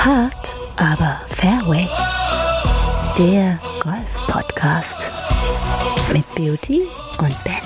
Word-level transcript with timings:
Hart, 0.00 0.56
aber 0.76 1.20
Fairway. 1.28 1.86
Der 3.18 3.58
Golf-Podcast 3.82 5.10
mit 6.10 6.24
Beauty 6.34 6.88
und 7.18 7.44
Benny. 7.44 7.58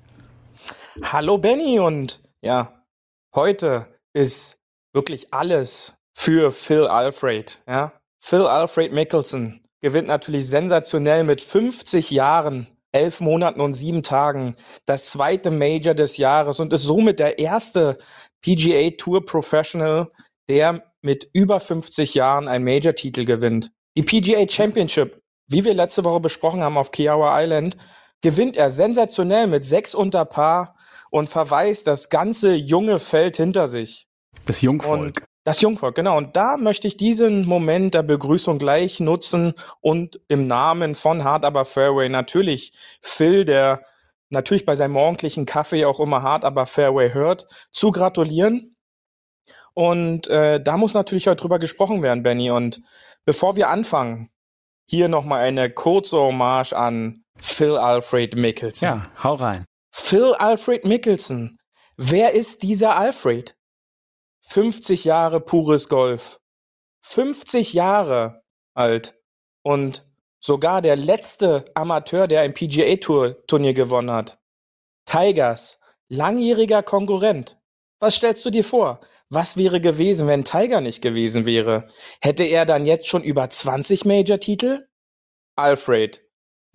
Hallo 1.02 1.38
Benny 1.38 1.80
und 1.80 2.22
ja, 2.42 2.84
heute 3.34 3.88
ist 4.14 4.62
wirklich 4.94 5.34
alles 5.34 5.96
für 6.14 6.52
Phil 6.52 6.88
Alfred. 6.88 7.62
Ja? 7.68 7.94
Phil 8.20 8.46
Alfred 8.46 8.94
Mickelson 8.94 9.62
gewinnt 9.82 10.08
natürlich 10.08 10.48
sensationell 10.48 11.24
mit 11.24 11.42
50 11.42 12.12
Jahren, 12.12 12.68
11 12.92 13.20
Monaten 13.20 13.62
und 13.62 13.74
7 13.74 14.04
Tagen 14.04 14.56
das 14.86 15.10
zweite 15.10 15.52
Major 15.52 15.94
des 15.94 16.18
Jahres 16.18 16.60
und 16.60 16.72
ist 16.74 16.84
somit 16.84 17.20
der 17.20 17.40
erste 17.40 17.98
PGA 18.42 18.92
Tour 18.98 19.26
Professional, 19.26 20.12
der 20.48 20.84
mit 21.02 21.30
über 21.34 21.60
50 21.60 22.16
Jahren 22.16 22.48
einen 22.48 22.64
Major-Titel 22.64 23.26
gewinnt. 23.26 23.72
Die 23.98 24.04
PGA 24.04 24.48
Championship, 24.50 25.22
wie 25.48 25.64
wir 25.64 25.74
letzte 25.74 26.04
Woche 26.04 26.20
besprochen 26.20 26.62
haben 26.62 26.78
auf 26.78 26.92
Kiawa 26.92 27.42
Island, 27.42 27.78
gewinnt 28.22 28.58
er 28.58 28.70
sensationell 28.70 29.48
mit 29.48 29.66
6 29.66 29.96
unter 29.96 30.26
Paar 30.26 30.76
und 31.12 31.30
verweist 31.30 31.88
das 31.88 32.10
ganze 32.10 32.56
junge 32.56 33.00
Feld 33.00 33.38
hinter 33.38 33.68
sich. 33.68 34.08
Das 34.46 34.62
Jungvolk. 34.62 35.00
Und 35.00 35.24
das 35.44 35.62
Jungvolk, 35.62 35.94
genau. 35.94 36.18
Und 36.18 36.36
da 36.36 36.58
möchte 36.58 36.88
ich 36.88 36.98
diesen 36.98 37.46
Moment 37.46 37.94
der 37.94 38.02
Begrüßung 38.02 38.58
gleich 38.58 39.00
nutzen 39.00 39.54
und 39.80 40.20
im 40.28 40.48
Namen 40.48 40.96
von 40.96 41.24
Hard 41.24 41.46
Aber 41.46 41.66
Fairway 41.66 42.10
natürlich 42.10 42.74
Phil, 43.00 43.46
der 43.46 43.84
natürlich 44.30 44.66
bei 44.66 44.74
seinem 44.74 44.94
morgendlichen 44.94 45.46
Kaffee 45.46 45.86
auch 45.86 46.00
immer 46.00 46.24
Hard 46.24 46.46
Aber 46.46 46.66
Fairway 46.66 47.14
hört, 47.14 47.46
zu 47.72 47.92
gratulieren. 47.92 48.76
Und 49.76 50.28
äh, 50.28 50.60
da 50.64 50.78
muss 50.78 50.96
natürlich 50.96 51.28
heute 51.28 51.42
drüber 51.42 51.60
gesprochen 51.60 52.02
werden, 52.02 52.24
Benny. 52.24 52.50
Und 52.50 52.82
bevor 53.24 53.56
wir 53.56 53.70
anfangen, 53.70 54.32
hier 54.88 55.08
nochmal 55.08 55.42
eine 55.42 55.70
kurze 55.70 56.18
Hommage 56.18 56.74
an 56.74 57.24
Phil 57.38 57.78
Alfred 57.78 58.36
Mickelson. 58.36 58.88
Ja, 58.88 59.24
hau 59.24 59.36
rein. 59.36 59.66
Phil 59.92 60.34
Alfred 60.34 60.86
Mickelson. 60.86 61.58
Wer 61.98 62.34
ist 62.34 62.64
dieser 62.64 62.98
Alfred? 62.98 63.56
50 64.48 65.06
Jahre 65.06 65.40
pures 65.40 65.90
Golf. 65.90 66.40
50 67.04 67.74
Jahre 67.74 68.44
alt. 68.76 69.16
Und 69.64 70.08
sogar 70.40 70.82
der 70.82 70.96
letzte 70.96 71.66
Amateur, 71.74 72.28
der 72.28 72.42
ein 72.42 72.54
PGA 72.54 72.98
Tour 72.98 73.46
Turnier 73.48 73.74
gewonnen 73.74 74.12
hat. 74.12 74.38
Tigers, 75.06 75.80
langjähriger 76.10 76.84
Konkurrent. 76.84 77.58
Was 78.00 78.16
stellst 78.16 78.46
du 78.46 78.50
dir 78.50 78.64
vor? 78.64 79.00
Was 79.30 79.58
wäre 79.58 79.82
gewesen, 79.82 80.28
wenn 80.28 80.46
Tiger 80.46 80.82
nicht 80.82 81.02
gewesen 81.02 81.46
wäre? 81.46 81.88
Hätte 82.22 82.44
er 82.44 82.66
dann 82.66 82.86
jetzt 82.86 83.08
schon 83.08 83.24
über 83.24 83.50
20 83.50 84.06
Major-Titel? 84.06 84.88
Alfred 85.56 86.22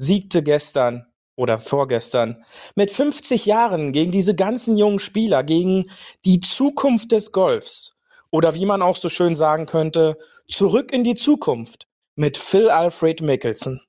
siegte 0.00 0.42
gestern 0.42 1.06
oder 1.36 1.58
vorgestern 1.58 2.44
mit 2.74 2.90
50 2.90 3.46
Jahren 3.46 3.92
gegen 3.92 4.10
diese 4.10 4.34
ganzen 4.34 4.76
jungen 4.76 4.98
Spieler, 4.98 5.44
gegen 5.44 5.90
die 6.24 6.40
Zukunft 6.40 7.12
des 7.12 7.32
Golfs. 7.32 7.96
Oder 8.30 8.54
wie 8.54 8.66
man 8.66 8.82
auch 8.82 8.96
so 8.96 9.08
schön 9.08 9.36
sagen 9.36 9.66
könnte, 9.66 10.16
zurück 10.48 10.92
in 10.92 11.04
die 11.04 11.16
Zukunft 11.16 11.86
mit 12.14 12.38
Phil 12.38 12.70
Alfred 12.70 13.20
Mickelson. 13.20 13.80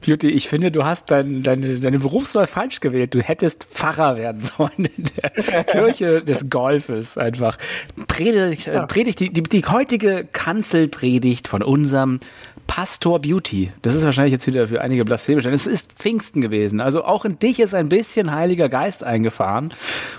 Beauty, 0.00 0.28
ich 0.28 0.48
finde, 0.48 0.70
du 0.70 0.84
hast 0.84 1.10
dein, 1.10 1.42
deine, 1.42 1.80
deine 1.80 1.98
Berufswahl 1.98 2.46
falsch 2.46 2.80
gewählt. 2.80 3.14
Du 3.14 3.20
hättest 3.20 3.64
Pfarrer 3.64 4.16
werden 4.16 4.42
sollen 4.42 4.88
in 4.96 5.04
der 5.16 5.64
Kirche 5.64 6.22
des 6.22 6.48
Golfes 6.50 7.18
einfach. 7.18 7.58
Predigt, 8.06 8.66
ja. 8.66 8.86
Predigt 8.86 9.20
die, 9.20 9.30
die, 9.30 9.42
die 9.42 9.64
heutige 9.64 10.26
Kanzelpredigt 10.30 11.48
von 11.48 11.62
unserem 11.62 12.20
Pastor 12.68 13.20
Beauty. 13.20 13.72
Das 13.82 13.94
ist 13.94 14.04
wahrscheinlich 14.04 14.32
jetzt 14.32 14.46
wieder 14.46 14.68
für 14.68 14.80
einige 14.80 15.04
blasphemisch. 15.04 15.46
Es 15.46 15.66
ist 15.66 15.94
Pfingsten 15.94 16.40
gewesen. 16.40 16.80
Also 16.80 17.02
auch 17.02 17.24
in 17.24 17.38
dich 17.38 17.58
ist 17.58 17.74
ein 17.74 17.88
bisschen 17.88 18.32
Heiliger 18.32 18.68
Geist 18.68 19.02
eingefahren. 19.02 19.74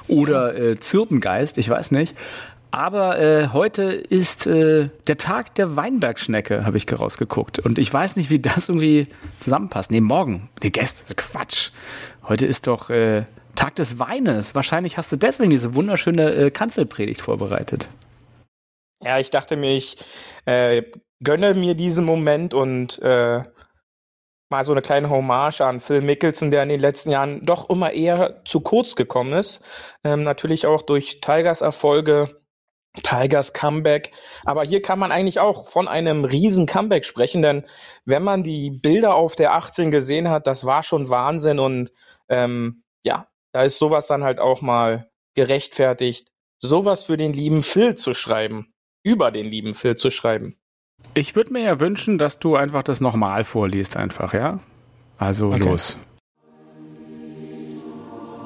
Oder 0.08 0.56
äh, 0.56 0.80
Zirpengeist, 0.80 1.58
ich 1.58 1.70
weiß 1.70 1.92
nicht. 1.92 2.16
Aber 2.72 3.20
äh, 3.20 3.48
heute 3.48 3.84
ist 3.84 4.46
äh, 4.46 4.90
der 5.08 5.18
Tag 5.18 5.56
der 5.56 5.76
Weinbergschnecke, 5.76 6.66
habe 6.66 6.78
ich 6.78 6.86
rausgeguckt. 6.92 7.60
Und 7.60 7.80
ich 7.80 7.92
weiß 7.92 8.16
nicht, 8.16 8.30
wie 8.30 8.40
das 8.40 8.70
irgendwie 8.70 9.08
zusammenpasst. 9.40 9.90
Nee, 9.90 10.02
morgen. 10.02 10.50
Nee, 10.62 10.70
gestern. 10.70 11.16
Quatsch. 11.16 11.72
Heute 12.28 12.46
ist 12.46 12.68
doch 12.68 12.92
äh, 12.92 13.26
Tag 13.56 13.76
des 13.76 13.98
Weines. 13.98 14.54
Wahrscheinlich 14.54 14.98
hast 14.98 15.12
du 15.12 15.16
deswegen 15.16 15.50
diese 15.50 15.74
wunderschöne 15.74 16.32
äh, 16.34 16.52
Kanzelpredigt 16.52 17.22
vorbereitet. 17.22 17.88
Ja, 19.04 19.18
ich 19.18 19.32
dachte 19.32 19.56
mir, 19.56 19.76
ich 19.76 19.98
äh, 20.46 20.84
gönne 21.24 21.56
mir 21.56 21.74
diesen 21.74 22.06
Moment 22.06 22.54
und 22.54 23.00
äh, 23.02 23.42
mal 24.50 24.64
so 24.64 24.72
eine 24.72 24.82
kleine 24.82 25.10
Hommage 25.10 25.62
an 25.62 25.80
Phil 25.80 26.02
Mickelson, 26.02 26.52
der 26.52 26.64
in 26.64 26.70
den 26.70 26.80
letzten 26.80 27.10
Jahren 27.10 27.46
doch 27.46 27.70
immer 27.70 27.94
eher 27.94 28.44
zu 28.46 28.62
kurz 28.62 28.96
gekommen 28.96 29.34
ist. 29.34 29.62
Ähm, 30.04 30.24
natürlich 30.24 30.66
auch 30.68 30.82
durch 30.84 31.20
Tigers 31.22 31.62
Erfolge 31.62 32.40
Tigers 33.04 33.54
Comeback. 33.54 34.12
Aber 34.46 34.64
hier 34.64 34.82
kann 34.82 35.00
man 35.00 35.12
eigentlich 35.12 35.40
auch 35.40 35.70
von 35.70 35.88
einem 35.88 36.26
riesen 36.26 36.66
Comeback 36.66 37.06
sprechen, 37.06 37.42
denn 37.42 37.66
wenn 38.06 38.24
man 38.24 38.44
die 38.44 38.72
Bilder 38.72 39.16
auf 39.16 39.36
der 39.36 39.54
18 39.54 39.92
gesehen 39.92 40.30
hat, 40.30 40.48
das 40.48 40.66
war 40.66 40.84
schon 40.84 41.10
Wahnsinn 41.10 41.60
und 41.60 41.92
ähm, 42.30 42.84
ja, 43.04 43.28
da 43.52 43.64
ist 43.64 43.78
sowas 43.78 44.08
dann 44.08 44.24
halt 44.24 44.40
auch 44.40 44.62
mal 44.62 45.10
gerechtfertigt, 45.36 46.30
sowas 46.60 47.04
für 47.04 47.18
den 47.18 47.34
lieben 47.34 47.62
Phil 47.62 47.96
zu 47.96 48.14
schreiben, 48.14 48.74
über 49.04 49.32
den 49.32 49.46
lieben 49.46 49.74
Phil 49.76 49.96
zu 49.96 50.10
schreiben. 50.10 50.58
Ich 51.14 51.36
würde 51.36 51.54
mir 51.54 51.62
ja 51.62 51.80
wünschen, 51.80 52.18
dass 52.18 52.40
du 52.40 52.56
einfach 52.56 52.84
das 52.84 53.00
nochmal 53.00 53.46
vorliest, 53.46 53.96
einfach, 53.96 54.34
ja? 54.34 54.60
Also 55.18 55.48
okay. 55.48 55.60
los. 55.60 55.98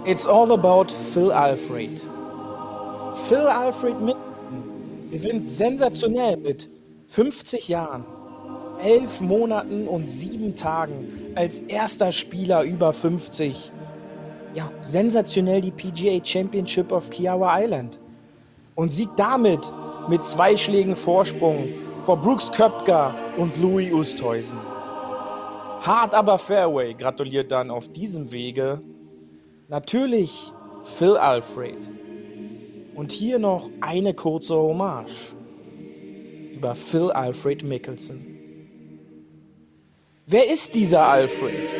It's 0.05 0.27
all 0.27 0.51
about 0.51 0.91
Phil 1.13 1.31
Alfred. 1.31 2.07
Phil 3.27 3.47
Alfred 3.47 4.01
mit 4.01 4.15
gewinnt 5.13 5.47
sensationell 5.47 6.38
mit 6.38 6.72
50 7.06 7.68
Jahren, 7.68 8.03
11 8.81 9.22
Monaten 9.22 9.88
und 9.88 10.09
7 10.09 10.56
Tagen 10.56 11.07
als 11.35 11.59
erster 11.59 12.12
Spieler 12.12 12.63
über 12.63 12.94
50. 12.94 13.72
Ja, 14.56 14.72
sensationell 14.81 15.62
die 15.62 15.69
PGA 15.69 16.23
Championship 16.23 16.91
of 16.91 17.12
Kiawa 17.12 17.59
Island. 17.59 18.00
Und 18.73 18.91
siegt 18.91 19.19
damit 19.19 19.72
mit 20.09 20.25
zwei 20.25 20.57
Schlägen 20.57 20.96
Vorsprung 20.96 21.68
vor 22.06 22.18
Brooks 22.18 22.52
Köpker 22.52 23.13
und 23.38 23.56
Louis 23.57 23.94
Oosthuizen. 23.94 24.57
Hart 25.81 26.16
aber 26.16 26.40
Fairway 26.40 26.96
gratuliert 26.96 27.52
dann 27.52 27.69
auf 27.69 27.88
diesem 27.88 28.31
Wege 28.31 28.81
natürlich 29.68 30.52
Phil 30.84 31.18
Alfred. 31.18 31.78
Und 32.95 33.11
hier 33.11 33.39
noch 33.39 33.69
eine 33.81 34.13
kurze 34.13 34.55
Hommage 34.55 35.35
über 36.53 36.75
Phil 36.75 37.11
Alfred 37.11 37.63
Mickelson. 37.63 38.25
Wer 40.25 40.49
ist 40.49 40.75
dieser 40.75 41.07
Alfred? 41.07 41.72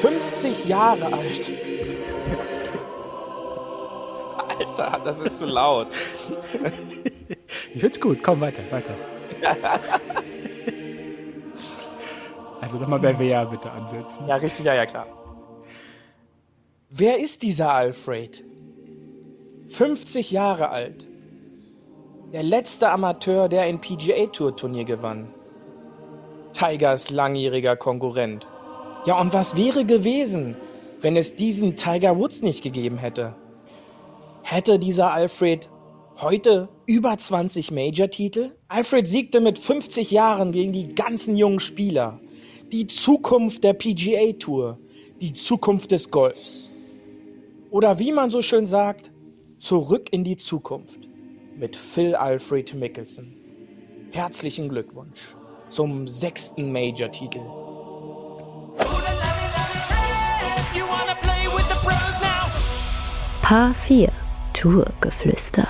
50 0.00 0.66
Jahre 0.66 1.12
alt. 1.12 1.52
Alter, 4.58 5.00
das 5.04 5.20
ist 5.20 5.38
zu 5.38 5.46
laut. 5.46 5.88
Ich 7.72 7.80
find's 7.80 8.00
gut. 8.00 8.22
Komm 8.22 8.40
weiter, 8.40 8.62
weiter. 8.70 8.94
also 12.60 12.78
nochmal 12.78 12.98
bei 12.98 13.18
Wer 13.18 13.46
bitte 13.46 13.70
ansetzen. 13.70 14.26
Ja, 14.28 14.36
richtig, 14.36 14.66
ja, 14.66 14.74
ja, 14.74 14.84
klar. 14.86 15.06
Wer 16.90 17.18
ist 17.18 17.42
dieser 17.42 17.72
Alfred? 17.72 18.44
50 19.74 20.30
Jahre 20.30 20.68
alt. 20.68 21.08
Der 22.32 22.44
letzte 22.44 22.90
Amateur, 22.90 23.48
der 23.48 23.62
ein 23.62 23.80
PGA 23.80 24.26
Tour 24.28 24.54
Turnier 24.54 24.84
gewann. 24.84 25.34
Tigers 26.52 27.10
langjähriger 27.10 27.74
Konkurrent. 27.74 28.46
Ja, 29.04 29.20
und 29.20 29.34
was 29.34 29.56
wäre 29.56 29.84
gewesen, 29.84 30.54
wenn 31.00 31.16
es 31.16 31.34
diesen 31.34 31.74
Tiger 31.74 32.16
Woods 32.16 32.40
nicht 32.40 32.62
gegeben 32.62 32.98
hätte? 32.98 33.34
Hätte 34.42 34.78
dieser 34.78 35.12
Alfred 35.12 35.68
heute 36.20 36.68
über 36.86 37.18
20 37.18 37.72
Major-Titel? 37.72 38.52
Alfred 38.68 39.08
siegte 39.08 39.40
mit 39.40 39.58
50 39.58 40.12
Jahren 40.12 40.52
gegen 40.52 40.72
die 40.72 40.94
ganzen 40.94 41.36
jungen 41.36 41.58
Spieler. 41.58 42.20
Die 42.70 42.86
Zukunft 42.86 43.64
der 43.64 43.72
PGA 43.72 44.34
Tour. 44.38 44.78
die 45.20 45.32
Zukunft 45.32 45.90
des 45.90 46.12
Golfs. 46.12 46.70
Oder 47.70 47.98
wie 47.98 48.12
man 48.12 48.30
so 48.30 48.40
schön 48.42 48.68
sagt, 48.68 49.13
zurück 49.64 50.08
in 50.10 50.24
die 50.24 50.36
Zukunft 50.36 51.08
mit 51.56 51.74
Phil 51.74 52.14
Alfred 52.14 52.74
Mickelson. 52.74 53.32
Herzlichen 54.10 54.68
Glückwunsch 54.68 55.36
zum 55.70 56.06
sechsten 56.06 56.70
Major-Titel. 56.70 57.40
Paar 63.40 63.74
4 63.74 64.12
Tourgeflüster. 64.52 65.66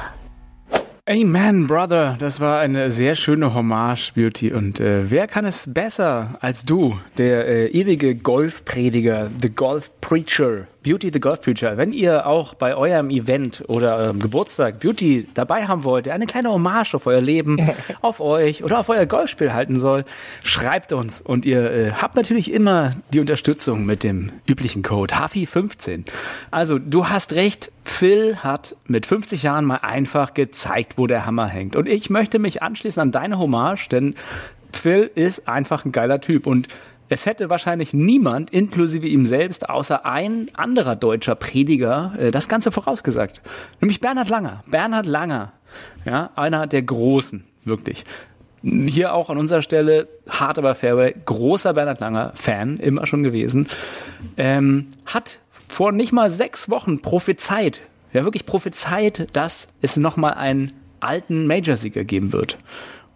Amen, 1.07 1.67
Brother. 1.69 2.17
Das 2.19 2.41
war 2.41 2.61
eine 2.61 2.91
sehr 2.91 3.15
schöne 3.15 3.55
Hommage, 3.55 4.13
Beauty. 4.15 4.53
Und 4.53 4.81
äh, 4.81 5.11
wer 5.11 5.29
kann 5.29 5.45
es 5.45 5.73
besser 5.73 6.37
als 6.41 6.65
du, 6.65 6.99
der 7.19 7.47
äh, 7.47 7.67
ewige 7.69 8.17
Golfprediger, 8.17 9.31
The 9.41 9.51
Golf 9.51 9.93
Preacher, 10.01 10.67
Beauty 10.85 11.11
the 11.11 11.19
Golf 11.19 11.41
Preacher, 11.41 11.79
wenn 11.79 11.93
ihr 11.93 12.27
auch 12.27 12.53
bei 12.53 12.77
eurem 12.77 13.09
Event 13.09 13.65
oder 13.69 13.97
eurem 13.97 14.21
Geburtstag 14.21 14.81
Beauty 14.81 15.27
dabei 15.33 15.67
haben 15.67 15.83
wollt, 15.83 16.05
der 16.07 16.15
eine 16.15 16.27
kleine 16.27 16.51
Hommage 16.51 16.95
auf 16.95 17.07
euer 17.07 17.23
Leben, 17.23 17.57
auf 18.03 18.21
euch 18.21 18.63
oder 18.63 18.79
auf 18.79 18.91
euer 18.91 19.07
Golfspiel 19.07 19.55
halten 19.55 19.77
soll, 19.77 20.05
schreibt 20.45 20.93
uns 20.93 21.23
und 21.23 21.47
ihr 21.47 21.71
äh, 21.71 21.93
habt 21.93 22.17
natürlich 22.17 22.53
immer 22.53 22.93
die 23.15 23.21
Unterstützung 23.21 23.87
mit 23.87 24.05
dem 24.05 24.31
üblichen 24.47 24.83
Code 24.83 25.15
HAFI15. 25.15 26.05
Also, 26.51 26.79
du 26.79 27.09
hast 27.09 27.33
recht, 27.33 27.73
Phil 27.85 28.37
hat 28.37 28.77
mit 28.87 29.07
50 29.07 29.43
Jahren 29.43 29.65
mal 29.65 29.79
einfach 29.79 30.35
gezeigt, 30.35 30.95
wo 30.97 31.07
der 31.07 31.25
Hammer 31.25 31.47
hängt. 31.47 31.77
Und 31.77 31.89
ich 31.89 32.11
möchte 32.11 32.39
mich 32.39 32.63
anschließen 32.63 33.01
an 33.01 33.11
deine 33.11 33.39
Hommage, 33.39 33.89
denn 33.89 34.15
Phil 34.75 35.11
ist 35.15 35.49
einfach 35.49 35.85
ein 35.85 35.93
geiler 35.93 36.21
Typ 36.21 36.47
und 36.47 36.69
es 37.15 37.27
hätte 37.27 37.49
wahrscheinlich 37.49 37.95
niemand, 37.95 38.51
inklusive 38.51 39.07
ihm 39.07 39.25
selbst, 39.25 39.71
außer 39.71 40.05
ein 40.05 40.49
anderer 40.55 40.97
deutscher 40.97 41.37
Prediger, 41.37 42.13
äh, 42.19 42.31
das 42.33 42.49
Ganze 42.49 42.73
vorausgesagt. 42.73 43.41
Nämlich 43.81 44.01
Bernhard 44.01 44.29
Langer. 44.29 44.65
Bernhard 44.67 45.07
Langer, 45.07 45.53
ja, 46.05 46.31
einer 46.35 46.67
der 46.67 46.83
Großen, 46.83 47.45
wirklich. 47.65 48.05
Hier 48.65 49.15
auch 49.15 49.31
an 49.31 49.39
unserer 49.39 49.63
Stelle, 49.63 50.09
hart 50.29 50.59
aber 50.59 50.75
Fairway, 50.75 51.15
großer 51.25 51.75
Bernhard 51.75 52.01
Langer 52.01 52.33
Fan, 52.35 52.79
immer 52.79 53.07
schon 53.07 53.23
gewesen, 53.23 53.69
ähm, 54.37 54.89
hat 55.07 55.39
vor 55.69 55.93
nicht 55.93 56.13
mal 56.13 56.31
sechs 56.31 56.69
Wochen 56.69 57.01
prophezeit, 57.01 57.81
ja 58.13 58.25
wirklich 58.25 58.45
prophezeit, 58.45 59.29
dass 59.35 59.69
es 59.83 59.97
nochmal 59.97 60.35
einen 60.35 60.73
alten 60.99 61.47
Major-Sieger 61.47 62.03
geben 62.03 62.33
wird. 62.33 62.59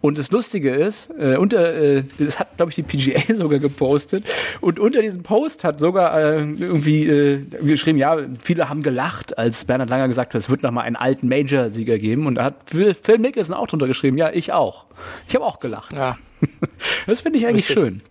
Und 0.01 0.17
das 0.17 0.31
Lustige 0.31 0.73
ist, 0.73 1.09
äh, 1.19 1.35
unter, 1.35 1.73
äh, 1.73 2.03
das 2.17 2.39
hat, 2.39 2.55
glaube 2.55 2.71
ich, 2.71 2.75
die 2.75 2.83
PGA 2.83 3.33
sogar 3.33 3.59
gepostet. 3.59 4.23
Und 4.61 4.79
unter 4.79 5.01
diesem 5.01 5.23
Post 5.23 5.63
hat 5.63 5.79
sogar 5.79 6.17
äh, 6.17 6.37
irgendwie 6.39 7.05
äh, 7.07 7.45
geschrieben, 7.61 7.97
ja, 7.97 8.17
viele 8.41 8.69
haben 8.69 8.81
gelacht, 8.81 9.37
als 9.37 9.65
Bernhard 9.65 9.89
Langer 9.89 10.07
gesagt 10.07 10.33
hat, 10.33 10.41
es 10.41 10.49
wird 10.49 10.63
nochmal 10.63 10.85
einen 10.85 10.95
alten 10.95 11.27
Major-Sieger 11.27 11.97
geben. 11.97 12.27
Und 12.27 12.35
da 12.35 12.45
hat 12.45 12.55
Phil, 12.65 12.93
Phil 12.93 13.17
Mickelson 13.17 13.55
auch 13.55 13.67
drunter 13.67 13.87
geschrieben, 13.87 14.17
ja, 14.17 14.31
ich 14.31 14.53
auch. 14.53 14.85
Ich 15.27 15.35
habe 15.35 15.45
auch 15.45 15.59
gelacht. 15.59 15.93
Ja. 15.93 16.17
Das 17.05 17.21
finde 17.21 17.39
ich 17.39 17.47
eigentlich 17.47 17.69
Richtig. 17.69 18.01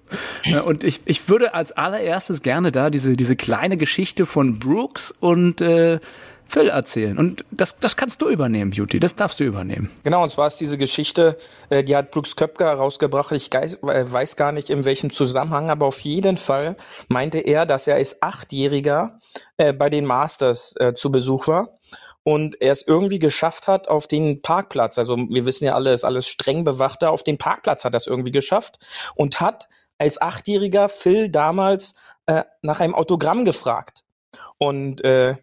schön. 0.44 0.60
Und 0.62 0.84
ich, 0.84 1.00
ich 1.04 1.28
würde 1.28 1.54
als 1.54 1.72
allererstes 1.72 2.42
gerne 2.42 2.72
da 2.72 2.90
diese, 2.90 3.14
diese 3.14 3.36
kleine 3.36 3.76
Geschichte 3.76 4.26
von 4.26 4.58
Brooks 4.58 5.10
und 5.12 5.60
äh, 5.62 5.98
Phil 6.48 6.68
erzählen. 6.68 7.18
Und 7.18 7.44
das, 7.50 7.78
das 7.78 7.96
kannst 7.96 8.22
du 8.22 8.28
übernehmen, 8.28 8.70
Beauty. 8.70 8.98
Das 8.98 9.14
darfst 9.14 9.38
du 9.38 9.44
übernehmen. 9.44 9.90
Genau, 10.02 10.22
und 10.22 10.30
zwar 10.30 10.46
ist 10.46 10.56
diese 10.56 10.78
Geschichte, 10.78 11.36
äh, 11.68 11.84
die 11.84 11.94
hat 11.94 12.10
Brooks 12.10 12.36
Köpker 12.36 12.66
herausgebracht. 12.66 13.32
Ich 13.32 13.54
äh, 13.54 13.68
weiß 13.80 14.36
gar 14.36 14.52
nicht, 14.52 14.70
in 14.70 14.86
welchem 14.86 15.12
Zusammenhang, 15.12 15.70
aber 15.70 15.86
auf 15.86 16.00
jeden 16.00 16.38
Fall 16.38 16.76
meinte 17.08 17.38
er, 17.38 17.66
dass 17.66 17.86
er 17.86 17.96
als 17.96 18.22
Achtjähriger 18.22 19.18
äh, 19.58 19.72
bei 19.72 19.90
den 19.90 20.04
Masters 20.04 20.74
zu 20.94 21.12
Besuch 21.12 21.48
war 21.48 21.78
und 22.24 22.60
er 22.60 22.72
es 22.72 22.82
irgendwie 22.86 23.18
geschafft 23.18 23.68
hat 23.68 23.88
auf 23.88 24.06
den 24.06 24.42
Parkplatz. 24.42 24.98
Also 24.98 25.16
wir 25.16 25.44
wissen 25.44 25.64
ja 25.64 25.74
alle, 25.74 25.92
ist 25.92 26.04
alles 26.04 26.28
streng 26.28 26.64
bewacht 26.64 27.02
da. 27.02 27.08
Auf 27.08 27.24
den 27.24 27.38
Parkplatz 27.38 27.84
hat 27.84 27.94
er 27.94 27.98
es 27.98 28.06
irgendwie 28.06 28.32
geschafft 28.32 28.78
und 29.14 29.40
hat 29.40 29.68
als 29.98 30.20
Achtjähriger 30.20 30.88
Phil 30.88 31.30
damals 31.30 31.94
äh, 32.26 32.44
nach 32.62 32.80
einem 32.80 32.94
Autogramm 32.94 33.44
gefragt. 33.44 34.04
Und 34.58 35.04
äh, 35.04 35.36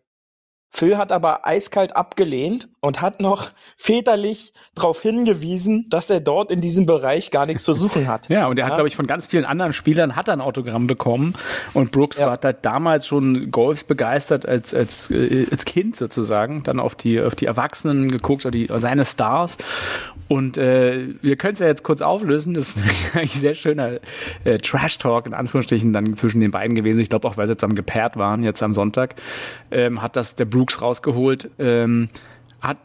Phil 0.76 0.98
hat 0.98 1.14
aber 1.14 1.48
eiskalt 1.48 1.96
abgelehnt 1.96 2.68
und 2.82 3.02
hat 3.02 3.22
noch 3.22 3.52
väterlich 3.78 4.52
darauf 4.76 5.02
hingewiesen, 5.02 5.86
dass 5.90 6.10
er 6.10 6.20
dort 6.20 6.52
in 6.52 6.60
diesem 6.60 6.86
Bereich 6.86 7.32
gar 7.32 7.46
nichts 7.46 7.64
zu 7.64 7.74
suchen 7.74 8.08
hat. 8.08 8.28
Ja, 8.36 8.48
und 8.48 8.60
er 8.60 8.66
hat, 8.66 8.76
glaube 8.76 8.90
ich, 8.90 8.98
von 8.98 9.08
ganz 9.08 9.28
vielen 9.28 9.46
anderen 9.46 9.72
Spielern 9.72 10.18
hat 10.18 10.28
er 10.28 10.34
ein 10.34 10.42
Autogramm 10.42 10.88
bekommen. 10.88 11.36
Und 11.74 11.92
Brooks 11.92 12.18
ja. 12.18 12.28
war 12.28 12.38
da 12.38 12.52
damals 12.52 13.08
schon 13.08 13.50
Golfs 13.52 13.86
begeistert 13.86 14.46
als, 14.46 14.74
als, 14.74 15.10
äh, 15.12 15.46
als 15.50 15.64
Kind 15.64 15.96
sozusagen, 15.96 16.64
dann 16.64 16.82
auf 16.82 16.96
die, 16.96 17.22
auf 17.22 17.36
die 17.36 17.46
Erwachsenen 17.46 18.12
geguckt, 18.12 18.46
oder 18.46 18.52
die, 18.52 18.68
seine 18.76 19.06
Stars. 19.06 19.58
Und 20.28 20.58
äh, 20.58 21.14
wir 21.22 21.38
können 21.38 21.54
es 21.54 21.60
ja 21.60 21.68
jetzt 21.68 21.84
kurz 21.84 22.02
auflösen. 22.02 22.56
Das 22.56 22.70
ist 22.70 22.80
eigentlich 23.14 23.36
ein 23.36 23.42
sehr 23.42 23.54
schöner 23.54 24.00
äh, 24.44 24.58
Trash-Talk 24.58 25.28
in 25.28 25.34
Anführungsstrichen 25.34 25.94
dann 25.94 26.18
zwischen 26.18 26.42
den 26.42 26.52
beiden 26.52 26.76
gewesen. 26.76 27.00
Ich 27.00 27.10
glaube 27.10 27.28
auch, 27.28 27.38
weil 27.38 27.48
sie 27.48 27.56
zusammen 27.56 27.76
gepaart 27.76 28.18
waren, 28.18 28.44
jetzt 28.44 28.62
am 28.64 28.74
Sonntag, 28.74 29.16
ähm, 29.72 30.02
hat 30.02 30.18
das 30.18 30.36
der 30.36 30.46
Brooks 30.46 30.65
rausgeholt. 30.82 31.50
Ähm, 31.60 32.10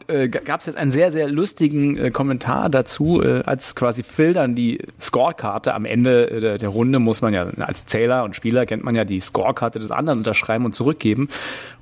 äh, 0.07 0.29
gab 0.29 0.59
es 0.59 0.67
jetzt 0.67 0.75
einen 0.75 0.91
sehr, 0.91 1.11
sehr 1.11 1.27
lustigen 1.27 1.97
äh, 1.97 2.11
Kommentar 2.11 2.69
dazu, 2.69 3.21
äh, 3.23 3.41
als 3.45 3.75
quasi 3.75 4.03
Phil 4.03 4.33
dann 4.33 4.53
die 4.53 4.79
Scorekarte 4.99 5.73
am 5.73 5.85
Ende 5.85 6.29
äh, 6.29 6.39
der, 6.39 6.57
der, 6.57 6.69
Runde 6.69 6.99
muss 6.99 7.21
man 7.21 7.33
ja 7.33 7.47
als 7.57 7.87
Zähler 7.87 8.23
und 8.23 8.35
Spieler 8.35 8.65
kennt 8.65 8.83
man 8.83 8.95
ja 8.95 9.05
die 9.05 9.19
Scorekarte 9.19 9.79
des 9.79 9.91
anderen 9.91 10.19
unterschreiben 10.19 10.65
und 10.65 10.75
zurückgeben 10.75 11.29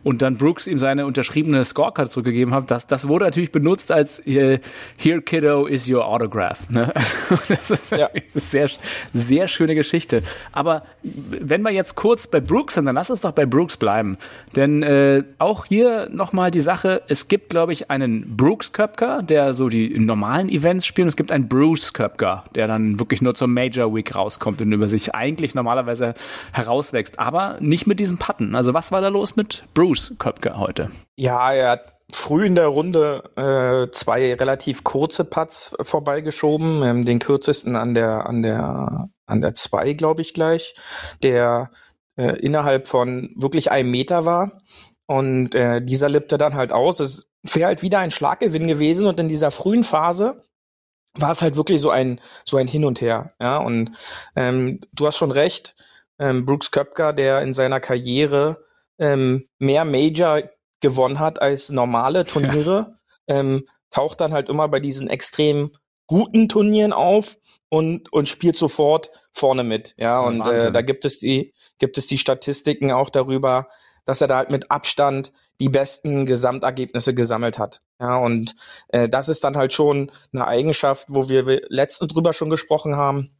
und 0.04 0.22
dann 0.22 0.38
Brooks 0.38 0.68
ihm 0.68 0.80
seine 0.80 1.06
unterschriebene 1.06 1.64
Scorecard 1.66 2.12
zurückgegeben 2.12 2.54
hat, 2.54 2.72
das, 2.72 2.88
das 2.88 3.08
wurde 3.08 3.26
natürlich 3.26 3.52
benutzt 3.52 3.92
als 3.92 4.26
äh, 4.26 4.60
Here 4.98 5.22
Kiddo 5.22 5.66
is 5.66 5.90
your 5.90 6.06
autograph. 6.06 6.70
Ne? 6.70 6.94
Das 7.50 7.72
ist, 7.72 7.92
ja. 7.92 8.08
ist 8.08 8.52
sehr, 8.52 8.70
sehr 9.14 9.48
schöne 9.48 9.76
Geschichte. 9.76 10.24
Aber 10.52 10.84
wenn 11.04 11.62
wir 11.62 11.72
jetzt 11.72 11.96
kurz 11.96 12.28
bei 12.28 12.40
Brooks 12.40 12.76
sind, 12.76 12.86
dann 12.86 12.96
lass 12.96 13.10
uns 13.10 13.22
doch 13.22 13.32
bei 13.32 13.46
Brooks 13.46 13.78
bleiben. 13.78 14.18
Denn 14.56 14.84
äh, 14.84 15.24
auch 15.38 15.66
hier 15.66 16.10
nochmal 16.12 16.52
die 16.52 16.60
Sache, 16.60 17.02
es 17.08 17.28
gibt, 17.28 17.50
glaube 17.50 17.74
ich, 17.74 17.90
einen 17.90 18.36
Brooks 18.36 18.72
Köpker, 18.74 19.22
der 19.24 19.54
so 19.54 19.70
die 19.70 19.98
normalen 20.00 20.50
Events 20.50 20.86
spielt. 20.86 21.06
Und 21.06 21.10
es 21.10 21.16
gibt 21.16 21.32
einen 21.32 21.48
Bruce 21.48 21.94
Köpker, 21.94 22.46
der 22.56 22.68
dann 22.68 23.00
wirklich 23.00 23.22
nur 23.22 23.36
zur 23.36 23.48
Major 23.48 23.94
Week 23.94 24.16
rauskommt 24.16 24.62
und 24.62 24.72
über 24.72 24.88
sich 24.88 25.16
eigentlich 25.16 25.56
normalerweise 25.56 26.14
herauswächst. 26.52 27.20
Aber 27.20 27.58
nicht 27.60 27.88
mit 27.88 28.00
diesem 28.00 28.18
Patten. 28.18 28.56
Also 28.56 28.74
was 28.74 28.92
war 28.92 29.02
da 29.02 29.10
los 29.10 29.36
mit 29.36 29.64
Bruce? 29.74 29.89
Bruce 29.90 30.14
Köpke 30.20 30.56
heute. 30.56 30.92
Ja, 31.16 31.52
er 31.52 31.72
hat 31.72 31.96
früh 32.14 32.46
in 32.46 32.54
der 32.54 32.68
Runde 32.68 33.24
äh, 33.36 33.92
zwei 33.92 34.36
relativ 34.36 34.84
kurze 34.84 35.26
Putts 35.26 35.76
vorbeigeschoben, 35.82 36.84
ähm, 36.84 37.06
den 37.06 37.18
kürzesten 37.18 37.76
an 37.76 37.96
der 37.96 38.28
an 38.28 38.44
der 38.44 39.10
an 39.26 39.42
der 39.42 39.56
zwei, 39.56 39.94
glaube 39.94 40.22
ich 40.22 40.36
gleich, 40.36 40.76
der 41.24 41.72
äh, 42.18 42.38
innerhalb 42.40 42.88
von 42.88 43.34
wirklich 43.36 43.72
einem 43.72 43.90
Meter 43.90 44.26
war 44.26 44.62
und 45.08 45.56
äh, 45.56 45.84
dieser 45.84 46.08
lippte 46.08 46.38
dann 46.38 46.54
halt 46.54 46.72
aus. 46.72 47.00
Es 47.00 47.28
wäre 47.42 47.66
halt 47.66 47.82
wieder 47.82 47.98
ein 47.98 48.12
Schlaggewinn 48.12 48.68
gewesen 48.68 49.08
und 49.08 49.20
in 49.20 49.28
dieser 49.28 49.50
frühen 49.50 49.84
Phase 49.84 50.44
war 51.16 51.32
es 51.32 51.42
halt 51.42 51.56
wirklich 51.56 51.82
so 51.82 51.90
ein 51.90 52.22
so 52.46 52.58
ein 52.58 52.68
Hin 52.68 52.86
und 52.86 53.02
Her, 53.02 53.34
ja 53.42 53.58
und 53.58 53.98
ähm, 54.36 54.82
du 54.94 55.08
hast 55.08 55.18
schon 55.18 55.32
recht, 55.32 55.74
ähm, 56.20 56.46
Brooks 56.46 56.70
Köpker, 56.70 57.12
der 57.12 57.42
in 57.42 57.56
seiner 57.56 57.80
Karriere 57.80 58.69
ähm, 59.00 59.48
mehr 59.58 59.86
Major 59.86 60.44
gewonnen 60.82 61.20
hat 61.20 61.42
als 61.42 61.70
normale 61.70 62.26
Turniere, 62.26 62.96
ja. 63.28 63.40
ähm, 63.40 63.64
taucht 63.90 64.22
dann 64.22 64.34
halt 64.34 64.50
immer 64.50 64.68
bei 64.68 64.80
diesen 64.80 65.10
extrem 65.10 65.72
guten 66.08 66.50
Turnieren 66.50 66.94
auf 66.94 67.38
und 67.70 68.12
und 68.12 68.28
spielt 68.28 68.58
sofort 68.58 69.12
vorne 69.32 69.64
mit. 69.64 69.94
Ja, 69.98 70.22
und 70.22 70.42
äh, 70.42 70.72
da 70.72 70.82
gibt 70.82 71.06
es 71.06 71.20
die 71.20 71.54
gibt 71.78 71.98
es 71.98 72.08
die 72.08 72.18
Statistiken 72.18 72.92
auch 72.92 73.10
darüber, 73.10 73.68
dass 74.06 74.22
er 74.22 74.28
da 74.28 74.38
halt 74.38 74.50
mit 74.50 74.72
Abstand 74.72 75.32
die 75.62 75.70
besten 75.70 76.26
Gesamtergebnisse 76.26 77.14
gesammelt 77.14 77.60
hat. 77.60 77.82
Ja, 78.00 78.18
und 78.18 78.56
äh, 78.90 79.10
das 79.10 79.30
ist 79.30 79.44
dann 79.44 79.58
halt 79.58 79.74
schon 79.74 80.12
eine 80.34 80.48
Eigenschaft, 80.48 81.08
wo 81.10 81.30
wir 81.30 81.62
letztens 81.70 82.12
drüber 82.12 82.34
schon 82.34 82.50
gesprochen 82.50 82.96
haben. 82.96 83.38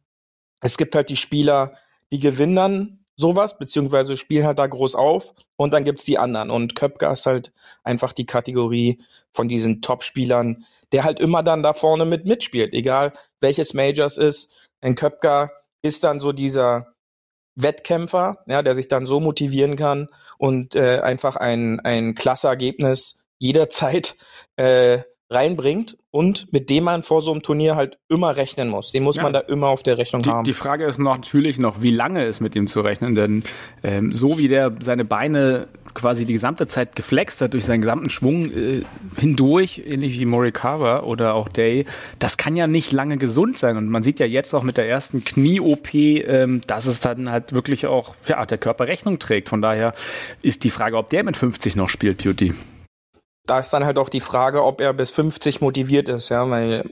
Es 0.60 0.76
gibt 0.76 0.94
halt 0.94 1.08
die 1.08 1.16
Spieler, 1.16 1.72
die 2.12 2.20
gewinnen 2.20 2.56
dann 2.56 2.99
sowas, 3.20 3.58
beziehungsweise 3.58 4.16
spielen 4.16 4.46
halt 4.46 4.58
da 4.58 4.66
groß 4.66 4.94
auf 4.94 5.34
und 5.56 5.72
dann 5.72 5.84
gibt's 5.84 6.04
die 6.04 6.18
anderen. 6.18 6.50
Und 6.50 6.74
Köpker 6.74 7.12
ist 7.12 7.26
halt 7.26 7.52
einfach 7.84 8.12
die 8.12 8.26
Kategorie 8.26 8.98
von 9.30 9.48
diesen 9.48 9.82
Top-Spielern, 9.82 10.64
der 10.92 11.04
halt 11.04 11.20
immer 11.20 11.42
dann 11.42 11.62
da 11.62 11.74
vorne 11.74 12.04
mit 12.04 12.26
mitspielt, 12.26 12.72
egal 12.72 13.12
welches 13.40 13.74
Majors 13.74 14.16
ist. 14.16 14.70
Ein 14.80 14.94
Köpker 14.94 15.50
ist 15.82 16.02
dann 16.02 16.18
so 16.18 16.32
dieser 16.32 16.94
Wettkämpfer, 17.56 18.38
ja, 18.46 18.62
der 18.62 18.74
sich 18.74 18.88
dann 18.88 19.06
so 19.06 19.20
motivieren 19.20 19.76
kann 19.76 20.08
und 20.38 20.74
äh, 20.74 21.00
einfach 21.00 21.36
ein, 21.36 21.80
ein 21.80 22.14
klasse 22.14 22.48
Ergebnis 22.48 23.26
jederzeit 23.38 24.16
äh, 24.56 25.02
reinbringt 25.30 25.96
und 26.10 26.52
mit 26.52 26.70
dem 26.70 26.84
man 26.84 27.02
vor 27.02 27.22
so 27.22 27.30
einem 27.30 27.42
Turnier 27.42 27.76
halt 27.76 27.98
immer 28.08 28.36
rechnen 28.36 28.68
muss. 28.68 28.90
Den 28.90 29.04
muss 29.04 29.16
ja. 29.16 29.22
man 29.22 29.32
da 29.32 29.38
immer 29.40 29.68
auf 29.68 29.82
der 29.82 29.96
Rechnung 29.96 30.22
die, 30.22 30.30
haben. 30.30 30.44
Die 30.44 30.52
Frage 30.52 30.84
ist 30.84 30.98
noch, 30.98 31.16
natürlich 31.16 31.58
noch, 31.58 31.82
wie 31.82 31.90
lange 31.90 32.24
ist 32.24 32.40
mit 32.40 32.56
ihm 32.56 32.66
zu 32.66 32.80
rechnen, 32.80 33.14
denn 33.14 33.44
ähm, 33.84 34.12
so 34.12 34.38
wie 34.38 34.48
der 34.48 34.72
seine 34.80 35.04
Beine 35.04 35.68
quasi 35.94 36.24
die 36.24 36.32
gesamte 36.32 36.66
Zeit 36.66 36.96
geflext 36.96 37.40
hat 37.40 37.52
durch 37.52 37.64
seinen 37.64 37.80
gesamten 37.80 38.10
Schwung 38.10 38.46
äh, 38.46 38.82
hindurch, 39.16 39.82
ähnlich 39.86 40.18
wie 40.18 40.24
Morikawa 40.24 41.00
oder 41.00 41.34
auch 41.34 41.48
Day, 41.48 41.84
das 42.18 42.36
kann 42.36 42.56
ja 42.56 42.66
nicht 42.66 42.92
lange 42.92 43.16
gesund 43.16 43.58
sein. 43.58 43.76
Und 43.76 43.88
man 43.88 44.02
sieht 44.02 44.20
ja 44.20 44.26
jetzt 44.26 44.54
auch 44.54 44.62
mit 44.62 44.76
der 44.76 44.88
ersten 44.88 45.24
Knie-OP, 45.24 45.94
ähm, 45.94 46.60
dass 46.66 46.86
es 46.86 47.00
dann 47.00 47.30
halt 47.30 47.52
wirklich 47.52 47.86
auch, 47.86 48.14
ja, 48.26 48.44
der 48.46 48.58
Körper 48.58 48.86
Rechnung 48.86 49.18
trägt. 49.18 49.48
Von 49.48 49.62
daher 49.62 49.94
ist 50.42 50.64
die 50.64 50.70
Frage, 50.70 50.96
ob 50.96 51.10
der 51.10 51.24
mit 51.24 51.36
50 51.36 51.76
noch 51.76 51.88
spielt, 51.88 52.22
Beauty. 52.22 52.52
Da 53.46 53.58
ist 53.58 53.70
dann 53.70 53.84
halt 53.84 53.98
auch 53.98 54.08
die 54.08 54.20
Frage, 54.20 54.64
ob 54.64 54.80
er 54.80 54.92
bis 54.92 55.10
50 55.10 55.60
motiviert 55.60 56.08
ist, 56.08 56.28
ja, 56.28 56.48
weil 56.48 56.88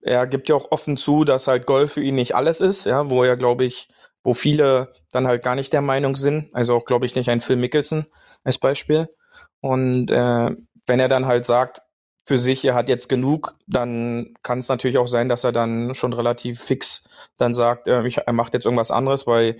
er 0.00 0.26
gibt 0.26 0.48
ja 0.48 0.56
auch 0.56 0.70
offen 0.70 0.96
zu, 0.96 1.24
dass 1.24 1.48
halt 1.48 1.66
Golf 1.66 1.92
für 1.92 2.02
ihn 2.02 2.16
nicht 2.16 2.34
alles 2.34 2.60
ist, 2.60 2.84
ja, 2.84 3.10
wo 3.10 3.24
er, 3.24 3.36
glaube 3.36 3.64
ich, 3.64 3.88
wo 4.24 4.34
viele 4.34 4.92
dann 5.10 5.26
halt 5.26 5.42
gar 5.42 5.54
nicht 5.54 5.72
der 5.72 5.80
Meinung 5.80 6.16
sind. 6.16 6.50
Also 6.54 6.76
auch, 6.76 6.84
glaube 6.84 7.06
ich, 7.06 7.14
nicht 7.14 7.30
ein 7.30 7.40
Phil 7.40 7.56
Mickelson 7.56 8.06
als 8.44 8.58
Beispiel. 8.58 9.08
Und 9.60 10.10
äh, 10.10 10.50
wenn 10.86 11.00
er 11.00 11.08
dann 11.08 11.26
halt 11.26 11.46
sagt, 11.46 11.82
für 12.24 12.38
sich, 12.38 12.64
er 12.64 12.74
hat 12.74 12.88
jetzt 12.88 13.08
genug, 13.08 13.56
dann 13.66 14.34
kann 14.42 14.60
es 14.60 14.68
natürlich 14.68 14.98
auch 14.98 15.08
sein, 15.08 15.28
dass 15.28 15.42
er 15.44 15.52
dann 15.52 15.94
schon 15.94 16.12
relativ 16.12 16.60
fix 16.60 17.08
dann 17.36 17.54
sagt, 17.54 17.88
äh, 17.88 18.06
ich, 18.06 18.18
er 18.18 18.32
macht 18.32 18.54
jetzt 18.54 18.64
irgendwas 18.64 18.92
anderes, 18.92 19.26
weil 19.26 19.58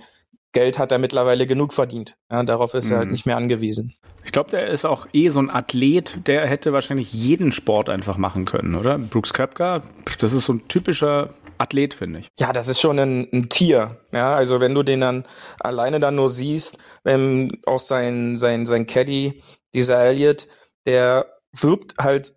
Geld 0.53 0.79
hat 0.79 0.91
er 0.91 0.99
mittlerweile 0.99 1.45
genug 1.45 1.73
verdient. 1.73 2.15
Ja, 2.31 2.43
darauf 2.43 2.73
ist 2.73 2.85
mhm. 2.85 2.91
er 2.91 2.97
halt 2.99 3.07
mhm. 3.07 3.11
nicht 3.11 3.25
mehr 3.25 3.37
angewiesen. 3.37 3.93
Ich 4.23 4.31
glaube, 4.31 4.51
der 4.51 4.67
ist 4.67 4.85
auch 4.85 5.07
eh 5.11 5.29
so 5.29 5.39
ein 5.39 5.49
Athlet, 5.49 6.27
der 6.27 6.47
hätte 6.47 6.71
wahrscheinlich 6.71 7.11
jeden 7.11 7.51
Sport 7.51 7.89
einfach 7.89 8.17
machen 8.17 8.45
können, 8.45 8.75
oder? 8.75 8.97
Brooks 8.97 9.33
Köpker, 9.33 9.83
das 10.19 10.31
ist 10.31 10.45
so 10.45 10.53
ein 10.53 10.67
typischer 10.67 11.33
Athlet, 11.57 11.93
finde 11.93 12.19
ich. 12.19 12.27
Ja, 12.39 12.53
das 12.53 12.67
ist 12.67 12.79
schon 12.79 12.99
ein, 12.99 13.27
ein, 13.33 13.49
Tier. 13.49 13.97
Ja, 14.11 14.33
also 14.33 14.59
wenn 14.61 14.73
du 14.73 14.83
den 14.83 15.01
dann 15.01 15.25
alleine 15.59 15.99
dann 15.99 16.15
nur 16.15 16.29
siehst, 16.29 16.77
ähm, 17.05 17.49
auch 17.65 17.81
sein, 17.81 18.37
sein, 18.37 18.65
sein 18.65 18.87
Caddy, 18.87 19.41
dieser 19.73 19.99
Elliot, 19.99 20.47
der 20.85 21.25
wirkt 21.51 21.95
halt 21.99 22.33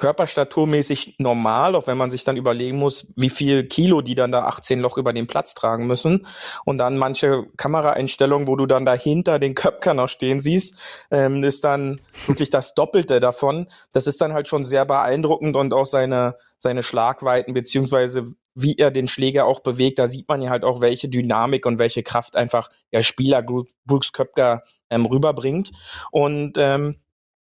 körperstaturmäßig 0.00 1.16
normal, 1.18 1.76
auch 1.76 1.86
wenn 1.86 1.98
man 1.98 2.10
sich 2.10 2.24
dann 2.24 2.36
überlegen 2.36 2.78
muss, 2.78 3.06
wie 3.16 3.30
viel 3.30 3.68
Kilo 3.68 4.00
die 4.00 4.14
dann 4.14 4.32
da 4.32 4.46
18 4.46 4.80
Loch 4.80 4.96
über 4.96 5.12
den 5.12 5.26
Platz 5.26 5.54
tragen 5.54 5.86
müssen. 5.86 6.26
Und 6.64 6.78
dann 6.78 6.96
manche 6.96 7.44
Kameraeinstellungen, 7.56 8.48
wo 8.48 8.56
du 8.56 8.66
dann 8.66 8.86
dahinter 8.86 9.38
den 9.38 9.54
Köpker 9.54 9.94
noch 9.94 10.08
stehen 10.08 10.40
siehst, 10.40 10.74
ähm, 11.10 11.44
ist 11.44 11.64
dann 11.64 12.00
wirklich 12.26 12.50
das 12.50 12.74
Doppelte 12.74 13.20
davon. 13.20 13.68
Das 13.92 14.06
ist 14.06 14.20
dann 14.20 14.32
halt 14.32 14.48
schon 14.48 14.64
sehr 14.64 14.86
beeindruckend 14.86 15.54
und 15.54 15.74
auch 15.74 15.86
seine, 15.86 16.36
seine 16.58 16.82
Schlagweiten 16.82 17.52
beziehungsweise 17.52 18.24
wie 18.54 18.76
er 18.76 18.90
den 18.90 19.06
Schläger 19.06 19.44
auch 19.44 19.60
bewegt, 19.60 19.98
da 19.98 20.08
sieht 20.08 20.28
man 20.28 20.42
ja 20.42 20.50
halt 20.50 20.64
auch, 20.64 20.80
welche 20.80 21.08
Dynamik 21.08 21.66
und 21.66 21.78
welche 21.78 22.02
Kraft 22.02 22.34
einfach 22.34 22.68
der 22.92 23.02
Spieler 23.02 23.42
Brooks 23.84 24.12
Köpker 24.12 24.64
ähm, 24.90 25.06
rüberbringt. 25.06 25.70
Und 26.10 26.54
ähm, 26.58 26.96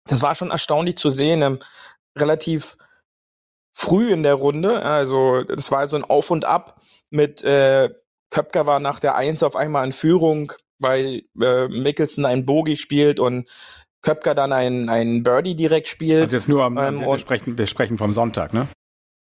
das 0.06 0.22
war 0.22 0.36
schon 0.36 0.52
erstaunlich 0.52 0.98
zu 0.98 1.10
sehen. 1.10 1.60
Relativ 2.18 2.78
früh 3.74 4.12
in 4.12 4.24
der 4.24 4.36
Runde. 4.36 4.82
Also 4.84 5.44
es 5.56 5.72
war 5.72 5.88
so 5.88 5.96
ein 5.96 6.04
Auf 6.04 6.32
und 6.32 6.46
Ab 6.46 6.82
mit 7.10 7.44
äh, 7.44 7.90
Köpker 8.30 8.66
war 8.66 8.80
nach 8.80 9.00
der 9.00 9.16
Eins 9.16 9.44
auf 9.44 9.56
einmal 9.56 9.86
in 9.86 9.92
Führung, 9.92 10.54
weil 10.80 11.24
äh, 11.40 11.68
Mickelson 11.68 12.26
ein 12.26 12.46
Bogie 12.46 12.78
spielt 12.78 13.20
und 13.20 13.48
Köpker 14.02 14.34
dann 14.34 14.52
ein, 14.52 14.90
ein 14.90 15.24
Birdie 15.24 15.56
direkt 15.56 15.88
spielt. 15.88 16.22
Also 16.22 16.36
jetzt 16.36 16.50
nur 16.50 16.64
am, 16.64 16.78
ähm, 16.78 17.02
wir, 17.02 17.18
sprechen, 17.20 17.58
wir 17.58 17.68
sprechen 17.68 17.98
vom 17.98 18.12
Sonntag, 18.12 18.54
ne? 18.54 18.68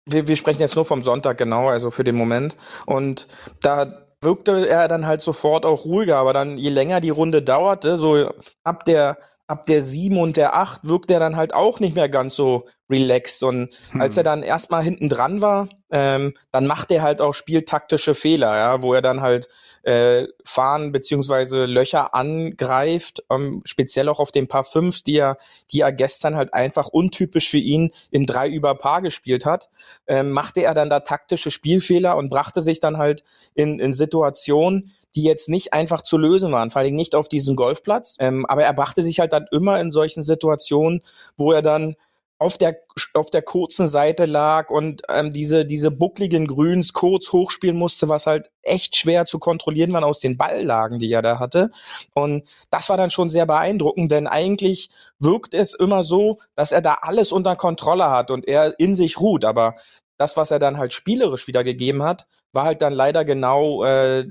Wir, 0.05 0.27
wir 0.27 0.35
sprechen 0.35 0.59
jetzt 0.59 0.75
nur 0.75 0.85
vom 0.85 1.03
Sonntag, 1.03 1.37
genau, 1.37 1.69
also 1.69 1.91
für 1.91 2.03
den 2.03 2.15
Moment. 2.15 2.57
Und 2.85 3.27
da 3.61 4.07
wirkte 4.21 4.67
er 4.67 4.87
dann 4.87 5.05
halt 5.05 5.21
sofort 5.21 5.65
auch 5.65 5.85
ruhiger, 5.85 6.17
aber 6.17 6.33
dann 6.33 6.57
je 6.57 6.69
länger 6.69 7.01
die 7.01 7.11
Runde 7.11 7.41
dauerte, 7.41 7.97
so 7.97 8.33
ab 8.63 8.83
der 8.85 9.17
ab 9.47 9.65
der 9.65 9.81
sieben 9.81 10.17
und 10.19 10.37
der 10.37 10.55
acht 10.55 10.87
wirkt 10.87 11.11
er 11.11 11.19
dann 11.19 11.35
halt 11.35 11.53
auch 11.53 11.79
nicht 11.79 11.95
mehr 11.95 12.09
ganz 12.09 12.35
so 12.35 12.65
relaxed. 12.89 13.43
Und 13.43 13.69
hm. 13.91 14.01
als 14.01 14.17
er 14.17 14.23
dann 14.23 14.43
erstmal 14.43 14.83
hinten 14.83 15.09
dran 15.09 15.41
war, 15.41 15.69
ähm, 15.89 16.33
dann 16.51 16.67
macht 16.67 16.91
er 16.91 17.01
halt 17.01 17.21
auch 17.21 17.33
spieltaktische 17.33 18.13
Fehler, 18.13 18.55
ja, 18.55 18.83
wo 18.83 18.93
er 18.93 19.01
dann 19.01 19.21
halt 19.21 19.47
äh, 19.83 20.27
Fahren 20.43 20.91
beziehungsweise 20.91 21.65
Löcher 21.65 22.13
angreift, 22.13 23.23
ähm, 23.29 23.61
speziell 23.63 24.09
auch 24.09 24.19
auf 24.19 24.31
den 24.31 24.47
Paar 24.47 24.65
Fünfs, 24.65 25.03
die 25.03 25.15
er, 25.15 25.37
die 25.71 25.81
er 25.81 25.93
gestern 25.93 26.35
halt 26.35 26.53
einfach 26.53 26.89
untypisch 26.89 27.49
für 27.49 27.57
ihn 27.57 27.91
in 28.11 28.25
drei 28.25 28.49
über 28.49 28.75
Paar 28.75 29.01
gespielt 29.01 29.45
hat, 29.45 29.69
ähm, 30.07 30.31
machte 30.31 30.61
er 30.61 30.73
dann 30.73 30.89
da 30.89 30.99
taktische 30.99 31.51
Spielfehler 31.51 32.17
und 32.17 32.29
brachte 32.29 32.61
sich 32.61 32.81
dann 32.81 32.97
halt 32.97 33.23
in, 33.53 33.79
in 33.79 33.93
Situationen, 33.93 34.93
die 35.15 35.23
jetzt 35.23 35.47
nicht 35.47 35.73
einfach 35.73 36.01
zu 36.01 36.17
lösen 36.17 36.51
waren, 36.51 36.69
vor 36.69 36.81
allem 36.81 36.95
nicht 36.95 37.15
auf 37.15 37.29
diesem 37.29 37.55
Golfplatz. 37.55 38.17
Ähm, 38.19 38.45
aber 38.45 38.63
er 38.63 38.73
brachte 38.73 39.03
sich 39.03 39.19
halt 39.19 39.31
dann 39.31 39.47
immer 39.51 39.79
in 39.79 39.91
solchen 39.91 40.21
Situationen, 40.21 41.01
wo 41.37 41.53
er 41.53 41.61
dann 41.61 41.95
auf 42.39 42.57
der 42.57 42.77
auf 43.13 43.29
der 43.31 43.41
kurzen 43.41 43.87
Seite 43.87 44.25
lag 44.25 44.69
und 44.69 45.01
ähm, 45.09 45.33
diese 45.33 45.65
diese 45.65 45.89
buckligen 45.89 46.45
Grüns 46.45 46.93
kurz 46.93 47.31
hochspielen 47.31 47.77
musste, 47.77 48.09
was 48.09 48.27
halt 48.27 48.51
echt 48.61 48.95
schwer 48.95 49.25
zu 49.25 49.39
kontrollieren 49.39 49.91
war 49.93 50.05
aus 50.05 50.19
den 50.19 50.37
Balllagen, 50.37 50.99
die 50.99 51.11
er 51.11 51.21
da 51.21 51.39
hatte. 51.39 51.71
Und 52.13 52.47
das 52.69 52.89
war 52.89 52.97
dann 52.97 53.09
schon 53.09 53.29
sehr 53.29 53.45
beeindruckend, 53.45 54.11
denn 54.11 54.27
eigentlich 54.27 54.89
wirkt 55.19 55.53
es 55.53 55.73
immer 55.73 56.03
so, 56.03 56.37
dass 56.55 56.71
er 56.71 56.81
da 56.81 56.99
alles 57.01 57.31
unter 57.31 57.55
Kontrolle 57.55 58.09
hat 58.11 58.29
und 58.29 58.47
er 58.47 58.79
in 58.79 58.95
sich 58.95 59.19
ruht. 59.19 59.43
Aber 59.43 59.75
das, 60.17 60.37
was 60.37 60.51
er 60.51 60.59
dann 60.59 60.77
halt 60.77 60.93
spielerisch 60.93 61.47
wieder 61.47 61.63
gegeben 61.63 62.03
hat, 62.03 62.27
war 62.51 62.65
halt 62.65 62.81
dann 62.81 62.93
leider 62.93 63.25
genau 63.25 63.83
äh, 63.83 64.27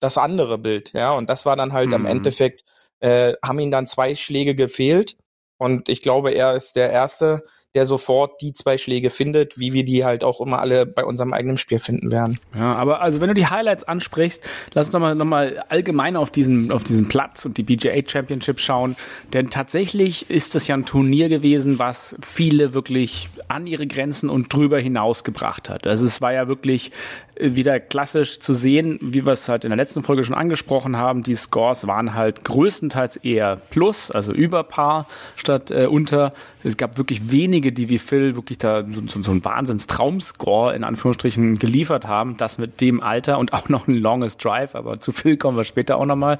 das 0.00 0.18
andere 0.18 0.58
Bild, 0.58 0.92
ja. 0.92 1.12
Und 1.12 1.30
das 1.30 1.46
war 1.46 1.56
dann 1.56 1.72
halt 1.72 1.88
mhm. 1.88 1.94
am 1.94 2.06
Endeffekt, 2.06 2.64
äh, 3.00 3.34
haben 3.42 3.58
ihm 3.58 3.70
dann 3.70 3.86
zwei 3.86 4.14
Schläge 4.14 4.54
gefehlt. 4.54 5.16
Und 5.58 5.88
ich 5.88 6.02
glaube, 6.02 6.32
er 6.32 6.54
ist 6.56 6.76
der 6.76 6.90
Erste, 6.90 7.42
der 7.76 7.86
sofort 7.86 8.40
die 8.40 8.54
zwei 8.54 8.78
Schläge 8.78 9.10
findet, 9.10 9.58
wie 9.58 9.74
wir 9.74 9.84
die 9.84 10.02
halt 10.02 10.24
auch 10.24 10.40
immer 10.40 10.60
alle 10.60 10.86
bei 10.86 11.04
unserem 11.04 11.34
eigenen 11.34 11.58
Spiel 11.58 11.78
finden 11.78 12.10
werden. 12.10 12.40
Ja, 12.58 12.74
aber 12.74 13.02
also 13.02 13.20
wenn 13.20 13.28
du 13.28 13.34
die 13.34 13.46
Highlights 13.46 13.84
ansprichst, 13.84 14.42
lass 14.72 14.86
uns 14.86 14.92
doch 14.92 14.98
mal, 14.98 15.14
noch 15.14 15.26
mal 15.26 15.62
allgemein 15.68 16.16
auf 16.16 16.30
diesen, 16.30 16.72
auf 16.72 16.84
diesen 16.84 17.08
Platz 17.08 17.44
und 17.44 17.58
die 17.58 17.62
BJA 17.62 18.00
Championship 18.06 18.60
schauen. 18.60 18.96
Denn 19.34 19.50
tatsächlich 19.50 20.30
ist 20.30 20.54
das 20.54 20.66
ja 20.68 20.74
ein 20.74 20.86
Turnier 20.86 21.28
gewesen, 21.28 21.78
was 21.78 22.16
viele 22.22 22.72
wirklich 22.72 23.28
an 23.48 23.66
ihre 23.66 23.86
Grenzen 23.86 24.30
und 24.30 24.52
drüber 24.52 24.78
hinaus 24.78 25.22
gebracht 25.22 25.68
hat. 25.68 25.86
Also 25.86 26.06
es 26.06 26.22
war 26.22 26.32
ja 26.32 26.48
wirklich 26.48 26.92
wieder 27.38 27.80
klassisch 27.80 28.40
zu 28.40 28.54
sehen, 28.54 28.98
wie 29.02 29.26
wir 29.26 29.32
es 29.32 29.48
halt 29.48 29.64
in 29.64 29.70
der 29.70 29.76
letzten 29.76 30.02
Folge 30.02 30.24
schon 30.24 30.34
angesprochen 30.34 30.96
haben. 30.96 31.22
Die 31.22 31.34
Scores 31.34 31.86
waren 31.86 32.14
halt 32.14 32.44
größtenteils 32.44 33.18
eher 33.18 33.56
plus, 33.70 34.10
also 34.10 34.32
über 34.32 34.64
Paar 34.64 35.06
statt 35.36 35.70
äh, 35.70 35.86
unter. 35.86 36.32
Es 36.64 36.76
gab 36.76 36.98
wirklich 36.98 37.30
wenige, 37.30 37.65
die 37.72 37.88
wie 37.88 37.98
Phil 37.98 38.34
wirklich 38.36 38.58
da 38.58 38.84
so, 38.84 39.22
so 39.22 39.30
einen 39.30 39.44
Wahnsinns-Traumscore 39.44 40.74
in 40.74 40.84
Anführungsstrichen 40.84 41.58
geliefert 41.58 42.06
haben. 42.06 42.36
Das 42.36 42.58
mit 42.58 42.80
dem 42.80 43.02
Alter 43.02 43.38
und 43.38 43.52
auch 43.52 43.68
noch 43.68 43.88
ein 43.88 43.96
Longest 43.96 44.44
Drive, 44.44 44.74
aber 44.74 45.00
zu 45.00 45.12
Phil 45.12 45.36
kommen 45.36 45.56
wir 45.56 45.64
später 45.64 45.96
auch 45.96 46.06
nochmal. 46.06 46.38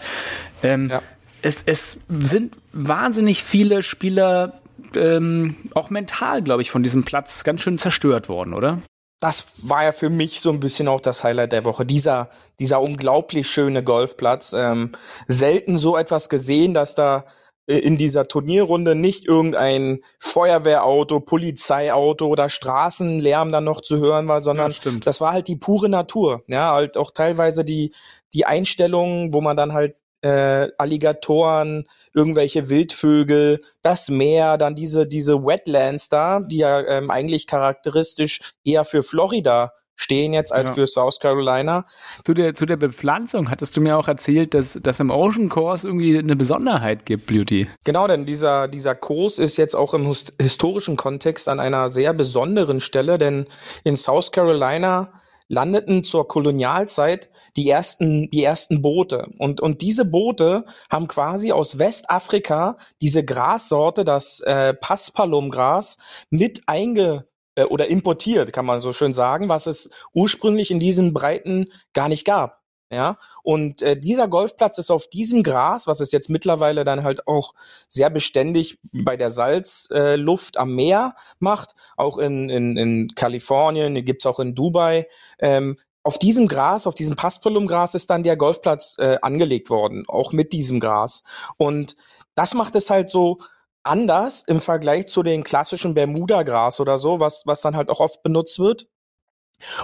Ähm, 0.62 0.90
ja. 0.90 1.02
es, 1.42 1.62
es 1.64 2.00
sind 2.08 2.56
wahnsinnig 2.72 3.42
viele 3.42 3.82
Spieler 3.82 4.60
ähm, 4.94 5.56
auch 5.74 5.90
mental, 5.90 6.42
glaube 6.42 6.62
ich, 6.62 6.70
von 6.70 6.82
diesem 6.82 7.04
Platz 7.04 7.44
ganz 7.44 7.62
schön 7.62 7.78
zerstört 7.78 8.28
worden, 8.28 8.54
oder? 8.54 8.78
das 9.20 9.46
war 9.62 9.84
ja 9.84 9.92
für 9.92 10.10
mich 10.10 10.40
so 10.40 10.50
ein 10.50 10.60
bisschen 10.60 10.88
auch 10.88 11.00
das 11.00 11.24
Highlight 11.24 11.52
der 11.52 11.64
Woche. 11.64 11.86
Dieser, 11.86 12.28
dieser 12.58 12.80
unglaublich 12.80 13.48
schöne 13.48 13.82
Golfplatz. 13.82 14.52
Ähm, 14.52 14.92
selten 15.26 15.78
so 15.78 15.96
etwas 15.96 16.28
gesehen, 16.28 16.74
dass 16.74 16.94
da 16.94 17.24
in 17.66 17.96
dieser 17.96 18.28
Turnierrunde 18.28 18.94
nicht 18.94 19.26
irgendein 19.26 19.98
Feuerwehrauto, 20.20 21.20
Polizeiauto 21.20 22.26
oder 22.28 22.48
Straßenlärm 22.48 23.50
dann 23.50 23.64
noch 23.64 23.80
zu 23.80 23.98
hören 23.98 24.28
war, 24.28 24.40
sondern 24.40 24.72
ja, 24.72 24.92
das 25.04 25.20
war 25.20 25.32
halt 25.32 25.48
die 25.48 25.56
pure 25.56 25.88
Natur. 25.88 26.44
Ja, 26.46 26.72
halt 26.72 26.96
auch 26.96 27.10
teilweise 27.10 27.64
die, 27.64 27.92
die 28.32 28.46
Einstellungen, 28.46 29.34
wo 29.34 29.40
man 29.40 29.56
dann 29.56 29.72
halt 29.72 29.96
äh, 30.22 30.68
Alligatoren, 30.78 31.84
irgendwelche 32.14 32.68
Wildvögel, 32.68 33.60
das 33.82 34.08
Meer, 34.08 34.58
dann 34.58 34.74
diese, 34.74 35.06
diese 35.06 35.44
Wetlands 35.44 36.08
da, 36.08 36.40
die 36.40 36.58
ja 36.58 36.80
ähm, 36.80 37.10
eigentlich 37.10 37.46
charakteristisch 37.46 38.40
eher 38.64 38.84
für 38.84 39.02
Florida 39.02 39.72
stehen 39.96 40.32
jetzt 40.32 40.52
als 40.52 40.68
ja. 40.68 40.74
für 40.74 40.86
South 40.86 41.18
Carolina. 41.18 41.86
Zu 42.24 42.34
der, 42.34 42.54
zu 42.54 42.66
der 42.66 42.76
Bepflanzung 42.76 43.50
hattest 43.50 43.76
du 43.76 43.80
mir 43.80 43.98
auch 43.98 44.08
erzählt, 44.08 44.54
dass, 44.54 44.78
dass 44.80 45.00
im 45.00 45.10
Ocean 45.10 45.48
Course 45.48 45.86
irgendwie 45.86 46.18
eine 46.18 46.36
Besonderheit 46.36 47.06
gibt, 47.06 47.26
Beauty. 47.26 47.66
Genau, 47.84 48.06
denn 48.06 48.26
dieser, 48.26 48.68
dieser 48.68 48.94
Kurs 48.94 49.38
ist 49.38 49.56
jetzt 49.56 49.74
auch 49.74 49.94
im 49.94 50.14
historischen 50.38 50.96
Kontext 50.96 51.48
an 51.48 51.58
einer 51.58 51.90
sehr 51.90 52.12
besonderen 52.12 52.80
Stelle, 52.80 53.18
denn 53.18 53.46
in 53.82 53.96
South 53.96 54.30
Carolina 54.30 55.12
landeten 55.48 56.02
zur 56.02 56.26
Kolonialzeit 56.26 57.30
die 57.56 57.68
ersten, 57.68 58.30
die 58.30 58.42
ersten 58.42 58.82
Boote. 58.82 59.28
Und, 59.38 59.60
und 59.60 59.80
diese 59.80 60.04
Boote 60.04 60.64
haben 60.90 61.06
quasi 61.06 61.52
aus 61.52 61.78
Westafrika 61.78 62.78
diese 63.00 63.24
Grassorte, 63.24 64.04
das 64.04 64.40
äh, 64.40 64.74
Paspalumgras, 64.74 65.98
mit 66.30 66.62
einge 66.66 67.26
äh, 67.56 67.64
oder 67.64 67.88
importiert, 67.88 68.52
kann 68.52 68.66
man 68.66 68.80
so 68.80 68.92
schön 68.92 69.14
sagen, 69.14 69.48
was 69.48 69.66
es 69.66 69.90
ursprünglich 70.12 70.70
in 70.70 70.78
diesen 70.78 71.12
Breiten 71.12 71.66
gar 71.92 72.08
nicht 72.08 72.24
gab. 72.24 72.62
Ja, 72.88 73.18
und 73.42 73.82
äh, 73.82 73.98
dieser 73.98 74.28
Golfplatz 74.28 74.78
ist 74.78 74.92
auf 74.92 75.08
diesem 75.08 75.42
Gras, 75.42 75.88
was 75.88 75.98
es 75.98 76.12
jetzt 76.12 76.30
mittlerweile 76.30 76.84
dann 76.84 77.02
halt 77.02 77.26
auch 77.26 77.52
sehr 77.88 78.10
beständig 78.10 78.78
bei 78.92 79.16
der 79.16 79.32
Salzluft 79.32 80.54
äh, 80.54 80.58
am 80.60 80.72
Meer 80.76 81.16
macht, 81.40 81.74
auch 81.96 82.16
in, 82.18 82.48
in, 82.48 82.76
in 82.76 83.14
Kalifornien, 83.16 84.04
gibt's 84.04 84.24
auch 84.24 84.38
in 84.38 84.54
Dubai. 84.54 85.08
Ähm, 85.40 85.78
auf 86.04 86.20
diesem 86.20 86.46
Gras, 86.46 86.86
auf 86.86 86.94
diesem 86.94 87.16
Paspalum-Gras 87.16 87.96
ist 87.96 88.08
dann 88.08 88.22
der 88.22 88.36
Golfplatz 88.36 88.94
äh, 89.00 89.18
angelegt 89.20 89.68
worden, 89.68 90.04
auch 90.06 90.32
mit 90.32 90.52
diesem 90.52 90.78
Gras. 90.78 91.24
Und 91.56 91.96
das 92.36 92.54
macht 92.54 92.76
es 92.76 92.90
halt 92.90 93.10
so 93.10 93.38
anders 93.86 94.44
im 94.46 94.60
Vergleich 94.60 95.06
zu 95.06 95.22
den 95.22 95.44
klassischen 95.44 95.94
Bermuda-Gras 95.94 96.80
oder 96.80 96.98
so, 96.98 97.20
was, 97.20 97.42
was 97.46 97.60
dann 97.60 97.76
halt 97.76 97.88
auch 97.88 98.00
oft 98.00 98.22
benutzt 98.22 98.58
wird. 98.58 98.86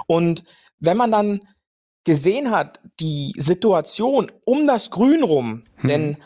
Und 0.06 0.44
wenn 0.78 0.96
man 0.96 1.10
dann 1.10 1.40
gesehen 2.04 2.50
hat, 2.50 2.80
die 3.00 3.32
Situation 3.36 4.30
um 4.44 4.66
das 4.66 4.90
Grün 4.90 5.22
rum, 5.22 5.64
hm. 5.76 5.88
denn 5.88 6.16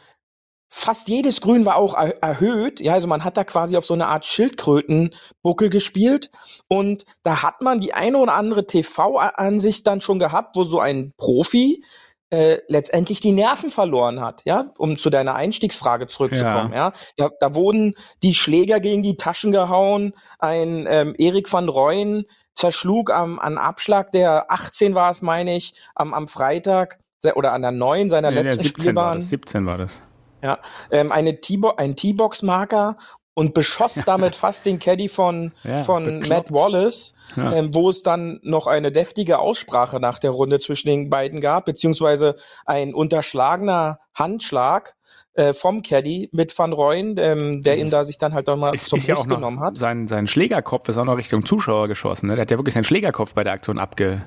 fast 0.69 1.09
jedes 1.09 1.41
Grün 1.41 1.65
war 1.65 1.77
auch 1.77 1.95
er 1.95 2.23
erhöht, 2.23 2.81
ja, 2.81 2.95
also 2.95 3.07
man 3.07 3.25
hat 3.25 3.37
da 3.37 3.45
quasi 3.45 3.77
auf 3.77 3.87
so 3.87 3.95
eine 3.95 4.09
Art 4.09 4.25
Schildkrötenbuckel 4.25 5.71
gespielt 5.71 6.31
und 6.69 7.05
da 7.23 7.43
hat 7.43 7.63
man 7.63 7.81
die 7.81 7.95
eine 7.95 8.19
oder 8.19 8.35
andere 8.35 8.67
TV-Ansicht 8.67 9.87
dann 9.87 10.01
schon 10.01 10.19
gehabt, 10.19 10.57
wo 10.57 10.65
so 10.65 10.81
ein 10.81 11.13
Profi 11.17 11.85
äh, 12.31 12.59
letztendlich 12.69 13.21
die 13.21 13.33
Nerven 13.33 13.71
verloren 13.71 14.21
hat, 14.21 14.43
ja, 14.45 14.73
um 14.79 14.99
zu 14.99 15.11
deiner 15.11 15.35
Einstiegsfrage 15.35 16.09
zurückzukommen, 16.09 16.73
ja. 16.73 16.89
ja. 16.89 16.93
Da, 17.17 17.31
da 17.39 17.55
wurden 17.55 17.95
die 18.23 18.35
Schläger 18.35 18.81
gegen 18.81 19.03
die 19.03 19.17
Taschen 19.17 19.53
gehauen, 19.53 20.13
ein 20.39 20.87
ähm, 20.89 21.15
Erik 21.19 21.53
van 21.53 21.69
Rooyen 21.69 22.25
zerschlug 22.55 23.11
am 23.11 23.39
an 23.39 23.59
Abschlag 23.59 24.11
der 24.11 24.51
18 24.51 24.95
war 24.95 25.11
es, 25.11 25.23
meine 25.23 25.57
ich, 25.57 25.75
am, 25.95 26.15
am 26.15 26.27
Freitag 26.27 26.99
oder 27.35 27.53
an 27.53 27.63
der 27.63 27.73
9 27.73 28.09
seiner 28.09 28.31
nee, 28.31 28.43
letzten 28.43 28.63
17 28.63 28.83
Spielbahn. 28.83 29.07
War 29.07 29.15
das, 29.17 29.29
17 29.29 29.67
war 29.67 29.79
das. 29.79 30.01
Ja, 30.43 30.59
ähm, 30.91 31.13
eine 31.13 31.41
T-Bo 31.41 31.75
ein 31.77 31.97
T-Box-Marker 31.97 32.97
und 33.37 33.53
beschoss 33.53 34.01
damit 34.07 34.35
fast 34.35 34.65
den 34.65 34.79
Caddy 34.79 35.09
von, 35.09 35.53
ja, 35.63 35.83
von 35.83 36.21
Matt 36.21 36.51
Wallace, 36.51 37.15
ja. 37.37 37.53
ähm, 37.53 37.75
wo 37.75 37.91
es 37.91 38.03
dann 38.03 38.41
noch 38.43 38.67
eine 38.67 38.91
deftige 38.91 39.39
Aussprache 39.39 40.01
nach 40.01 40.19
der 40.19 40.31
Runde 40.31 40.59
zwischen 40.59 40.89
den 40.89 41.11
beiden 41.11 41.43
gab, 41.43 41.67
beziehungsweise 41.67 42.37
ein 42.65 42.95
unterschlagener 42.95 43.99
Handschlag 44.15 44.95
äh, 45.35 45.53
vom 45.53 45.83
Caddy 45.83 46.31
mit 46.33 46.59
Van 46.59 46.73
Rooyen, 46.73 47.17
ähm, 47.19 47.63
der 47.63 47.77
ihn 47.77 47.91
da 47.91 48.07
sich 48.07 48.17
dann 48.17 48.33
halt 48.33 48.47
nochmal 48.47 48.73
zum 48.73 48.97
ist 48.97 49.07
ja 49.07 49.17
auch 49.17 49.29
genommen 49.29 49.61
hat. 49.61 49.77
Sein, 49.77 50.09
sein 50.09 50.27
Schlägerkopf 50.27 50.89
ist 50.89 50.97
auch 50.97 51.05
noch 51.05 51.19
Richtung 51.19 51.45
Zuschauer 51.45 51.89
geschossen. 51.89 52.29
Ne? 52.29 52.37
Der 52.37 52.43
hat 52.43 52.51
ja 52.51 52.57
wirklich 52.57 52.73
seinen 52.73 52.85
Schlägerkopf 52.85 53.35
bei 53.35 53.45
der 53.45 53.53
Aktion 53.53 53.79
abge, 53.79 54.23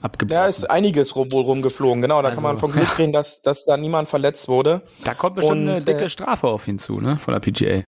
abgebrochen. 0.00 0.40
Ja, 0.40 0.46
ist 0.46 0.70
einiges 0.70 1.14
wohl 1.14 1.26
rumgeflogen. 1.30 2.00
Genau, 2.00 2.22
da 2.22 2.30
also, 2.30 2.40
kann 2.40 2.52
man 2.52 2.58
von 2.58 2.72
Glück 2.72 2.98
reden, 2.98 3.12
dass, 3.12 3.42
dass 3.42 3.66
da 3.66 3.76
niemand 3.76 4.08
verletzt 4.08 4.48
wurde. 4.48 4.80
Da 5.04 5.12
kommt 5.12 5.34
bestimmt 5.34 5.60
Und, 5.60 5.68
eine 5.68 5.78
dicke 5.80 6.04
äh, 6.04 6.08
Strafe 6.08 6.46
auf 6.46 6.66
ihn 6.66 6.78
zu, 6.78 6.98
ne, 6.98 7.18
von 7.18 7.34
der 7.34 7.40
PGA. 7.40 7.82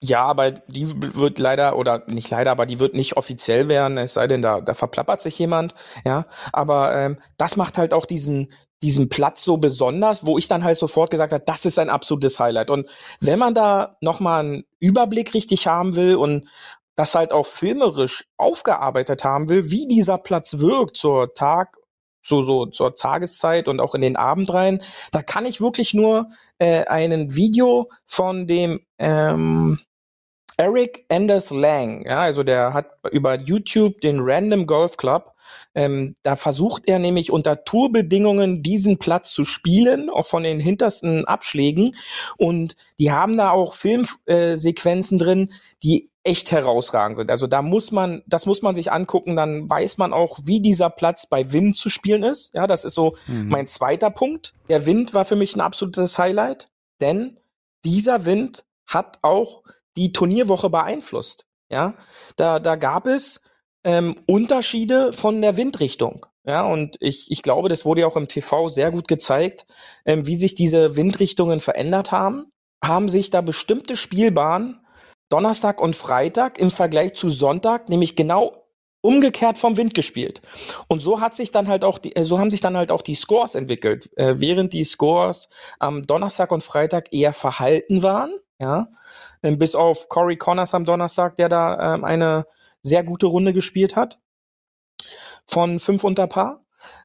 Ja, 0.00 0.24
aber 0.26 0.52
die 0.52 0.94
wird 1.16 1.40
leider, 1.40 1.76
oder 1.76 2.04
nicht 2.06 2.30
leider, 2.30 2.52
aber 2.52 2.66
die 2.66 2.78
wird 2.78 2.94
nicht 2.94 3.16
offiziell 3.16 3.68
werden, 3.68 3.98
es 3.98 4.14
sei 4.14 4.28
denn, 4.28 4.42
da, 4.42 4.60
da 4.60 4.74
verplappert 4.74 5.20
sich 5.20 5.36
jemand, 5.40 5.74
ja. 6.04 6.26
Aber 6.52 6.94
ähm, 6.94 7.18
das 7.36 7.56
macht 7.56 7.78
halt 7.78 7.92
auch 7.92 8.06
diesen, 8.06 8.48
diesen 8.80 9.08
Platz 9.08 9.42
so 9.42 9.56
besonders, 9.56 10.24
wo 10.24 10.38
ich 10.38 10.46
dann 10.46 10.62
halt 10.62 10.78
sofort 10.78 11.10
gesagt 11.10 11.32
habe, 11.32 11.42
das 11.44 11.66
ist 11.66 11.80
ein 11.80 11.90
absolutes 11.90 12.38
Highlight. 12.38 12.70
Und 12.70 12.88
wenn 13.20 13.40
man 13.40 13.54
da 13.54 13.96
nochmal 14.00 14.40
einen 14.44 14.64
Überblick 14.78 15.34
richtig 15.34 15.66
haben 15.66 15.96
will 15.96 16.14
und 16.14 16.46
das 16.94 17.16
halt 17.16 17.32
auch 17.32 17.46
filmerisch 17.46 18.24
aufgearbeitet 18.36 19.24
haben 19.24 19.48
will, 19.48 19.70
wie 19.70 19.88
dieser 19.88 20.18
Platz 20.18 20.58
wirkt 20.58 20.96
zur 20.96 21.34
Tag 21.34 21.76
so, 22.22 22.42
so 22.42 22.66
zur 22.66 22.94
Tageszeit 22.94 23.68
und 23.68 23.80
auch 23.80 23.94
in 23.94 24.00
den 24.00 24.16
Abend 24.16 24.52
rein. 24.52 24.80
Da 25.12 25.22
kann 25.22 25.46
ich 25.46 25.60
wirklich 25.60 25.94
nur 25.94 26.28
äh, 26.58 26.84
einen 26.84 27.34
Video 27.34 27.88
von 28.06 28.46
dem 28.46 28.80
ähm, 28.98 29.78
Eric 30.60 31.04
Anders 31.08 31.50
Lang, 31.50 32.04
ja, 32.04 32.18
also 32.18 32.42
der 32.42 32.74
hat 32.74 32.90
über 33.12 33.38
YouTube 33.38 34.00
den 34.00 34.18
Random 34.18 34.66
Golf 34.66 34.96
Club. 34.96 35.32
Ähm, 35.72 36.16
da 36.24 36.34
versucht 36.34 36.88
er 36.88 36.98
nämlich 36.98 37.30
unter 37.30 37.64
Tourbedingungen 37.64 38.60
diesen 38.64 38.98
Platz 38.98 39.30
zu 39.30 39.44
spielen, 39.44 40.10
auch 40.10 40.26
von 40.26 40.42
den 40.42 40.58
hintersten 40.58 41.24
Abschlägen. 41.26 41.94
Und 42.38 42.74
die 42.98 43.12
haben 43.12 43.36
da 43.36 43.50
auch 43.50 43.74
Filmsequenzen 43.74 45.20
äh, 45.20 45.24
drin, 45.24 45.52
die 45.84 46.10
echt 46.24 46.50
herausragend 46.50 47.18
sind. 47.18 47.30
Also 47.30 47.46
da 47.46 47.62
muss 47.62 47.92
man, 47.92 48.22
das 48.26 48.44
muss 48.44 48.60
man 48.60 48.74
sich 48.74 48.90
angucken, 48.90 49.36
dann 49.36 49.70
weiß 49.70 49.96
man 49.96 50.12
auch, 50.12 50.40
wie 50.44 50.60
dieser 50.60 50.90
Platz 50.90 51.26
bei 51.26 51.52
Wind 51.52 51.76
zu 51.76 51.88
spielen 51.88 52.24
ist. 52.24 52.52
Ja, 52.52 52.66
das 52.66 52.84
ist 52.84 52.94
so 52.94 53.16
mhm. 53.28 53.48
mein 53.48 53.68
zweiter 53.68 54.10
Punkt. 54.10 54.54
Der 54.68 54.86
Wind 54.86 55.14
war 55.14 55.24
für 55.24 55.36
mich 55.36 55.54
ein 55.54 55.60
absolutes 55.60 56.18
Highlight, 56.18 56.68
denn 57.00 57.38
dieser 57.84 58.24
Wind 58.24 58.64
hat 58.88 59.20
auch 59.22 59.62
die 59.98 60.12
Turnierwoche 60.12 60.70
beeinflusst. 60.70 61.46
Ja, 61.70 61.94
da, 62.36 62.60
da 62.60 62.76
gab 62.76 63.06
es 63.06 63.42
ähm, 63.84 64.16
Unterschiede 64.26 65.12
von 65.12 65.42
der 65.42 65.56
Windrichtung. 65.56 66.24
Ja, 66.44 66.64
und 66.64 66.96
ich, 67.00 67.30
ich 67.30 67.42
glaube, 67.42 67.68
das 67.68 67.84
wurde 67.84 68.02
ja 68.02 68.06
auch 68.06 68.16
im 68.16 68.28
TV 68.28 68.68
sehr 68.68 68.90
gut 68.90 69.06
gezeigt, 69.06 69.66
ähm, 70.06 70.26
wie 70.26 70.36
sich 70.36 70.54
diese 70.54 70.96
Windrichtungen 70.96 71.60
verändert 71.60 72.10
haben. 72.10 72.46
Haben 72.82 73.10
sich 73.10 73.28
da 73.30 73.42
bestimmte 73.42 73.96
Spielbahnen 73.96 74.80
Donnerstag 75.28 75.80
und 75.82 75.94
Freitag 75.94 76.58
im 76.58 76.70
Vergleich 76.70 77.14
zu 77.14 77.28
Sonntag 77.28 77.88
nämlich 77.88 78.16
genau 78.16 78.68
umgekehrt 79.00 79.58
vom 79.58 79.76
Wind 79.76 79.94
gespielt. 79.94 80.40
Und 80.88 81.00
so 81.00 81.20
hat 81.20 81.36
sich 81.36 81.50
dann 81.50 81.68
halt 81.68 81.84
auch 81.84 81.98
die, 81.98 82.16
äh, 82.16 82.24
so 82.24 82.38
haben 82.38 82.50
sich 82.50 82.60
dann 82.60 82.76
halt 82.76 82.90
auch 82.90 83.02
die 83.02 83.14
Scores 83.14 83.54
entwickelt, 83.54 84.10
äh, 84.16 84.36
während 84.38 84.72
die 84.72 84.84
Scores 84.84 85.48
am 85.78 86.06
Donnerstag 86.06 86.50
und 86.50 86.64
Freitag 86.64 87.12
eher 87.12 87.32
verhalten 87.32 88.02
waren, 88.02 88.30
ja, 88.60 88.88
bis 89.42 89.74
auf 89.74 90.08
Corey 90.08 90.36
Connors 90.36 90.74
am 90.74 90.84
Donnerstag, 90.84 91.36
der 91.36 91.48
da 91.48 91.94
ähm, 91.94 92.04
eine 92.04 92.46
sehr 92.82 93.04
gute 93.04 93.26
Runde 93.26 93.52
gespielt 93.52 93.96
hat, 93.96 94.20
von 95.46 95.80
fünf 95.80 96.04
unter 96.04 96.26
Paar, 96.26 96.60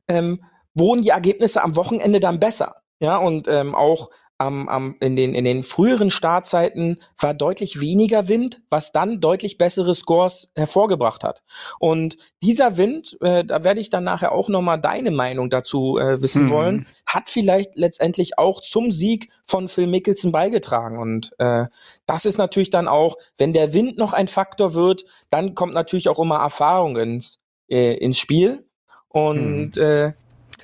ähm, 0.08 0.44
wurden 0.74 1.02
die 1.02 1.10
Ergebnisse 1.10 1.64
am 1.64 1.76
Wochenende 1.76 2.20
dann 2.20 2.40
besser. 2.40 2.84
Ja, 3.00 3.18
und 3.18 3.48
ähm, 3.48 3.76
auch 3.76 4.10
am, 4.44 4.68
am, 4.68 4.96
in, 5.00 5.16
den, 5.16 5.34
in 5.34 5.46
den 5.46 5.64
früheren 5.64 6.12
Startzeiten 6.12 7.00
war 7.18 7.34
deutlich 7.34 7.80
weniger 7.80 8.28
Wind, 8.28 8.62
was 8.70 8.92
dann 8.92 9.22
deutlich 9.22 9.58
bessere 9.58 9.96
Scores 9.96 10.52
hervorgebracht 10.56 11.24
hat. 11.24 11.44
Und 11.80 12.18
dieser 12.42 12.78
Wind, 12.78 13.18
äh, 13.22 13.46
da 13.46 13.64
werde 13.64 13.80
ich 13.80 13.90
dann 13.90 14.04
nachher 14.04 14.34
auch 14.34 14.50
nochmal 14.50 14.80
deine 14.82 15.12
Meinung 15.12 15.50
dazu 15.50 15.98
äh, 15.98 16.22
wissen 16.22 16.46
mhm. 16.46 16.50
wollen, 16.50 16.88
hat 17.06 17.30
vielleicht 17.30 17.76
letztendlich 17.76 18.38
auch 18.38 18.62
zum 18.62 18.92
Sieg 18.92 19.30
von 19.46 19.70
Phil 19.70 19.88
Mickelson 19.88 20.32
beigetragen. 20.32 20.98
Und 20.98 21.32
äh, 21.40 21.66
das 22.06 22.26
ist 22.26 22.38
natürlich 22.38 22.70
dann 22.70 22.88
auch, 22.90 23.16
wenn 23.38 23.54
der 23.54 23.74
Wind 23.74 23.98
noch 23.98 24.14
ein 24.14 24.28
Faktor 24.28 24.74
wird, 24.74 25.06
dann 25.30 25.56
kommt 25.56 25.74
natürlich 25.74 26.10
auch 26.10 26.20
immer 26.20 26.38
Erfahrung 26.38 26.98
ins, 26.98 27.40
äh, 27.70 27.94
ins 27.94 28.18
Spiel. 28.18 28.66
Und 29.08 29.78
mhm. 29.78 29.82
äh, 29.82 30.14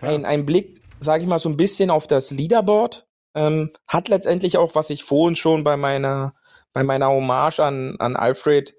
ein, 0.02 0.26
ein 0.26 0.46
Blick, 0.46 0.82
sage 1.00 1.24
ich 1.24 1.30
mal, 1.30 1.39
so 1.39 1.48
ein 1.48 1.58
bisschen 1.58 1.89
auf 1.89 2.08
das 2.08 2.32
Leaderboard 2.32 3.06
ähm, 3.39 3.71
hat 3.88 4.10
letztendlich 4.10 4.58
auch, 4.58 4.75
was 4.75 4.89
ich 4.89 5.04
vorhin 5.04 5.36
schon 5.36 5.63
bei 5.63 5.78
meiner, 5.78 6.34
bei 6.73 6.84
meiner 6.84 7.08
Hommage 7.08 7.60
an, 7.60 7.95
an 7.99 8.15
Alfred 8.15 8.75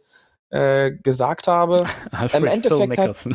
äh, 0.50 0.90
gesagt 0.90 1.48
habe. 1.48 1.86
Alfred 2.10 2.42
Im 2.42 2.46
Endeffekt 2.46 2.98
hat, 2.98 3.26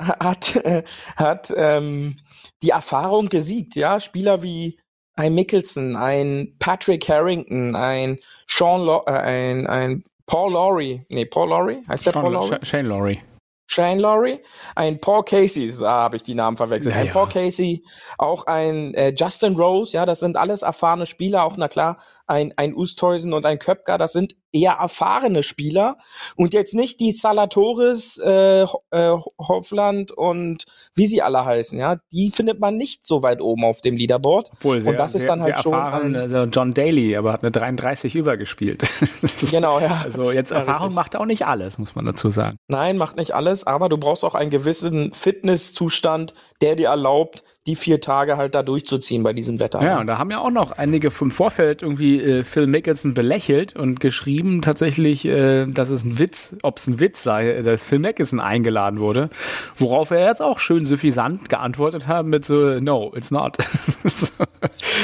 hat, 0.20 0.56
äh, 0.56 0.82
hat 1.16 1.52
ähm, 1.56 2.16
die 2.62 2.70
Erfahrung 2.70 3.28
gesiegt, 3.28 3.74
ja. 3.74 3.98
Spieler 3.98 4.42
wie 4.42 4.78
ein 5.16 5.34
Mickelson, 5.34 5.96
ein 5.96 6.56
Patrick 6.58 7.08
Harrington, 7.08 7.74
ein 7.76 8.18
Sean, 8.46 8.84
Law, 8.84 9.02
äh, 9.06 9.10
ein, 9.10 9.66
ein 9.66 10.04
Paul 10.26 10.52
Laurie, 10.52 11.04
nee, 11.08 11.26
Paul 11.26 11.50
Laurie, 11.50 11.82
heißt 11.88 12.06
der 12.06 12.12
Paul 12.12 12.32
Laurie? 12.32 12.58
Shane 12.62 12.86
Laurie. 12.86 13.20
Shane 13.66 13.98
Laurie, 13.98 14.40
ein 14.76 15.00
Paul 15.00 15.24
Casey, 15.24 15.72
da 15.78 15.90
habe 15.90 16.16
ich 16.16 16.22
die 16.22 16.34
Namen 16.34 16.56
verwechselt, 16.56 16.94
ja, 16.94 17.00
ein. 17.00 17.10
Paul 17.10 17.28
Casey, 17.28 17.84
auch 18.18 18.46
ein 18.46 18.94
äh, 18.94 19.14
Justin 19.16 19.56
Rose, 19.56 19.96
ja, 19.96 20.04
das 20.04 20.20
sind 20.20 20.36
alles 20.36 20.62
erfahrene 20.62 21.06
Spieler, 21.06 21.44
auch 21.44 21.56
na 21.56 21.68
klar, 21.68 21.98
ein, 22.26 22.52
ein 22.56 22.74
Usteusen 22.74 23.32
und 23.32 23.46
ein 23.46 23.58
Köpker, 23.58 23.96
das 23.96 24.12
sind 24.12 24.34
eher 24.54 24.72
erfahrene 24.80 25.42
Spieler 25.42 25.96
und 26.36 26.54
jetzt 26.54 26.72
nicht 26.74 27.00
die 27.00 27.12
Salatoris, 27.12 28.18
äh, 28.18 28.62
äh, 28.62 29.16
Hoffland 29.38 30.12
und 30.12 30.64
wie 30.94 31.06
sie 31.06 31.20
alle 31.22 31.44
heißen, 31.44 31.78
ja. 31.78 31.96
Die 32.12 32.30
findet 32.30 32.60
man 32.60 32.76
nicht 32.76 33.04
so 33.06 33.22
weit 33.22 33.40
oben 33.40 33.64
auf 33.64 33.80
dem 33.80 33.96
Leaderboard. 33.96 34.50
Obwohl, 34.54 34.80
sehr, 34.80 34.92
und 34.92 34.98
das 34.98 35.14
ist 35.14 35.22
sehr, 35.22 35.28
dann 35.28 35.42
halt 35.42 35.58
schon 35.58 35.72
erfahren, 35.72 36.16
also 36.16 36.44
John 36.44 36.72
Daly, 36.72 37.16
aber 37.16 37.32
hat 37.32 37.42
eine 37.42 37.50
33 37.50 38.14
übergespielt. 38.14 38.82
Ist- 39.22 39.50
Genau, 39.50 39.80
ja. 39.80 40.00
Also 40.04 40.30
jetzt 40.30 40.50
Ja, 40.50 40.58
Erfahrung 40.58 40.82
richtig. 40.82 40.94
macht 40.96 41.16
auch 41.16 41.26
nicht 41.26 41.46
alles, 41.46 41.78
muss 41.78 41.94
man 41.94 42.04
dazu 42.06 42.30
sagen. 42.30 42.56
Nein, 42.68 42.96
macht 42.96 43.16
nicht 43.16 43.32
alles, 43.34 43.66
aber 43.66 43.88
du 43.88 43.98
brauchst 43.98 44.24
auch 44.24 44.34
einen 44.34 44.50
gewissen 44.50 45.12
Fitnesszustand, 45.12 46.34
der 46.60 46.76
dir 46.76 46.88
erlaubt, 46.88 47.44
die 47.66 47.76
vier 47.76 48.00
Tage 48.00 48.36
halt 48.36 48.54
da 48.54 48.62
durchzuziehen 48.62 49.22
bei 49.22 49.32
diesem 49.32 49.58
Wetter. 49.58 49.82
Ja, 49.82 49.98
und 49.98 50.06
da 50.06 50.18
haben 50.18 50.30
ja 50.30 50.38
auch 50.38 50.50
noch 50.50 50.72
einige 50.72 51.10
vom 51.10 51.30
Vorfeld 51.30 51.82
irgendwie 51.82 52.20
äh, 52.20 52.44
Phil 52.44 52.66
Mickelson 52.66 53.14
belächelt 53.14 53.74
und 53.74 54.00
geschrieben 54.00 54.60
tatsächlich, 54.60 55.24
äh, 55.24 55.64
dass 55.66 55.88
es 55.88 56.04
ein 56.04 56.18
Witz, 56.18 56.56
ob 56.62 56.76
es 56.76 56.86
ein 56.86 57.00
Witz 57.00 57.22
sei, 57.22 57.62
dass 57.62 57.86
Phil 57.86 58.00
Mickelson 58.00 58.38
eingeladen 58.38 59.00
wurde. 59.00 59.30
Worauf 59.76 60.10
er 60.10 60.28
jetzt 60.28 60.42
auch 60.42 60.58
schön 60.58 60.84
suffisant 60.84 61.48
geantwortet 61.48 62.06
hat 62.06 62.26
mit 62.26 62.44
so, 62.44 62.78
no, 62.80 63.12
it's 63.14 63.30
not. 63.30 63.56
So, 64.14 64.44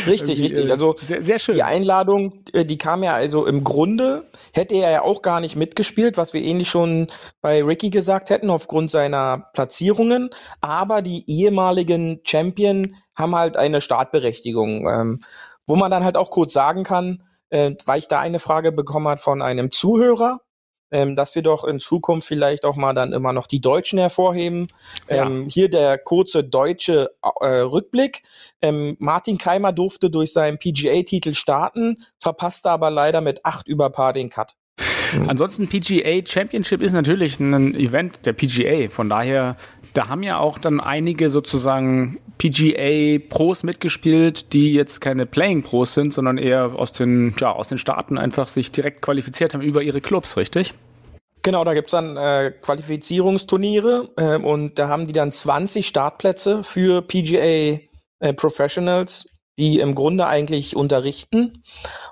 Richtig, 0.07 0.41
richtig. 0.41 0.69
äh, 0.69 0.71
Also 0.71 0.95
sehr, 1.01 1.23
sehr 1.23 1.39
schön. 1.39 1.55
Die 1.55 1.63
Einladung, 1.63 2.45
äh, 2.53 2.65
die 2.65 2.79
kam 2.79 3.03
ja 3.03 3.15
also 3.15 3.47
im 3.47 3.65
Grunde, 3.65 4.25
hätte 4.53 4.75
er 4.75 4.91
ja 4.91 5.03
auch 5.03 5.23
gar 5.23 5.41
nicht 5.41 5.57
mitgespielt, 5.57 6.17
was 6.17 6.33
wir 6.35 6.43
ähnlich 6.43 6.69
schon 6.69 7.09
bei 7.41 7.63
Ricky 7.63 7.91
gesagt 7.91 8.31
hätten, 8.31 8.51
aufgrund 8.51 8.91
seiner 8.91 9.49
Platzierungen. 9.53 10.31
Aber 10.61 11.03
die 11.03 11.25
ehemaligen 11.27 12.21
Champion 12.51 12.97
haben 13.15 13.35
halt 13.35 13.57
eine 13.57 13.81
Startberechtigung, 13.81 14.89
ähm, 14.89 15.21
wo 15.67 15.77
man 15.77 15.91
dann 15.91 16.05
halt 16.05 16.17
auch 16.17 16.31
kurz 16.31 16.53
sagen 16.53 16.85
kann, 16.85 17.23
äh, 17.51 17.75
weil 17.87 17.99
ich 17.99 18.09
da 18.09 18.19
eine 18.19 18.39
Frage 18.39 18.73
bekommen 18.73 19.09
hat 19.09 19.21
von 19.21 19.43
einem 19.43 19.71
Zuhörer, 19.71 20.41
ähm, 20.91 21.15
dass 21.15 21.35
wir 21.35 21.43
doch 21.43 21.65
in 21.65 21.79
Zukunft 21.79 22.27
vielleicht 22.27 22.65
auch 22.65 22.77
mal 22.77 22.95
dann 22.95 23.13
immer 23.13 23.33
noch 23.33 23.47
die 23.47 23.61
Deutschen 23.61 23.99
hervorheben. 23.99 24.69
Ja. 25.09 25.27
Ähm, 25.27 25.47
hier 25.49 25.71
der 25.71 25.99
kurze 25.99 26.43
deutsche 26.43 27.11
äh, 27.41 27.47
Rückblick. 27.47 28.23
Ähm, 28.61 28.97
Martin 28.99 29.39
Keimer 29.39 29.73
durfte 29.73 30.11
durch 30.11 30.33
seinen 30.33 30.59
PGA-Titel 30.59 31.35
starten, 31.35 32.05
verpasste 32.19 32.71
aber 32.71 32.91
leider 32.91 33.21
mit 33.21 33.45
acht 33.45 33.69
über 33.69 33.91
Paar 33.91 34.13
den 34.13 34.31
Cut. 34.31 34.57
Ansonsten 35.27 35.69
PGA 35.69 36.21
Championship 36.27 36.83
ist 36.83 36.93
natürlich 36.93 37.41
ein 37.41 37.75
Event 37.75 38.27
der 38.27 38.33
PGA. 38.33 38.89
Von 38.89 39.09
daher, 39.09 39.57
da 39.95 40.09
haben 40.09 40.23
ja 40.23 40.39
auch 40.39 40.59
dann 40.59 40.81
einige 40.81 41.29
sozusagen 41.29 42.21
PGA 42.39 43.19
Pros 43.29 43.63
mitgespielt, 43.63 44.53
die 44.53 44.73
jetzt 44.73 45.01
keine 45.01 45.27
Playing 45.27 45.63
Pros 45.63 45.95
sind, 45.95 46.13
sondern 46.13 46.39
eher 46.39 46.73
aus 46.77 46.93
den, 46.93 47.35
ja, 47.39 47.53
aus 47.53 47.69
den 47.69 47.79
Staaten 47.79 48.19
einfach 48.19 48.49
sich 48.49 48.73
direkt 48.73 49.03
qualifiziert 49.03 49.55
haben 49.55 49.63
über 49.63 49.83
ihre 49.83 50.01
Clubs, 50.01 50.37
richtig? 50.37 50.75
Genau, 51.43 51.65
da 51.65 51.75
gibt's 51.75 51.93
dann 51.93 52.17
äh, 52.17 52.53
Qualifizierungsturniere 52.61 54.09
äh, 54.17 54.37
und 54.37 54.79
da 54.79 54.89
haben 54.89 55.07
die 55.07 55.15
dann 55.15 55.33
20 55.33 55.87
Startplätze 55.87 56.65
für 56.65 57.03
PGA 57.03 57.81
äh, 58.21 58.35
Professionals, 58.35 59.25
die 59.61 59.79
im 59.79 59.95
Grunde 59.95 60.27
eigentlich 60.27 60.75
unterrichten. 60.75 61.63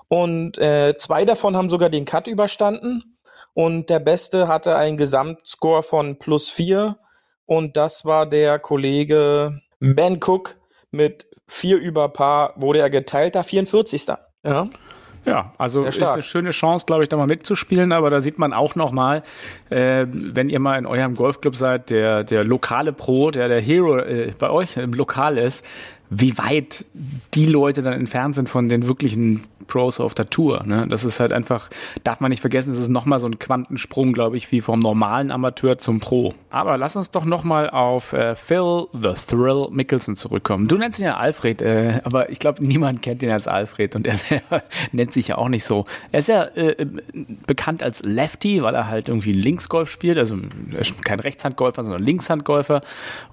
Und 0.07 0.59
äh, 0.59 0.95
zwei 0.99 1.25
davon 1.25 1.57
haben 1.57 1.71
sogar 1.71 1.89
den 1.89 2.05
Cut 2.05 2.27
überstanden. 2.27 3.17
Und 3.55 3.91
der 3.91 3.99
Beste 3.99 4.47
hatte 4.47 4.77
einen 4.77 4.99
Gesamtscore 4.99 5.83
von 5.83 6.19
plus 6.19 6.51
vier. 6.51 6.99
Und 7.47 7.77
das 7.79 8.05
war 8.05 8.27
der 8.27 8.59
Kollege 8.59 9.61
Ben 9.81 10.21
Cook 10.23 10.57
mit 10.91 11.27
vier 11.47 11.79
über 11.79 12.11
Paar, 12.11 12.53
wurde 12.57 12.81
er 12.81 12.91
geteilter 12.91 13.43
44. 13.43 14.07
Ja. 14.45 14.69
Ja, 15.25 15.53
also 15.59 15.83
ist 15.85 16.03
eine 16.03 16.23
schöne 16.23 16.51
Chance, 16.51 16.87
glaube 16.87 17.03
ich, 17.03 17.11
da 17.11 17.17
mal 17.19 17.27
mitzuspielen, 17.27 17.93
aber 17.93 18.09
da 18.09 18.21
sieht 18.21 18.39
man 18.39 18.55
auch 18.55 18.77
nochmal, 18.77 19.23
äh, 19.69 20.07
wenn 20.09 20.49
ihr 20.49 20.59
mal 20.59 20.79
in 20.79 20.87
eurem 20.87 21.17
Golfclub 21.17 21.55
seid, 21.55 21.91
der, 21.91 22.25
der 22.25 22.45
lokale 22.45 22.95
Pro, 22.95 23.31
der 23.31 23.49
der 23.49 23.61
Hero 23.61 23.99
äh, 23.99 24.33
bei 24.39 24.49
euch 24.49 24.79
im 24.79 24.95
Lokal 24.95 25.37
ist, 25.37 25.67
wie 26.11 26.39
weit 26.39 26.85
die 27.35 27.47
Leute 27.47 27.83
dann 27.83 27.93
entfernt 27.93 28.35
sind 28.35 28.49
von 28.49 28.69
den 28.69 28.87
wirklichen 28.87 29.43
Pros 29.69 30.01
auf 30.01 30.15
der 30.15 30.29
Tour. 30.31 30.65
Ne? 30.65 30.87
Das 30.89 31.05
ist 31.05 31.21
halt 31.21 31.33
einfach, 31.33 31.71
darf 32.03 32.21
man 32.21 32.31
nicht 32.31 32.41
vergessen, 32.41 32.73
es 32.73 32.81
ist 32.81 32.89
nochmal 32.89 33.21
so 33.21 33.29
ein 33.29 33.39
Quantensprung, 33.39 34.13
glaube 34.13 34.37
ich, 34.37 34.51
wie 34.51 34.61
vom 34.61 34.81
normalen 34.81 35.31
Amateur 35.31 35.79
zum 35.79 36.01
Pro. 36.01 36.33
Aber 36.51 36.77
lass 36.77 36.97
uns 36.97 37.11
doch 37.11 37.25
nochmal 37.25 37.71
auf 37.71 38.13
äh, 38.15 38.35
Phil 38.35 38.87
The 38.95 39.13
Thrill 39.15 39.69
Mickelson 39.71 40.17
zurückkommen. 40.17 40.67
Du 40.67 40.77
nennst 40.77 40.99
ihn 40.99 41.05
ja 41.05 41.19
Alfred, 41.19 41.63
äh, 41.63 42.01
aber 42.03 42.31
ich 42.31 42.39
glaube, 42.39 42.67
niemand 42.67 43.03
kennt 43.03 43.23
ihn 43.23 43.31
als 43.31 43.47
Alfred 43.47 43.95
und 43.95 44.07
er 44.07 44.19
nennt 44.93 45.13
sich 45.13 45.29
ja 45.29 45.39
auch 45.39 45.49
nicht 45.49 45.65
so. 45.65 45.85
Er 46.11 46.21
ist 46.21 46.29
ja 46.29 46.45
äh, 46.45 46.87
bekannt 47.47 47.83
als 47.83 48.03
Lefty, 48.03 48.63
weil 48.63 48.75
er 48.75 48.89
halt 48.89 49.09
irgendwie 49.09 49.33
Linksgolf 49.33 49.91
spielt, 49.91 50.19
also 50.19 50.37
ist 50.79 51.05
kein 51.05 51.21
Rechtshandgolfer, 51.21 51.85
sondern 51.85 52.03
Linkshandgolfer 52.03 52.81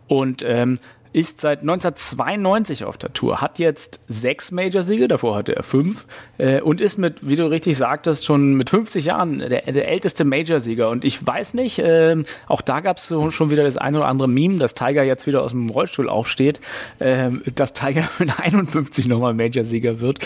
und 0.08 0.44
ähm, 0.46 0.80
ist 1.16 1.40
seit 1.40 1.62
1992 1.62 2.84
auf 2.84 2.98
der 2.98 3.14
Tour, 3.14 3.40
hat 3.40 3.58
jetzt 3.58 4.02
sechs 4.10 4.52
Major-Siege, 4.52 5.08
davor 5.08 5.38
hatte 5.38 5.56
er 5.56 5.64
fünf 5.64 6.06
äh, 6.38 6.60
und 6.60 6.82
ist 6.82 6.98
mit, 6.98 7.26
wie 7.26 7.38
du 7.38 7.50
richtig 7.50 7.78
sagtest, 7.78 8.26
schon 8.26 8.56
mit 8.56 8.70
50 8.70 9.06
Jahren 9.06 9.40
der, 9.40 9.62
der 9.62 9.88
älteste 9.88 10.26
Major-Sieger. 10.26 10.90
Und 10.90 11.06
ich 11.06 11.26
weiß 11.26 11.54
nicht, 11.54 11.80
äh, 11.80 12.22
auch 12.48 12.62
da 12.62 12.82
gab 12.82 12.98
es 12.98 13.14
schon 13.30 13.50
wieder 13.50 13.64
das 13.64 13.78
ein 13.78 13.96
oder 13.96 14.08
andere 14.08 14.28
Meme, 14.28 14.58
dass 14.58 14.74
Tiger 14.74 15.04
jetzt 15.04 15.26
wieder 15.26 15.42
aus 15.42 15.52
dem 15.52 15.70
Rollstuhl 15.70 16.10
aufsteht, 16.10 16.60
äh, 17.00 17.30
dass 17.56 17.72
Tiger 17.72 18.10
mit 18.20 18.38
51 18.38 19.08
nochmal 19.08 19.34
Major-Sieger 19.34 20.02
wird. 20.02 20.20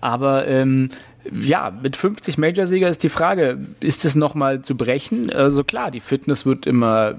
Aber 0.00 0.46
ähm, 0.46 0.90
ja, 1.32 1.70
mit 1.70 1.96
50 1.96 2.38
Major-Sieger 2.38 2.88
ist 2.88 3.02
die 3.02 3.08
Frage, 3.08 3.58
ist 3.80 4.04
es 4.04 4.14
nochmal 4.14 4.62
zu 4.62 4.76
brechen? 4.76 5.32
Also 5.32 5.64
klar, 5.64 5.90
die 5.90 6.00
Fitness 6.00 6.46
wird 6.46 6.66
immer 6.66 7.14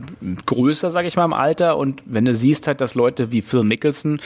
größer, 0.46 0.89
sage 0.89 1.08
ich 1.08 1.15
mal, 1.15 1.26
im 1.26 1.34
Alter. 1.34 1.78
Und 1.78 2.04
wenn 2.06 2.26
du 2.26 2.34
siehst 2.34 2.67
halt, 2.67 2.82
dass 2.82 2.96
Leute 2.96 3.32
wie 3.32 3.41
Phil 3.41 3.63
Mickelson, 3.63 4.20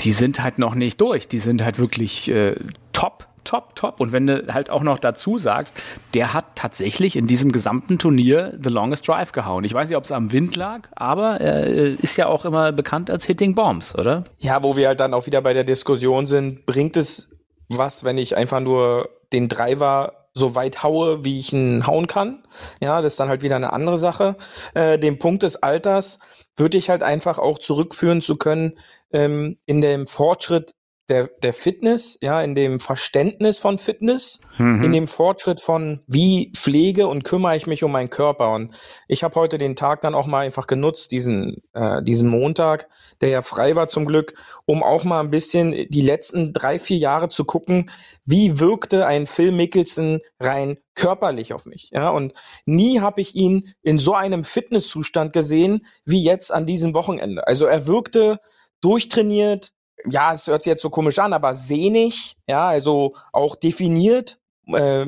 die 0.00 0.12
sind 0.12 0.42
halt 0.42 0.58
noch 0.58 0.74
nicht 0.74 1.00
durch. 1.00 1.28
Die 1.28 1.38
sind 1.38 1.62
halt 1.62 1.78
wirklich 1.78 2.30
äh, 2.30 2.54
top, 2.92 3.26
top, 3.44 3.74
top. 3.74 4.00
Und 4.00 4.12
wenn 4.12 4.26
du 4.26 4.46
halt 4.52 4.70
auch 4.70 4.82
noch 4.82 4.98
dazu 4.98 5.38
sagst, 5.38 5.76
der 6.14 6.34
hat 6.34 6.44
tatsächlich 6.54 7.16
in 7.16 7.26
diesem 7.26 7.52
gesamten 7.52 7.98
Turnier 7.98 8.56
The 8.62 8.70
Longest 8.70 9.08
Drive 9.08 9.32
gehauen. 9.32 9.64
Ich 9.64 9.74
weiß 9.74 9.88
nicht, 9.88 9.96
ob 9.96 10.04
es 10.04 10.12
am 10.12 10.32
Wind 10.32 10.56
lag, 10.56 10.88
aber 10.94 11.40
er 11.40 11.66
äh, 11.66 11.94
ist 11.94 12.16
ja 12.16 12.26
auch 12.26 12.44
immer 12.44 12.72
bekannt 12.72 13.10
als 13.10 13.24
Hitting 13.24 13.54
Bombs, 13.54 13.96
oder? 13.96 14.24
Ja, 14.38 14.62
wo 14.62 14.76
wir 14.76 14.88
halt 14.88 15.00
dann 15.00 15.14
auch 15.14 15.26
wieder 15.26 15.40
bei 15.40 15.54
der 15.54 15.64
Diskussion 15.64 16.26
sind, 16.26 16.66
bringt 16.66 16.96
es 16.96 17.30
was, 17.68 18.04
wenn 18.04 18.18
ich 18.18 18.36
einfach 18.36 18.60
nur 18.60 19.10
den 19.32 19.48
Driver 19.48 20.28
so 20.34 20.54
weit 20.54 20.82
haue, 20.82 21.24
wie 21.24 21.40
ich 21.40 21.52
ihn 21.52 21.86
hauen 21.86 22.06
kann? 22.06 22.44
Ja, 22.80 23.02
das 23.02 23.14
ist 23.14 23.20
dann 23.20 23.28
halt 23.28 23.42
wieder 23.42 23.56
eine 23.56 23.72
andere 23.72 23.98
Sache. 23.98 24.36
Äh, 24.74 24.98
den 24.98 25.18
Punkt 25.18 25.42
des 25.42 25.62
Alters 25.62 26.18
würde 26.56 26.78
ich 26.78 26.90
halt 26.90 27.02
einfach 27.02 27.38
auch 27.38 27.58
zurückführen 27.58 28.22
zu 28.22 28.36
können 28.36 28.78
ähm, 29.12 29.58
in 29.66 29.80
dem 29.80 30.06
Fortschritt 30.06 30.74
der, 31.08 31.28
der 31.42 31.52
Fitness, 31.52 32.18
ja, 32.20 32.42
in 32.42 32.54
dem 32.54 32.80
Verständnis 32.80 33.58
von 33.58 33.78
Fitness, 33.78 34.40
in 34.58 34.92
dem 34.92 35.06
Fortschritt 35.06 35.60
von 35.60 36.00
wie 36.06 36.52
pflege 36.54 37.06
und 37.06 37.24
kümmere 37.24 37.56
ich 37.56 37.66
mich 37.66 37.82
um 37.82 37.92
meinen 37.92 38.10
Körper. 38.10 38.52
Und 38.52 38.74
ich 39.06 39.22
habe 39.22 39.34
heute 39.36 39.56
den 39.56 39.76
Tag 39.76 40.02
dann 40.02 40.14
auch 40.14 40.26
mal 40.26 40.40
einfach 40.40 40.66
genutzt, 40.66 41.10
diesen, 41.10 41.62
äh, 41.72 42.02
diesen 42.02 42.28
Montag, 42.28 42.88
der 43.20 43.30
ja 43.30 43.42
frei 43.42 43.74
war 43.74 43.88
zum 43.88 44.04
Glück, 44.04 44.34
um 44.66 44.82
auch 44.82 45.04
mal 45.04 45.20
ein 45.20 45.30
bisschen 45.30 45.70
die 45.88 46.02
letzten 46.02 46.52
drei, 46.52 46.78
vier 46.78 46.98
Jahre 46.98 47.28
zu 47.28 47.44
gucken, 47.44 47.90
wie 48.24 48.60
wirkte 48.60 49.06
ein 49.06 49.26
Phil 49.26 49.52
Mickelson 49.52 50.20
rein 50.38 50.76
körperlich 50.94 51.54
auf 51.54 51.64
mich. 51.64 51.90
Ja, 51.92 52.10
und 52.10 52.34
nie 52.66 53.00
habe 53.00 53.20
ich 53.20 53.34
ihn 53.34 53.62
in 53.82 53.98
so 53.98 54.14
einem 54.14 54.44
Fitnesszustand 54.44 55.32
gesehen 55.32 55.86
wie 56.04 56.22
jetzt 56.22 56.52
an 56.52 56.66
diesem 56.66 56.94
Wochenende. 56.94 57.46
Also 57.46 57.64
er 57.64 57.86
wirkte 57.86 58.38
durchtrainiert, 58.80 59.72
ja, 60.04 60.34
es 60.34 60.46
hört 60.46 60.62
sich 60.62 60.70
jetzt 60.70 60.82
so 60.82 60.90
komisch 60.90 61.18
an, 61.18 61.32
aber 61.32 61.54
sehnig, 61.54 62.36
ja, 62.46 62.68
also 62.68 63.14
auch 63.32 63.56
definiert 63.56 64.38
äh, 64.66 65.06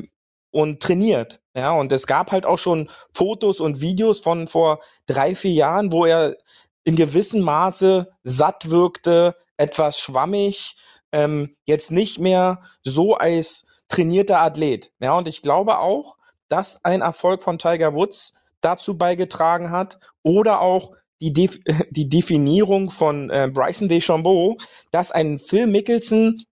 und 0.50 0.80
trainiert. 0.80 1.40
Ja, 1.54 1.72
und 1.72 1.90
es 1.92 2.06
gab 2.06 2.30
halt 2.32 2.46
auch 2.46 2.58
schon 2.58 2.88
Fotos 3.12 3.60
und 3.60 3.80
Videos 3.80 4.20
von 4.20 4.46
vor 4.46 4.80
drei, 5.06 5.34
vier 5.34 5.52
Jahren, 5.52 5.92
wo 5.92 6.04
er 6.04 6.36
in 6.84 6.96
gewissem 6.96 7.40
Maße 7.40 8.08
satt 8.22 8.70
wirkte, 8.70 9.36
etwas 9.56 9.98
schwammig, 9.98 10.76
ähm, 11.12 11.56
jetzt 11.64 11.90
nicht 11.90 12.18
mehr 12.18 12.62
so 12.84 13.14
als 13.14 13.64
trainierter 13.88 14.40
Athlet. 14.40 14.92
Ja, 15.00 15.16
und 15.18 15.28
ich 15.28 15.42
glaube 15.42 15.78
auch, 15.78 16.16
dass 16.48 16.84
ein 16.84 17.00
Erfolg 17.00 17.42
von 17.42 17.58
Tiger 17.58 17.94
Woods 17.94 18.34
dazu 18.60 18.96
beigetragen 18.96 19.70
hat 19.70 19.98
oder 20.22 20.60
auch 20.60 20.92
die, 21.20 21.32
Def 21.32 21.58
die 21.90 22.08
Definierung 22.08 22.90
von 22.90 23.30
äh, 23.30 23.50
Bryson 23.52 23.88
DeChambeau, 23.88 24.56
dass 24.90 25.12
ein 25.12 25.38
Phil 25.38 25.66
Mickelson 25.66 26.42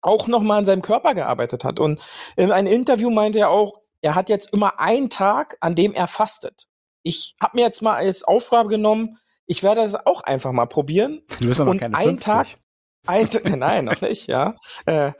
auch 0.00 0.28
nochmal 0.28 0.58
an 0.58 0.64
seinem 0.64 0.82
Körper 0.82 1.14
gearbeitet 1.14 1.64
hat. 1.64 1.80
Und 1.80 2.00
in 2.36 2.52
einem 2.52 2.72
Interview 2.72 3.10
meinte 3.10 3.40
er 3.40 3.50
auch, 3.50 3.80
er 4.00 4.14
hat 4.14 4.28
jetzt 4.28 4.52
immer 4.52 4.78
einen 4.78 5.10
Tag, 5.10 5.56
an 5.60 5.74
dem 5.74 5.92
er 5.92 6.06
fastet. 6.06 6.68
Ich 7.02 7.34
habe 7.42 7.56
mir 7.56 7.62
jetzt 7.62 7.82
mal 7.82 7.94
als 7.94 8.22
Aufgabe 8.22 8.68
genommen, 8.68 9.18
ich 9.46 9.62
werde 9.62 9.80
das 9.80 9.94
auch 9.94 10.20
einfach 10.20 10.52
mal 10.52 10.66
probieren. 10.66 11.22
Du 11.40 11.48
bist 11.48 11.60
aber 11.60 11.70
Und 11.70 11.80
keine 11.80 11.96
ein 11.96 12.20
50. 12.20 12.24
Tag, 12.24 12.46
ein, 13.06 13.28
nein, 13.58 13.86
noch 13.86 14.00
nicht, 14.00 14.26
ja. 14.28 14.56
Äh, 14.86 15.12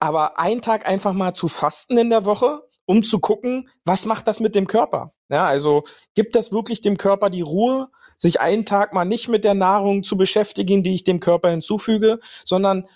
aber 0.00 0.38
einen 0.38 0.60
Tag 0.60 0.86
einfach 0.86 1.12
mal 1.12 1.34
zu 1.34 1.48
fasten 1.48 1.96
in 1.96 2.10
der 2.10 2.24
Woche 2.24 2.62
um 2.86 3.02
zu 3.02 3.18
gucken, 3.18 3.68
was 3.84 4.06
macht 4.06 4.26
das 4.28 4.40
mit 4.40 4.54
dem 4.54 4.66
Körper? 4.66 5.12
Ja, 5.28 5.46
also 5.46 5.84
gibt 6.14 6.34
das 6.36 6.52
wirklich 6.52 6.80
dem 6.80 6.96
Körper 6.96 7.30
die 7.30 7.42
Ruhe, 7.42 7.88
sich 8.16 8.40
einen 8.40 8.64
Tag 8.64 8.92
mal 8.92 9.04
nicht 9.04 9.28
mit 9.28 9.44
der 9.44 9.54
Nahrung 9.54 10.02
zu 10.02 10.16
beschäftigen, 10.16 10.82
die 10.82 10.94
ich 10.94 11.04
dem 11.04 11.20
Körper 11.20 11.50
hinzufüge, 11.50 12.20
sondern 12.44 12.86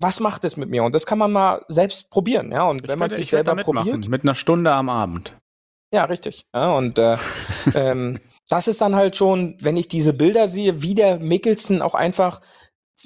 was 0.00 0.20
macht 0.20 0.44
es 0.44 0.56
mit 0.56 0.70
mir? 0.70 0.84
Und 0.84 0.94
das 0.94 1.06
kann 1.06 1.18
man 1.18 1.32
mal 1.32 1.64
selbst 1.68 2.10
probieren, 2.10 2.52
ja. 2.52 2.64
Und 2.64 2.86
wenn 2.86 2.98
man 2.98 3.10
sich 3.10 3.30
selber 3.30 3.56
probiert, 3.56 4.08
Mit 4.08 4.22
einer 4.22 4.34
Stunde 4.34 4.72
am 4.72 4.88
Abend. 4.88 5.32
ja, 5.92 6.04
richtig. 6.04 6.46
Ja, 6.54 6.76
und 6.76 6.98
äh, 6.98 7.16
ähm, 7.74 8.20
das 8.48 8.68
ist 8.68 8.80
dann 8.80 8.96
halt 8.96 9.16
schon, 9.16 9.56
wenn 9.60 9.76
ich 9.76 9.88
diese 9.88 10.14
Bilder 10.14 10.46
sehe, 10.46 10.82
wie 10.82 10.94
der 10.94 11.18
Mickelson 11.18 11.82
auch 11.82 11.94
einfach, 11.94 12.40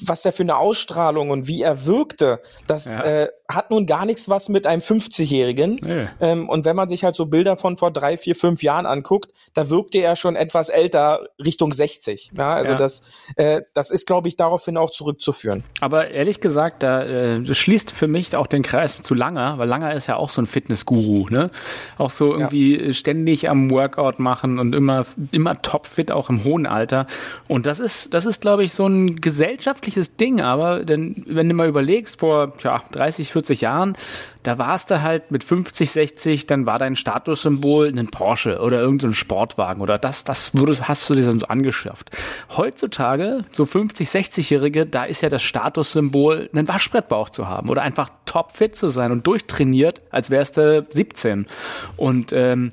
was 0.07 0.25
er 0.25 0.33
für 0.33 0.43
eine 0.43 0.57
Ausstrahlung 0.57 1.31
und 1.31 1.47
wie 1.49 1.63
er 1.63 1.87
wirkte, 1.87 2.41
das 2.67 2.87
Ja. 2.87 3.03
äh, 3.05 3.29
hat 3.49 3.71
nun 3.71 3.85
gar 3.85 4.07
nichts 4.07 4.31
was 4.31 4.49
mit 4.49 4.67
einem 4.67 4.81
50-Jährigen. 4.81 5.79
Nee. 5.83 6.07
Ähm, 6.21 6.49
und 6.49 6.65
wenn 6.65 6.75
man 6.75 6.89
sich 6.89 7.05
halt 7.05 7.15
so 7.15 7.27
Bilder 7.27 7.57
von 7.57 7.77
vor 7.77 7.91
drei, 7.91 8.17
vier, 8.17 8.35
fünf 8.35 8.63
Jahren 8.63 8.87
anguckt, 8.87 9.33
da 9.53 9.69
wirkte 9.69 9.99
er 9.99 10.17
schon 10.17 10.37
etwas 10.37 10.71
älter, 10.71 11.27
Richtung 11.39 11.75
60. 11.75 12.33
Ja, 12.35 12.55
also 12.55 12.73
Ja. 12.73 12.79
das, 12.79 13.03
äh, 13.37 13.61
das 13.75 13.91
ist, 13.91 14.07
glaube 14.07 14.29
ich, 14.29 14.37
daraufhin 14.37 14.79
auch 14.79 14.91
zurückzuführen. 14.91 15.65
Aber 15.83 16.09
ehrlich 16.09 16.41
gesagt, 16.41 16.83
da 16.83 17.03
äh, 17.05 17.43
das 17.43 17.59
schließt 17.59 17.91
für 17.91 18.09
mich 18.09 18.35
auch 18.35 18.47
den 18.47 18.63
Kreis 18.63 18.99
zu 19.03 19.13
Langer, 19.13 19.59
weil 19.59 19.69
Langer 19.69 19.93
ist 19.93 20.07
ja 20.07 20.17
auch 20.17 20.31
so 20.31 20.41
ein 20.41 20.47
Fitnessguru, 20.47 21.29
ne? 21.29 21.51
Auch 21.99 22.11
so 22.11 22.33
irgendwie 22.33 22.79
äh, 22.79 22.93
ständig 22.95 23.51
am 23.51 23.71
Workout 23.71 24.19
machen 24.19 24.59
und 24.59 24.75
immer 24.75 25.05
immer 25.33 25.61
topfit 25.61 26.11
auch 26.11 26.31
im 26.31 26.45
hohen 26.45 26.65
Alter. 26.67 27.07
Und 27.49 27.67
das 27.67 27.81
ist 27.81 28.15
das 28.15 28.25
ist 28.25 28.41
glaube 28.41 28.65
ich 28.65 28.73
so 28.73 28.87
ein 28.87 29.21
gesellschaftliches 29.83 30.17
Ding, 30.17 30.41
aber 30.41 30.85
denn 30.85 31.23
wenn 31.27 31.49
du 31.49 31.55
mal 31.55 31.69
überlegst 31.69 32.21
vor 32.21 32.57
tja, 32.57 32.83
30, 32.93 33.33
40 33.33 33.61
Jahren, 33.61 33.97
da 34.43 34.59
warst 34.59 34.91
du 34.91 35.03
halt 35.03 35.31
mit 35.31 35.45
50, 35.45 35.91
60, 35.91 36.47
dann 36.47 36.67
war 36.67 36.79
dein 36.79 36.97
Statussymbol 36.97 37.89
ein 37.89 38.09
Porsche 38.09 38.61
oder 38.61 38.81
irgendein 38.81 39.13
Sportwagen 39.13 39.83
oder 39.83 39.99
das, 39.99 40.25
das 40.25 40.55
würdest, 40.55 40.89
hast 40.89 41.09
du 41.11 41.15
dir 41.15 41.25
dann 41.25 41.41
so 41.41 41.47
angeschafft. 41.47 42.11
Heutzutage, 42.57 43.45
so 43.51 43.65
50, 43.65 44.09
60-Jährige, 44.09 44.87
da 44.87 45.05
ist 45.05 45.23
ja 45.23 45.29
das 45.29 45.43
Statussymbol, 45.43 46.49
einen 46.53 46.69
Waschbrettbauch 46.69 47.31
zu 47.31 47.49
haben 47.49 47.69
oder 47.69 47.83
einfach 47.83 48.11
topfit 48.25 48.77
zu 48.77 48.89
sein 48.89 49.13
und 49.13 49.27
durchtrainiert, 49.27 50.03
als 50.11 50.31
wärst 50.31 50.57
du 50.57 50.87
17. 50.89 51.47
Und 51.97 52.33
ähm, 52.33 52.71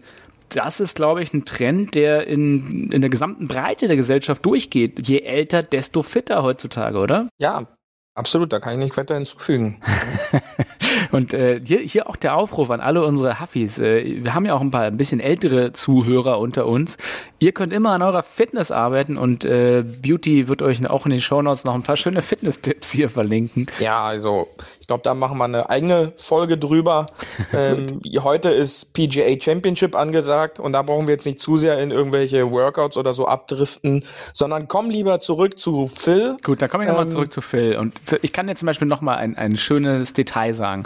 das 0.50 0.80
ist, 0.80 0.96
glaube 0.96 1.22
ich, 1.22 1.34
ein 1.34 1.46
Trend, 1.46 1.96
der 1.96 2.28
in, 2.28 2.92
in 2.92 3.02
der 3.02 3.10
gesamten 3.10 3.48
Breite 3.48 3.88
der 3.88 3.96
Gesellschaft 3.96 4.46
durchgeht. 4.46 5.08
Je 5.08 5.22
älter, 5.22 5.64
desto 5.64 6.04
fitter 6.04 6.44
heutzutage, 6.44 6.98
oder? 6.98 7.30
Ja, 7.40 7.68
absolut, 8.16 8.52
da 8.52 8.60
kann 8.60 8.74
ich 8.74 8.80
nicht 8.80 8.98
weiter 8.98 9.16
hinzufügen. 9.16 9.82
Und 11.12 11.34
äh, 11.34 11.60
hier, 11.64 11.80
hier 11.80 12.10
auch 12.10 12.16
der 12.16 12.36
Aufruf 12.36 12.70
an 12.70 12.82
alle 12.82 13.04
unsere 13.04 13.40
Huffis. 13.40 13.80
Äh, 13.80 14.24
wir 14.24 14.34
haben 14.34 14.46
ja 14.46 14.54
auch 14.54 14.62
ein 14.62 14.72
paar 14.72 14.84
ein 14.84 14.98
bisschen 14.98 15.20
ältere 15.20 15.74
Zuhörer 15.74 16.40
unter 16.40 16.66
uns. 16.66 16.98
Ihr 17.40 17.52
könnt 17.52 17.74
immer 17.74 17.92
an 17.92 18.02
eurer 18.02 18.24
Fitness 18.24 18.72
arbeiten 18.72 19.18
und 19.18 19.46
äh, 19.46 19.84
Beauty 19.84 20.48
wird 20.48 20.62
euch 20.62 20.88
auch 20.88 21.06
in 21.06 21.12
den 21.12 21.22
Shownotes 21.22 21.64
noch 21.64 21.74
ein 21.74 21.84
paar 21.84 21.98
schöne 21.98 22.22
Fitness-Tipps 22.22 22.92
hier 22.92 23.10
verlinken. 23.10 23.68
Ja, 23.80 24.04
also 24.04 24.48
glaube, 24.90 25.04
da 25.04 25.14
machen 25.14 25.38
wir 25.38 25.46
eine 25.46 25.70
eigene 25.70 26.14
Folge 26.18 26.58
drüber. 26.58 27.06
ähm, 27.54 28.02
heute 28.20 28.50
ist 28.50 28.94
PGA 28.94 29.40
Championship 29.40 29.96
angesagt 29.96 30.60
und 30.60 30.74
da 30.74 30.82
brauchen 30.82 31.08
wir 31.08 31.14
jetzt 31.14 31.26
nicht 31.26 31.42
zu 31.42 31.58
sehr 31.58 31.80
in 31.80 31.92
irgendwelche 31.92 32.52
Workouts 32.52 32.98
oder 32.98 33.14
so 33.14 33.28
abdriften, 33.28 34.04
sondern 34.34 34.68
komm 34.68 34.90
lieber 34.90 35.20
zurück 35.20 35.60
zu 35.60 35.88
Phil. 35.88 36.38
Gut, 36.44 36.62
dann 36.62 36.70
komme 36.70 36.86
ich 36.86 36.90
nochmal 36.90 37.06
Ähm, 37.06 37.12
zurück 37.12 37.32
zu 37.32 37.42
Phil. 37.42 37.78
Und 37.78 38.02
ich 38.24 38.34
kann 38.34 38.48
dir 38.48 38.56
zum 38.56 38.66
Beispiel 38.66 38.88
nochmal 38.88 39.18
ein, 39.20 39.38
ein 39.38 39.56
schönes 39.56 40.14
Detail 40.14 40.54
sagen. 40.54 40.84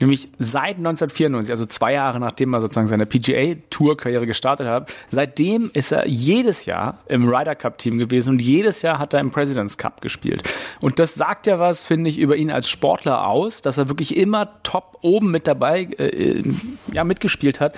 Nämlich 0.00 0.28
seit 0.38 0.76
1994, 0.76 1.50
also 1.50 1.64
zwei 1.64 1.94
Jahre 1.94 2.20
nachdem 2.20 2.52
er 2.52 2.60
sozusagen 2.60 2.88
seine 2.88 3.06
PGA-Tour-Karriere 3.06 4.26
gestartet 4.26 4.66
hat, 4.66 4.92
seitdem 5.10 5.70
ist 5.72 5.92
er 5.92 6.06
jedes 6.06 6.66
Jahr 6.66 6.98
im 7.08 7.26
Ryder 7.26 7.54
Cup-Team 7.54 7.96
gewesen 7.96 8.30
und 8.30 8.42
jedes 8.42 8.82
Jahr 8.82 8.98
hat 8.98 9.14
er 9.14 9.20
im 9.20 9.30
President's 9.30 9.78
Cup 9.78 10.02
gespielt. 10.02 10.42
Und 10.82 10.98
das 10.98 11.14
sagt 11.14 11.46
ja 11.46 11.58
was, 11.58 11.84
finde 11.84 12.10
ich, 12.10 12.18
über 12.18 12.36
ihn 12.36 12.50
als 12.50 12.68
Sportler 12.68 13.26
aus, 13.26 13.45
dass 13.46 13.78
er 13.78 13.88
wirklich 13.88 14.16
immer 14.16 14.62
top 14.62 14.98
oben 15.02 15.30
mit 15.30 15.46
dabei 15.46 15.84
äh, 15.98 16.42
ja, 16.92 17.04
mitgespielt 17.04 17.60
hat. 17.60 17.76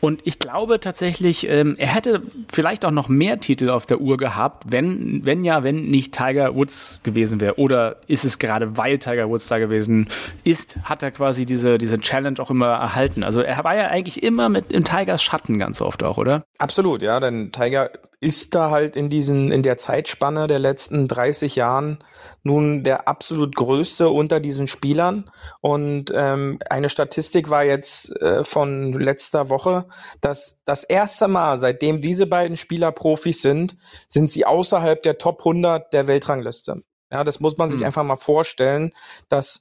Und 0.00 0.20
ich 0.24 0.38
glaube 0.38 0.80
tatsächlich, 0.80 1.48
ähm, 1.48 1.76
er 1.78 1.88
hätte 1.88 2.22
vielleicht 2.50 2.84
auch 2.84 2.90
noch 2.90 3.08
mehr 3.08 3.40
Titel 3.40 3.70
auf 3.70 3.86
der 3.86 4.00
Uhr 4.00 4.16
gehabt, 4.16 4.64
wenn, 4.72 5.24
wenn 5.24 5.44
ja, 5.44 5.62
wenn 5.62 5.86
nicht 5.86 6.16
Tiger 6.16 6.54
Woods 6.54 7.00
gewesen 7.02 7.40
wäre. 7.40 7.58
Oder 7.58 7.96
ist 8.06 8.24
es 8.24 8.38
gerade, 8.38 8.76
weil 8.76 8.98
Tiger 8.98 9.28
Woods 9.28 9.48
da 9.48 9.58
gewesen 9.58 10.08
ist, 10.44 10.78
hat 10.84 11.02
er 11.02 11.10
quasi 11.10 11.46
diese, 11.46 11.78
diese 11.78 11.98
Challenge 11.98 12.40
auch 12.40 12.50
immer 12.50 12.68
erhalten. 12.68 13.22
Also 13.22 13.40
er 13.40 13.64
war 13.64 13.74
ja 13.74 13.88
eigentlich 13.88 14.22
immer 14.22 14.48
mit 14.48 14.72
im 14.72 14.84
Tigers 14.84 15.22
Schatten 15.22 15.58
ganz 15.58 15.80
oft 15.80 16.02
auch, 16.02 16.18
oder? 16.18 16.42
Absolut, 16.58 17.02
ja, 17.02 17.20
denn 17.20 17.52
Tiger 17.52 17.90
ist 18.20 18.54
da 18.54 18.70
halt 18.70 18.96
in 18.96 19.10
diesen, 19.10 19.52
in 19.52 19.62
der 19.62 19.78
Zeitspanne 19.78 20.48
der 20.48 20.58
letzten 20.58 21.06
30 21.06 21.54
Jahren 21.54 21.98
nun 22.42 22.82
der 22.82 23.06
absolut 23.06 23.54
größte 23.54 24.08
unter 24.08 24.40
diesen 24.40 24.66
Spielern. 24.66 25.30
Und 25.60 26.12
ähm, 26.12 26.58
eine 26.68 26.88
Statistik 26.88 27.48
war 27.48 27.64
jetzt 27.64 28.20
äh, 28.20 28.42
von 28.42 28.92
letzter 28.92 29.50
Woche, 29.50 29.87
dass 30.20 30.60
das 30.64 30.84
erste 30.84 31.28
Mal, 31.28 31.58
seitdem 31.58 32.00
diese 32.00 32.26
beiden 32.26 32.56
Spieler 32.56 32.92
Profis 32.92 33.42
sind, 33.42 33.76
sind 34.08 34.30
sie 34.30 34.44
außerhalb 34.46 35.02
der 35.02 35.18
Top 35.18 35.40
100 35.40 35.92
der 35.92 36.06
Weltrangliste. 36.06 36.82
Ja, 37.12 37.24
das 37.24 37.40
muss 37.40 37.56
man 37.56 37.70
sich 37.70 37.80
Hm. 37.80 37.86
einfach 37.86 38.04
mal 38.04 38.16
vorstellen, 38.16 38.92
dass 39.28 39.60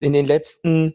in 0.00 0.12
den 0.12 0.26
letzten, 0.26 0.94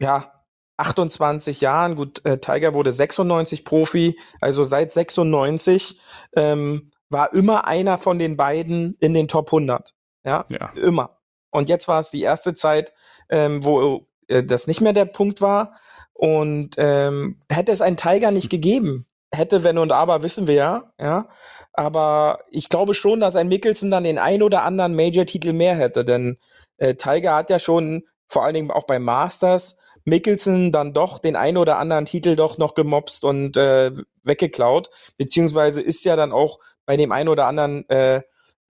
ja, 0.00 0.32
28 0.78 1.60
Jahren, 1.60 1.96
gut, 1.96 2.24
äh, 2.24 2.38
Tiger 2.38 2.72
wurde 2.74 2.92
96 2.92 3.64
Profi, 3.64 4.18
also 4.40 4.64
seit 4.64 4.92
96 4.92 6.00
ähm, 6.36 6.92
war 7.10 7.32
immer 7.34 7.66
einer 7.66 7.98
von 7.98 8.18
den 8.18 8.36
beiden 8.36 8.96
in 9.00 9.12
den 9.14 9.28
Top 9.28 9.48
100. 9.52 9.94
Ja, 10.24 10.44
Ja. 10.48 10.70
immer. 10.76 11.18
Und 11.50 11.68
jetzt 11.68 11.88
war 11.88 12.00
es 12.00 12.10
die 12.10 12.22
erste 12.22 12.54
Zeit, 12.54 12.92
ähm, 13.28 13.64
wo 13.64 14.06
äh, 14.28 14.44
das 14.44 14.66
nicht 14.66 14.80
mehr 14.80 14.92
der 14.92 15.06
Punkt 15.06 15.40
war. 15.40 15.74
Und 16.18 16.74
ähm, 16.78 17.38
hätte 17.48 17.70
es 17.70 17.80
einen 17.80 17.96
Tiger 17.96 18.32
nicht 18.32 18.50
gegeben, 18.50 19.06
hätte 19.32 19.62
wenn 19.62 19.78
und 19.78 19.92
aber 19.92 20.24
wissen 20.24 20.48
wir 20.48 20.54
ja, 20.54 20.92
ja. 21.00 21.28
Aber 21.72 22.40
ich 22.50 22.68
glaube 22.68 22.94
schon, 22.94 23.20
dass 23.20 23.36
ein 23.36 23.46
Mickelson 23.46 23.92
dann 23.92 24.02
den 24.02 24.18
ein 24.18 24.42
oder 24.42 24.64
anderen 24.64 24.96
Major-Titel 24.96 25.52
mehr 25.52 25.76
hätte, 25.76 26.04
denn 26.04 26.36
äh, 26.78 26.96
Tiger 26.96 27.36
hat 27.36 27.50
ja 27.50 27.60
schon 27.60 28.02
vor 28.26 28.44
allen 28.44 28.54
Dingen 28.54 28.72
auch 28.72 28.82
bei 28.82 28.98
Masters 28.98 29.76
Mickelson 30.06 30.72
dann 30.72 30.92
doch 30.92 31.20
den 31.20 31.36
ein 31.36 31.56
oder 31.56 31.78
anderen 31.78 32.06
Titel 32.06 32.34
doch 32.34 32.58
noch 32.58 32.74
gemobst 32.74 33.22
und 33.24 33.56
äh, 33.56 33.92
weggeklaut, 34.24 34.90
beziehungsweise 35.18 35.80
ist 35.80 36.04
ja 36.04 36.16
dann 36.16 36.32
auch 36.32 36.58
bei 36.84 36.96
dem 36.96 37.12
ein 37.12 37.28
oder 37.28 37.46
anderen 37.46 37.88
äh, 37.90 38.22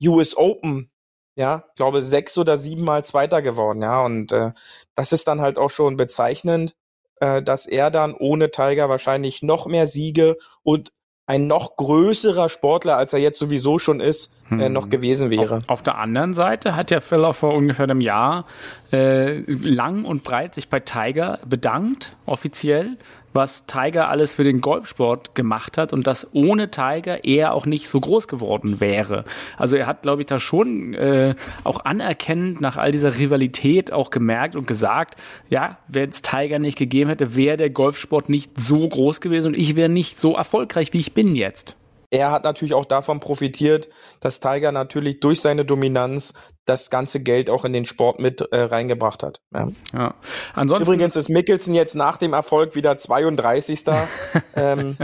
US 0.05 0.37
Open, 0.37 0.91
ja, 1.35 1.65
ich 1.71 1.77
glaube 1.77 2.03
sechs 2.03 2.37
oder 2.37 2.59
siebenmal 2.59 3.07
Zweiter 3.07 3.41
geworden, 3.41 3.81
ja, 3.81 4.05
und 4.05 4.33
äh, 4.33 4.53
das 4.95 5.15
ist 5.15 5.29
dann 5.29 5.41
halt 5.41 5.57
auch 5.57 5.71
schon 5.71 5.97
bezeichnend, 5.97 6.77
äh, 7.21 7.43
dass 7.43 7.67
er 7.67 7.91
dann 7.91 8.15
ohne 8.15 8.51
Tiger 8.51 8.89
wahrscheinlich 8.89 9.43
noch 9.43 9.67
mehr 9.67 9.87
Siege 9.87 10.37
und 10.63 10.93
ein 11.27 11.47
noch 11.47 11.77
größerer 11.77 12.49
Sportler, 12.49 12.97
als 12.97 13.13
er 13.13 13.19
jetzt 13.19 13.39
sowieso 13.39 13.79
schon 13.79 14.01
ist, 14.01 14.33
äh, 14.51 14.65
Hm. 14.65 14.73
noch 14.73 14.89
gewesen 14.89 15.29
wäre. 15.29 15.59
Auf, 15.59 15.69
auf 15.69 15.83
der 15.83 15.99
anderen 15.99 16.33
Seite 16.33 16.75
hat 16.75 16.91
ja 16.91 17.01
auch 17.01 17.35
vor 17.35 17.53
ungefähr 17.53 17.85
einem 17.85 18.01
Jahr 18.01 18.47
äh, 18.93 19.41
lang 19.47 20.07
und 20.07 20.23
breit 20.23 20.55
sich 20.55 20.71
bei 20.71 20.81
Tiger 20.81 21.39
bedankt, 21.45 22.17
offiziell, 22.25 22.97
was 23.33 23.67
Tiger 23.67 24.09
alles 24.09 24.33
für 24.33 24.45
den 24.45 24.61
Golfsport 24.61 25.35
gemacht 25.35 25.79
hat 25.79 25.93
und 25.93 26.07
dass 26.07 26.29
ohne 26.33 26.71
Tiger 26.71 27.25
er 27.25 27.53
auch 27.55 27.67
nicht 27.67 27.89
so 27.89 28.01
groß 28.01 28.29
geworden 28.29 28.81
wäre. 28.81 29.25
Also 29.57 29.77
er 29.77 29.87
hat, 29.87 30.03
glaube 30.03 30.23
ich, 30.23 30.27
da 30.27 30.39
schon 30.39 30.95
äh, 30.95 31.35
auch 31.65 31.85
anerkennend 31.85 32.61
nach 32.61 32.77
all 32.77 32.91
dieser 32.91 33.19
Rivalität 33.19 33.93
auch 33.93 34.11
gemerkt 34.11 34.57
und 34.57 34.67
gesagt, 34.67 35.17
ja, 35.49 35.79
wenn 35.89 36.11
es 36.11 36.23
Tiger 36.23 36.59
nicht 36.59 36.79
gegeben 36.79 37.11
hätte, 37.11 37.37
wäre 37.37 37.57
der 37.57 37.71
Golfsport 37.71 38.29
nicht 38.29 38.59
so 38.61 38.89
groß 38.89 39.21
gewesen 39.21 39.49
und 39.49 39.59
ich 39.59 39.77
wäre 39.77 39.89
nicht 39.89 40.19
so 40.19 40.35
erfolgreich, 40.35 40.93
wie 40.93 40.99
ich 40.99 41.15
bin 41.15 41.35
jetzt. 41.35 41.77
er 42.11 42.31
hat 42.31 42.45
natürlich 42.45 42.75
auch 42.75 42.87
davon 42.87 43.21
profitiert, 43.21 43.89
dass 44.21 44.41
Tiger 44.41 44.73
natürlich 44.73 45.21
durch 45.21 45.41
seine 45.41 45.65
Dominanz 45.65 46.35
das 46.69 46.91
ganze 46.91 47.23
Geld 47.23 47.51
auch 47.51 47.65
in 47.65 47.73
den 47.73 47.87
Sport 47.87 48.19
mit 48.21 48.41
äh, 48.41 48.61
reingebracht 48.61 49.23
hat. 49.23 49.41
Ja. 49.55 49.69
Ja. 49.93 50.15
Ansonsten 50.55 50.93
Übrigens 50.93 51.17
ist 51.17 51.29
Mickelson 51.29 51.75
jetzt 51.75 51.95
nach 51.95 52.19
dem 52.19 52.33
Erfolg 52.33 52.75
wieder 52.75 52.99
32. 52.99 53.85
ähm, 54.57 54.97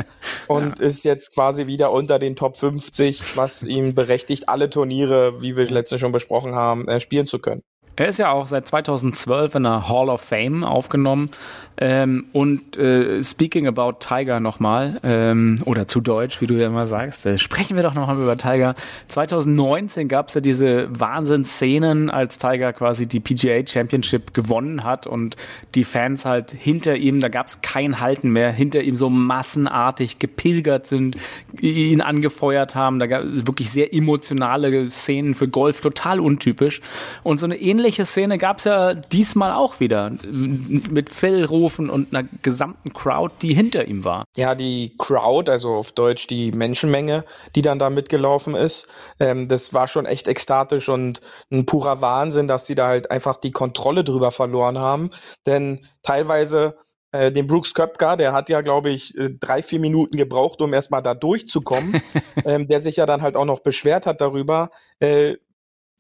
und 0.49 0.79
ist 0.79 1.05
jetzt 1.05 1.35
quasi 1.35 1.67
wieder 1.67 1.93
unter 1.93 2.19
den 2.19 2.37
Top 2.37 2.57
50, 2.57 3.37
was 3.37 3.63
ihm 3.63 3.95
berechtigt, 3.95 4.49
alle 4.49 4.71
Turniere, 4.71 5.41
wie 5.41 5.57
wir 5.57 5.69
letztens 5.71 6.01
schon 6.01 6.13
besprochen 6.13 6.55
haben, 6.55 6.89
äh, 6.89 7.01
spielen 7.01 7.27
zu 7.27 7.39
können. 7.39 7.63
Er 7.97 8.09
ist 8.09 8.19
ja 8.19 8.31
auch 8.33 8.47
seit 8.47 8.67
2012 8.67 9.55
in 9.57 9.63
der 9.65 9.89
Hall 9.89 10.09
of 10.09 10.21
Fame 10.21 10.65
aufgenommen. 10.65 11.31
Ähm, 11.77 12.27
und 12.33 12.77
äh, 12.77 13.21
speaking 13.23 13.67
about 13.67 13.95
Tiger 13.99 14.39
nochmal, 14.39 15.01
ähm, 15.03 15.57
oder 15.65 15.89
zu 15.89 16.01
Deutsch, 16.01 16.41
wie 16.41 16.47
du 16.47 16.55
ja 16.55 16.69
immer 16.69 16.87
sagst, 16.87 17.27
äh, 17.27 17.37
sprechen 17.37 17.75
wir 17.75 17.83
doch 17.83 17.95
nochmal 17.95 18.17
über 18.17 18.37
Tiger. 18.37 18.77
2019 19.09 20.07
gab 20.07 20.29
es 20.29 20.35
ja 20.35 20.41
diese 20.41 20.89
Wahnsinnsszenen, 20.97 22.11
als 22.11 22.39
Tiger 22.39 22.73
quasi 22.73 23.09
die 23.09 23.19
PGA 23.19 23.67
Championship 23.67 24.35
gewonnen 24.35 24.85
hat 24.85 25.09
und 25.09 25.37
die 25.75 25.83
Fans 25.83 26.25
halt 26.25 26.53
hinter 26.53 26.95
ihm, 26.95 27.21
da 27.21 27.29
gab 27.29 27.49
es 27.49 27.61
kein 27.61 27.99
Halten 27.99 28.31
mehr, 28.31 28.53
hinter 28.53 28.83
ihm 28.83 28.95
so 28.95 29.11
massenartig 29.11 30.21
gepilgert 30.21 30.87
sind, 30.87 31.17
ihn 31.61 32.01
angefeuert 32.01 32.77
haben. 32.77 33.01
Da 33.01 33.09
gab 33.09 33.25
es 33.25 33.49
wirklich 33.49 33.71
sehr 33.71 33.93
emotionale 33.93 34.89
Szenen 34.91 35.35
für 35.35 35.49
Golf, 35.49 35.81
total 35.81 36.21
untypisch. 36.21 36.81
Und 37.25 37.41
so 37.41 37.47
eine 37.47 37.57
ähnliche 37.57 37.84
Szene 37.91 38.39
gab 38.39 38.59
es 38.59 38.65
ja 38.65 38.95
diesmal 38.95 39.53
auch 39.53 39.81
wieder 39.81 40.13
mit 40.23 41.11
Phil 41.11 41.45
Ruhe 41.45 41.65
Rufen 41.65 41.89
und 41.89 42.15
einer 42.15 42.29
gesamten 42.43 42.93
Crowd, 42.93 43.37
die 43.41 43.55
hinter 43.55 43.87
ihm 43.87 44.05
war. 44.05 44.27
Ja, 44.37 44.55
die 44.55 44.95
Crowd, 44.99 45.51
also 45.51 45.73
auf 45.73 45.93
Deutsch 45.93 46.27
die 46.27 46.53
Menschenmenge, 46.53 47.25
die 47.57 47.63
dann 47.63 47.79
da 47.79 47.89
mitgelaufen 47.89 48.55
ist, 48.55 48.87
ähm, 49.19 49.49
das 49.49 49.73
war 49.73 49.89
schon 49.89 50.05
echt 50.05 50.29
ekstatisch 50.29 50.91
und 50.91 51.23
ein 51.51 51.65
purer 51.65 52.03
Wahnsinn, 52.03 52.49
dass 52.49 52.67
sie 52.67 52.75
da 52.75 52.89
halt 52.89 53.11
einfach 53.11 53.39
die 53.39 53.51
Kontrolle 53.51 54.05
drüber 54.05 54.31
verloren 54.31 54.79
haben. 54.79 55.09
Denn 55.47 55.81
teilweise 56.03 56.77
äh, 57.13 57.33
den 57.33 57.47
Brooks 57.47 57.73
Köpker, 57.73 58.19
der 58.19 58.35
hat 58.35 58.51
ja, 58.51 58.61
glaube 58.61 58.91
ich, 58.91 59.17
äh, 59.17 59.31
drei, 59.31 59.63
vier 59.63 59.81
Minuten 59.81 60.19
gebraucht, 60.19 60.61
um 60.61 60.75
erstmal 60.75 61.03
da 61.03 61.15
durchzukommen, 61.15 62.03
ähm, 62.45 62.67
der 62.67 62.83
sich 62.83 62.97
ja 62.97 63.07
dann 63.07 63.23
halt 63.23 63.37
auch 63.37 63.47
noch 63.47 63.61
beschwert 63.61 64.05
hat 64.05 64.21
darüber, 64.21 64.69
äh, 65.01 65.37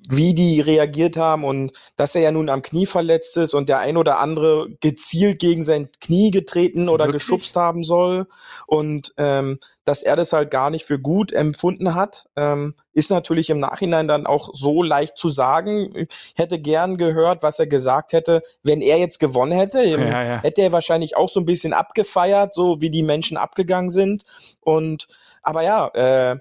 wie 0.09 0.35
die 0.35 0.61
reagiert 0.61 1.17
haben 1.17 1.45
und 1.45 1.73
dass 1.97 2.15
er 2.15 2.23
ja 2.23 2.31
nun 2.31 2.51
am 2.51 2.63
Knie 2.63 2.85
verletzt 2.85 3.37
ist 3.37 3.55
und 3.55 3.69
der 3.69 3.79
ein 3.79 3.97
oder 3.97 4.19
andere 4.19 4.69
gezielt 4.81 5.39
gegen 5.39 5.65
sein 5.65 5.89
Knie 6.01 6.31
getreten 6.31 6.89
oder 6.89 7.07
Wirklich? 7.07 7.23
geschubst 7.23 7.57
haben 7.57 7.85
soll 7.85 8.27
und 8.67 9.15
ähm, 9.17 9.59
dass 9.85 10.03
er 10.03 10.17
das 10.17 10.33
halt 10.33 10.51
gar 10.51 10.71
nicht 10.71 10.85
für 10.85 10.99
gut 10.99 11.33
empfunden 11.33 11.95
hat, 11.95 12.27
ähm, 12.37 12.75
ist 12.93 13.11
natürlich 13.11 13.49
im 13.49 13.61
Nachhinein 13.61 14.07
dann 14.07 14.27
auch 14.27 14.51
so 14.53 14.83
leicht 14.83 15.17
zu 15.17 15.31
sagen. 15.31 15.93
Ich 15.95 16.35
hätte 16.37 16.59
gern 16.59 16.97
gehört, 16.97 17.43
was 17.43 17.59
er 17.59 17.67
gesagt 17.67 18.13
hätte, 18.13 18.43
wenn 18.63 18.83
er 18.83 18.99
jetzt 18.99 19.19
gewonnen 19.19 19.53
hätte. 19.53 19.83
Ja, 19.85 20.23
ja. 20.23 20.43
Hätte 20.43 20.63
er 20.63 20.73
wahrscheinlich 20.73 21.17
auch 21.17 21.29
so 21.29 21.41
ein 21.41 21.47
bisschen 21.47 21.73
abgefeiert, 21.73 22.53
so 22.53 22.81
wie 22.81 22.91
die 22.91 23.03
Menschen 23.03 23.37
abgegangen 23.37 23.91
sind 23.91 24.25
und 24.61 25.07
aber 25.43 25.63
ja, 25.63 25.89
äh, 25.89 26.37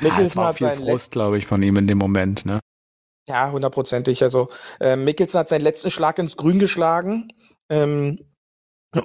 Mickelson 0.00 0.42
ja, 0.42 0.48
hat 0.48 0.56
viel 0.56 0.70
Frust, 0.70 1.12
glaube 1.12 1.38
ich, 1.38 1.46
von 1.46 1.62
ihm 1.62 1.76
in 1.76 1.86
dem 1.86 1.98
Moment, 1.98 2.46
ne? 2.46 2.60
Ja, 3.28 3.52
hundertprozentig. 3.52 4.22
Also 4.22 4.48
äh, 4.80 4.96
Mickelson 4.96 5.40
hat 5.40 5.48
seinen 5.50 5.60
letzten 5.60 5.90
Schlag 5.90 6.18
ins 6.18 6.36
Grün 6.36 6.58
geschlagen. 6.58 7.28
Ähm, 7.68 8.18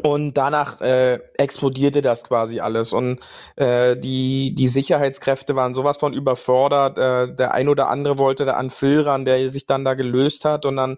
und 0.01 0.37
danach 0.37 0.79
äh, 0.79 1.19
explodierte 1.35 2.01
das 2.01 2.23
quasi 2.23 2.61
alles 2.61 2.93
und 2.93 3.19
äh, 3.57 3.97
die 3.97 4.55
die 4.55 4.69
Sicherheitskräfte 4.69 5.57
waren 5.57 5.73
sowas 5.73 5.97
von 5.97 6.13
überfordert. 6.13 6.97
Äh, 6.97 7.35
der 7.35 7.53
ein 7.53 7.67
oder 7.67 7.89
andere 7.89 8.17
wollte 8.17 8.45
da 8.45 8.53
an 8.53 8.69
Phil 8.69 9.01
ran, 9.01 9.25
der 9.25 9.49
sich 9.49 9.65
dann 9.65 9.83
da 9.83 9.93
gelöst 9.93 10.45
hat 10.45 10.65
und 10.65 10.77
dann 10.77 10.95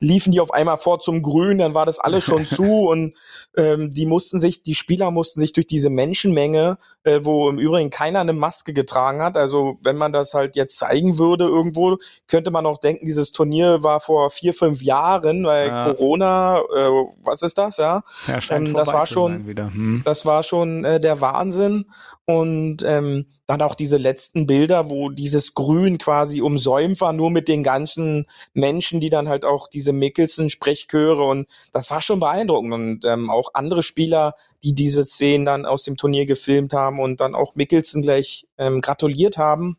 liefen 0.00 0.32
die 0.32 0.40
auf 0.40 0.52
einmal 0.52 0.78
vor 0.78 0.98
zum 0.98 1.22
Grün, 1.22 1.58
dann 1.58 1.74
war 1.74 1.86
das 1.86 2.00
alles 2.00 2.24
schon 2.24 2.46
zu 2.48 2.88
und 2.88 3.14
ähm, 3.56 3.92
die 3.92 4.04
mussten 4.06 4.40
sich, 4.40 4.64
die 4.64 4.74
Spieler 4.74 5.12
mussten 5.12 5.38
sich 5.38 5.52
durch 5.52 5.68
diese 5.68 5.90
Menschenmenge, 5.90 6.78
äh, 7.04 7.20
wo 7.22 7.48
im 7.48 7.58
Übrigen 7.58 7.90
keiner 7.90 8.20
eine 8.20 8.32
Maske 8.32 8.72
getragen 8.72 9.22
hat. 9.22 9.36
Also 9.36 9.78
wenn 9.82 9.96
man 9.96 10.12
das 10.12 10.34
halt 10.34 10.56
jetzt 10.56 10.78
zeigen 10.78 11.18
würde 11.18 11.44
irgendwo, 11.44 11.98
könnte 12.26 12.50
man 12.50 12.66
auch 12.66 12.78
denken, 12.78 13.06
dieses 13.06 13.32
Turnier 13.32 13.82
war 13.82 14.00
vor 14.00 14.30
vier, 14.30 14.54
fünf 14.54 14.82
Jahren, 14.82 15.44
weil 15.44 15.68
ja. 15.68 15.84
Corona, 15.92 16.60
äh, 16.60 16.90
was 17.22 17.42
ist 17.42 17.58
das, 17.58 17.76
ja? 17.76 18.02
ja 18.26 18.38
ähm, 18.50 18.72
das 18.72 18.92
war 18.92 19.06
schon, 19.06 19.46
hm. 19.46 20.02
das 20.04 20.26
war 20.26 20.42
schon 20.42 20.84
äh, 20.84 20.98
der 20.98 21.20
Wahnsinn. 21.20 21.86
Und 22.26 22.78
ähm, 22.86 23.26
dann 23.46 23.60
auch 23.60 23.74
diese 23.74 23.98
letzten 23.98 24.46
Bilder, 24.46 24.88
wo 24.88 25.10
dieses 25.10 25.52
Grün 25.52 25.98
quasi 25.98 26.40
umsäumt 26.40 27.02
war, 27.02 27.12
nur 27.12 27.30
mit 27.30 27.48
den 27.48 27.62
ganzen 27.62 28.24
Menschen, 28.54 29.00
die 29.00 29.10
dann 29.10 29.28
halt 29.28 29.44
auch 29.44 29.68
diese 29.68 29.92
Mickelson-Sprechchöre 29.92 31.22
und 31.22 31.46
das 31.72 31.90
war 31.90 32.00
schon 32.00 32.20
beeindruckend. 32.20 32.72
Und 32.72 33.04
ähm, 33.04 33.28
auch 33.28 33.50
andere 33.52 33.82
Spieler, 33.82 34.34
die 34.62 34.74
diese 34.74 35.04
Szenen 35.04 35.44
dann 35.44 35.66
aus 35.66 35.82
dem 35.82 35.98
Turnier 35.98 36.24
gefilmt 36.24 36.72
haben 36.72 36.93
und 37.00 37.20
dann 37.20 37.34
auch 37.34 37.54
Mickelson 37.54 38.02
gleich 38.02 38.46
ähm, 38.58 38.80
gratuliert 38.80 39.38
haben. 39.38 39.78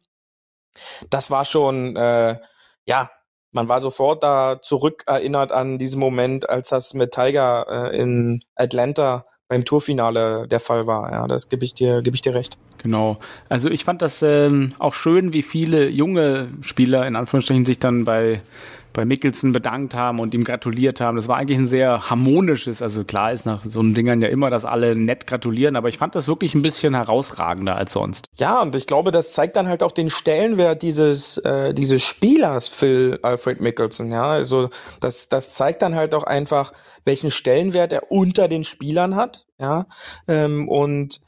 Das 1.09 1.31
war 1.31 1.45
schon, 1.45 1.95
äh, 1.95 2.39
ja, 2.85 3.09
man 3.51 3.69
war 3.69 3.81
sofort 3.81 4.21
da 4.21 4.59
zurückerinnert 4.61 5.51
an 5.51 5.77
diesen 5.77 5.99
Moment, 5.99 6.49
als 6.49 6.69
das 6.69 6.93
mit 6.93 7.11
Tiger 7.11 7.91
äh, 7.91 7.97
in 7.97 8.41
Atlanta 8.55 9.25
beim 9.47 9.63
Tourfinale 9.63 10.47
der 10.47 10.59
Fall 10.59 10.87
war. 10.87 11.11
Ja, 11.11 11.27
das 11.27 11.49
gebe 11.49 11.63
ich 11.63 11.73
dir, 11.73 12.01
gebe 12.01 12.15
ich 12.15 12.21
dir 12.21 12.33
recht. 12.33 12.57
Genau. 12.79 13.17
Also 13.47 13.69
ich 13.69 13.83
fand 13.83 14.01
das 14.01 14.21
ähm, 14.21 14.73
auch 14.79 14.93
schön, 14.93 15.33
wie 15.33 15.41
viele 15.41 15.87
junge 15.87 16.49
Spieler 16.61 17.07
in 17.07 17.15
Anführungsstrichen 17.15 17.65
sich 17.65 17.79
dann 17.79 18.03
bei 18.03 18.41
bei 18.95 19.05
Mickelson 19.05 19.51
bedankt 19.51 19.93
haben 19.93 20.19
und 20.19 20.33
ihm 20.33 20.43
gratuliert 20.43 20.99
haben. 20.99 21.17
Das 21.17 21.27
war 21.27 21.37
eigentlich 21.37 21.59
ein 21.59 21.65
sehr 21.65 22.09
harmonisches, 22.09 22.81
also 22.81 23.03
klar 23.03 23.31
ist 23.31 23.45
nach 23.45 23.63
so 23.63 23.81
einen 23.81 23.93
Dingern 23.93 24.21
ja 24.21 24.29
immer, 24.29 24.49
dass 24.49 24.65
alle 24.65 24.95
nett 24.95 25.27
gratulieren, 25.27 25.75
aber 25.75 25.89
ich 25.89 25.97
fand 25.97 26.15
das 26.15 26.27
wirklich 26.27 26.55
ein 26.55 26.63
bisschen 26.63 26.95
herausragender 26.95 27.75
als 27.75 27.93
sonst. 27.93 28.25
Ja, 28.37 28.61
und 28.61 28.75
ich 28.75 28.87
glaube, 28.87 29.11
das 29.11 29.33
zeigt 29.33 29.55
dann 29.55 29.67
halt 29.67 29.83
auch 29.83 29.91
den 29.91 30.09
Stellenwert 30.09 30.81
dieses, 30.81 31.37
äh, 31.39 31.73
dieses 31.73 32.01
Spielers, 32.01 32.69
Phil 32.69 33.19
Alfred 33.21 33.61
Mickelson, 33.61 34.11
ja. 34.11 34.31
Also 34.31 34.69
das, 35.01 35.29
das 35.29 35.53
zeigt 35.53 35.81
dann 35.81 35.95
halt 35.95 36.15
auch 36.15 36.23
einfach, 36.23 36.73
welchen 37.03 37.29
Stellenwert 37.29 37.93
er 37.93 38.11
unter 38.11 38.47
den 38.47 38.63
Spielern 38.63 39.15
hat, 39.15 39.45
ja. 39.59 39.85
Ähm, 40.27 40.67
und 40.67 41.21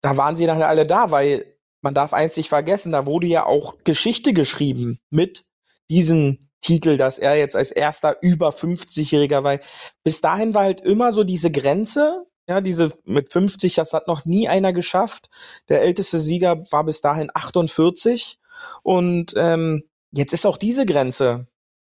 da 0.00 0.16
waren 0.16 0.34
sie 0.34 0.46
dann 0.46 0.62
alle 0.62 0.86
da, 0.86 1.10
weil 1.10 1.44
man 1.82 1.94
darf 1.94 2.12
eins 2.12 2.36
nicht 2.36 2.48
vergessen, 2.48 2.92
da 2.92 3.06
wurde 3.06 3.26
ja 3.26 3.46
auch 3.46 3.76
Geschichte 3.84 4.32
geschrieben 4.32 4.98
mit 5.10 5.44
diesen 5.90 6.49
Titel, 6.60 6.96
dass 6.96 7.18
er 7.18 7.36
jetzt 7.36 7.56
als 7.56 7.70
erster 7.70 8.16
über 8.22 8.50
50-Jähriger 8.50 9.44
war. 9.44 9.58
Bis 10.04 10.20
dahin 10.20 10.54
war 10.54 10.64
halt 10.64 10.80
immer 10.80 11.12
so 11.12 11.24
diese 11.24 11.50
Grenze, 11.50 12.26
ja, 12.48 12.60
diese 12.60 12.92
mit 13.04 13.32
50, 13.32 13.74
das 13.74 13.92
hat 13.92 14.08
noch 14.08 14.24
nie 14.24 14.48
einer 14.48 14.72
geschafft. 14.72 15.30
Der 15.68 15.82
älteste 15.82 16.18
Sieger 16.18 16.64
war 16.70 16.84
bis 16.84 17.00
dahin 17.00 17.30
48 17.32 18.38
und 18.82 19.34
ähm, 19.36 19.84
jetzt 20.12 20.32
ist 20.32 20.46
auch 20.46 20.56
diese 20.56 20.84
Grenze 20.86 21.46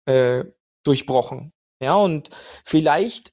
äh, 0.05 0.43
durchbrochen. 0.84 1.53
Ja, 1.82 1.95
und 1.95 2.29
vielleicht 2.65 3.32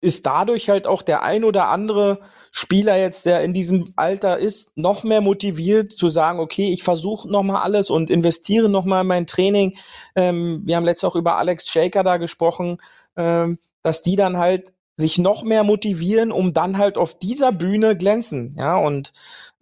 ist 0.00 0.26
dadurch 0.26 0.68
halt 0.68 0.86
auch 0.86 1.02
der 1.02 1.22
ein 1.22 1.44
oder 1.44 1.68
andere 1.68 2.20
Spieler 2.52 2.96
jetzt, 2.96 3.26
der 3.26 3.42
in 3.42 3.52
diesem 3.52 3.92
Alter 3.96 4.38
ist, 4.38 4.76
noch 4.76 5.02
mehr 5.02 5.20
motiviert 5.20 5.92
zu 5.92 6.08
sagen, 6.08 6.38
okay, 6.38 6.72
ich 6.72 6.82
versuche 6.82 7.28
noch 7.28 7.42
mal 7.42 7.62
alles 7.62 7.90
und 7.90 8.10
investiere 8.10 8.68
noch 8.68 8.84
mal 8.84 9.00
in 9.00 9.06
mein 9.08 9.26
Training. 9.26 9.76
Ähm, 10.14 10.62
wir 10.64 10.76
haben 10.76 10.84
letztens 10.84 11.10
auch 11.10 11.16
über 11.16 11.36
Alex 11.36 11.68
Shaker 11.68 12.04
da 12.04 12.16
gesprochen, 12.16 12.78
ähm, 13.16 13.58
dass 13.82 14.02
die 14.02 14.16
dann 14.16 14.38
halt 14.38 14.72
sich 14.96 15.18
noch 15.18 15.44
mehr 15.44 15.62
motivieren, 15.62 16.32
um 16.32 16.52
dann 16.52 16.78
halt 16.78 16.98
auf 16.98 17.18
dieser 17.18 17.52
Bühne 17.52 17.96
glänzen. 17.96 18.56
Ja, 18.58 18.76
und 18.76 19.12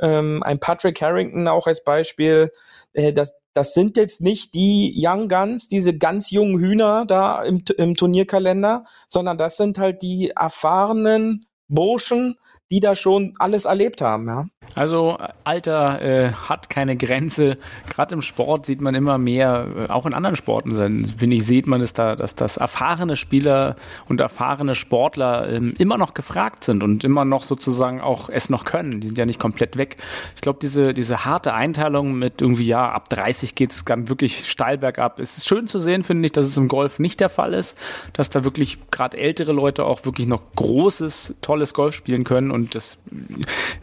ähm, 0.01 0.43
ein 0.43 0.59
Patrick 0.59 1.01
Harrington 1.01 1.47
auch 1.49 1.67
als 1.67 1.85
Beispiel, 1.85 2.51
äh, 2.95 3.13
das, 3.13 3.33
das 3.57 3.73
sind 3.73 3.97
jetzt 3.97 4.21
nicht 4.21 4.53
die 4.53 4.93
Young 4.95 5.29
Guns, 5.29 5.67
diese 5.67 5.97
ganz 5.97 6.31
jungen 6.31 6.59
Hühner 6.59 7.07
da 7.07 7.43
im, 7.43 7.65
im 7.79 7.97
Turnierkalender, 7.97 8.85
sondern 9.09 9.39
das 9.39 9.57
sind 9.57 9.79
halt 9.79 10.03
die 10.03 10.29
erfahrenen 10.37 11.47
Burschen, 11.67 12.37
die 12.71 12.81
da 12.81 12.97
schon 12.97 13.35
alles 13.39 13.65
erlebt 13.65 14.01
haben, 14.01 14.27
ja. 14.27 14.47
Also 14.75 15.17
Alter 15.45 16.03
äh, 16.03 16.33
hat 16.33 16.69
keine 16.69 16.97
Grenze. 16.97 17.57
Gerade 17.89 18.15
im 18.15 18.23
Sport 18.23 18.67
sieht 18.67 18.81
man 18.81 18.95
immer 18.95 19.17
mehr, 19.17 19.69
äh, 19.89 19.91
auch 19.91 20.07
in 20.07 20.15
anderen 20.15 20.37
Sporten, 20.37 20.75
finde 21.17 21.37
ich, 21.37 21.47
sieht 21.47 21.67
man 21.67 21.81
es 21.81 21.93
da, 21.93 22.17
dass 22.17 22.35
das 22.35 22.57
erfahrene 22.57 23.17
Spieler 23.17 23.77
und 24.09 24.21
erfahrene 24.21 24.75
Sportler 24.75 25.49
ähm, 25.49 25.75
immer 25.79 25.97
noch 25.97 26.15
gefragt 26.15 26.65
sind 26.65 26.83
und 26.83 27.05
immer 27.05 27.25
noch 27.25 27.45
sozusagen 27.45 28.01
auch 28.01 28.29
es 28.29 28.51
noch 28.51 28.65
können. 28.65 29.01
Die 29.01 29.07
sind 29.07 29.19
ja 29.19 29.25
nicht 29.25 29.41
komplett 29.41 29.77
weg. 29.77 29.97
Ich 30.35 30.43
glaube, 30.43 30.59
diese, 30.61 30.93
diese 30.93 31.25
harte 31.25 31.55
Einteilung 31.55 32.19
mit 32.19 32.43
irgendwie, 32.43 32.67
ja, 32.67 32.91
ab 32.91 33.09
30 33.09 33.55
geht 33.55 33.71
es 33.71 33.85
dann 33.85 34.09
wirklich 34.09 34.49
steil 34.51 34.79
bergab. 34.79 35.21
Es 35.21 35.37
ist 35.37 35.47
schön 35.47 35.69
zu 35.69 35.79
sehen, 35.79 36.03
finde 36.03 36.27
ich, 36.27 36.33
dass 36.33 36.47
es 36.47 36.57
im 36.57 36.69
Golf 36.69 36.99
nicht 36.99 37.21
der 37.21 37.29
Fall 37.29 37.55
ist, 37.55 37.79
dass 38.13 38.31
da 38.31 38.45
wirklich 38.45 38.79
gerade 38.91 39.17
ältere 39.17 39.53
Leute 39.53 39.85
auch 39.85 40.05
wirklich 40.05 40.27
noch 40.27 40.43
großes, 40.57 41.37
tolles 41.41 41.73
Golf 41.73 41.95
spielen 41.95 42.25
können 42.25 42.51
und 42.57 42.75
das 42.75 42.99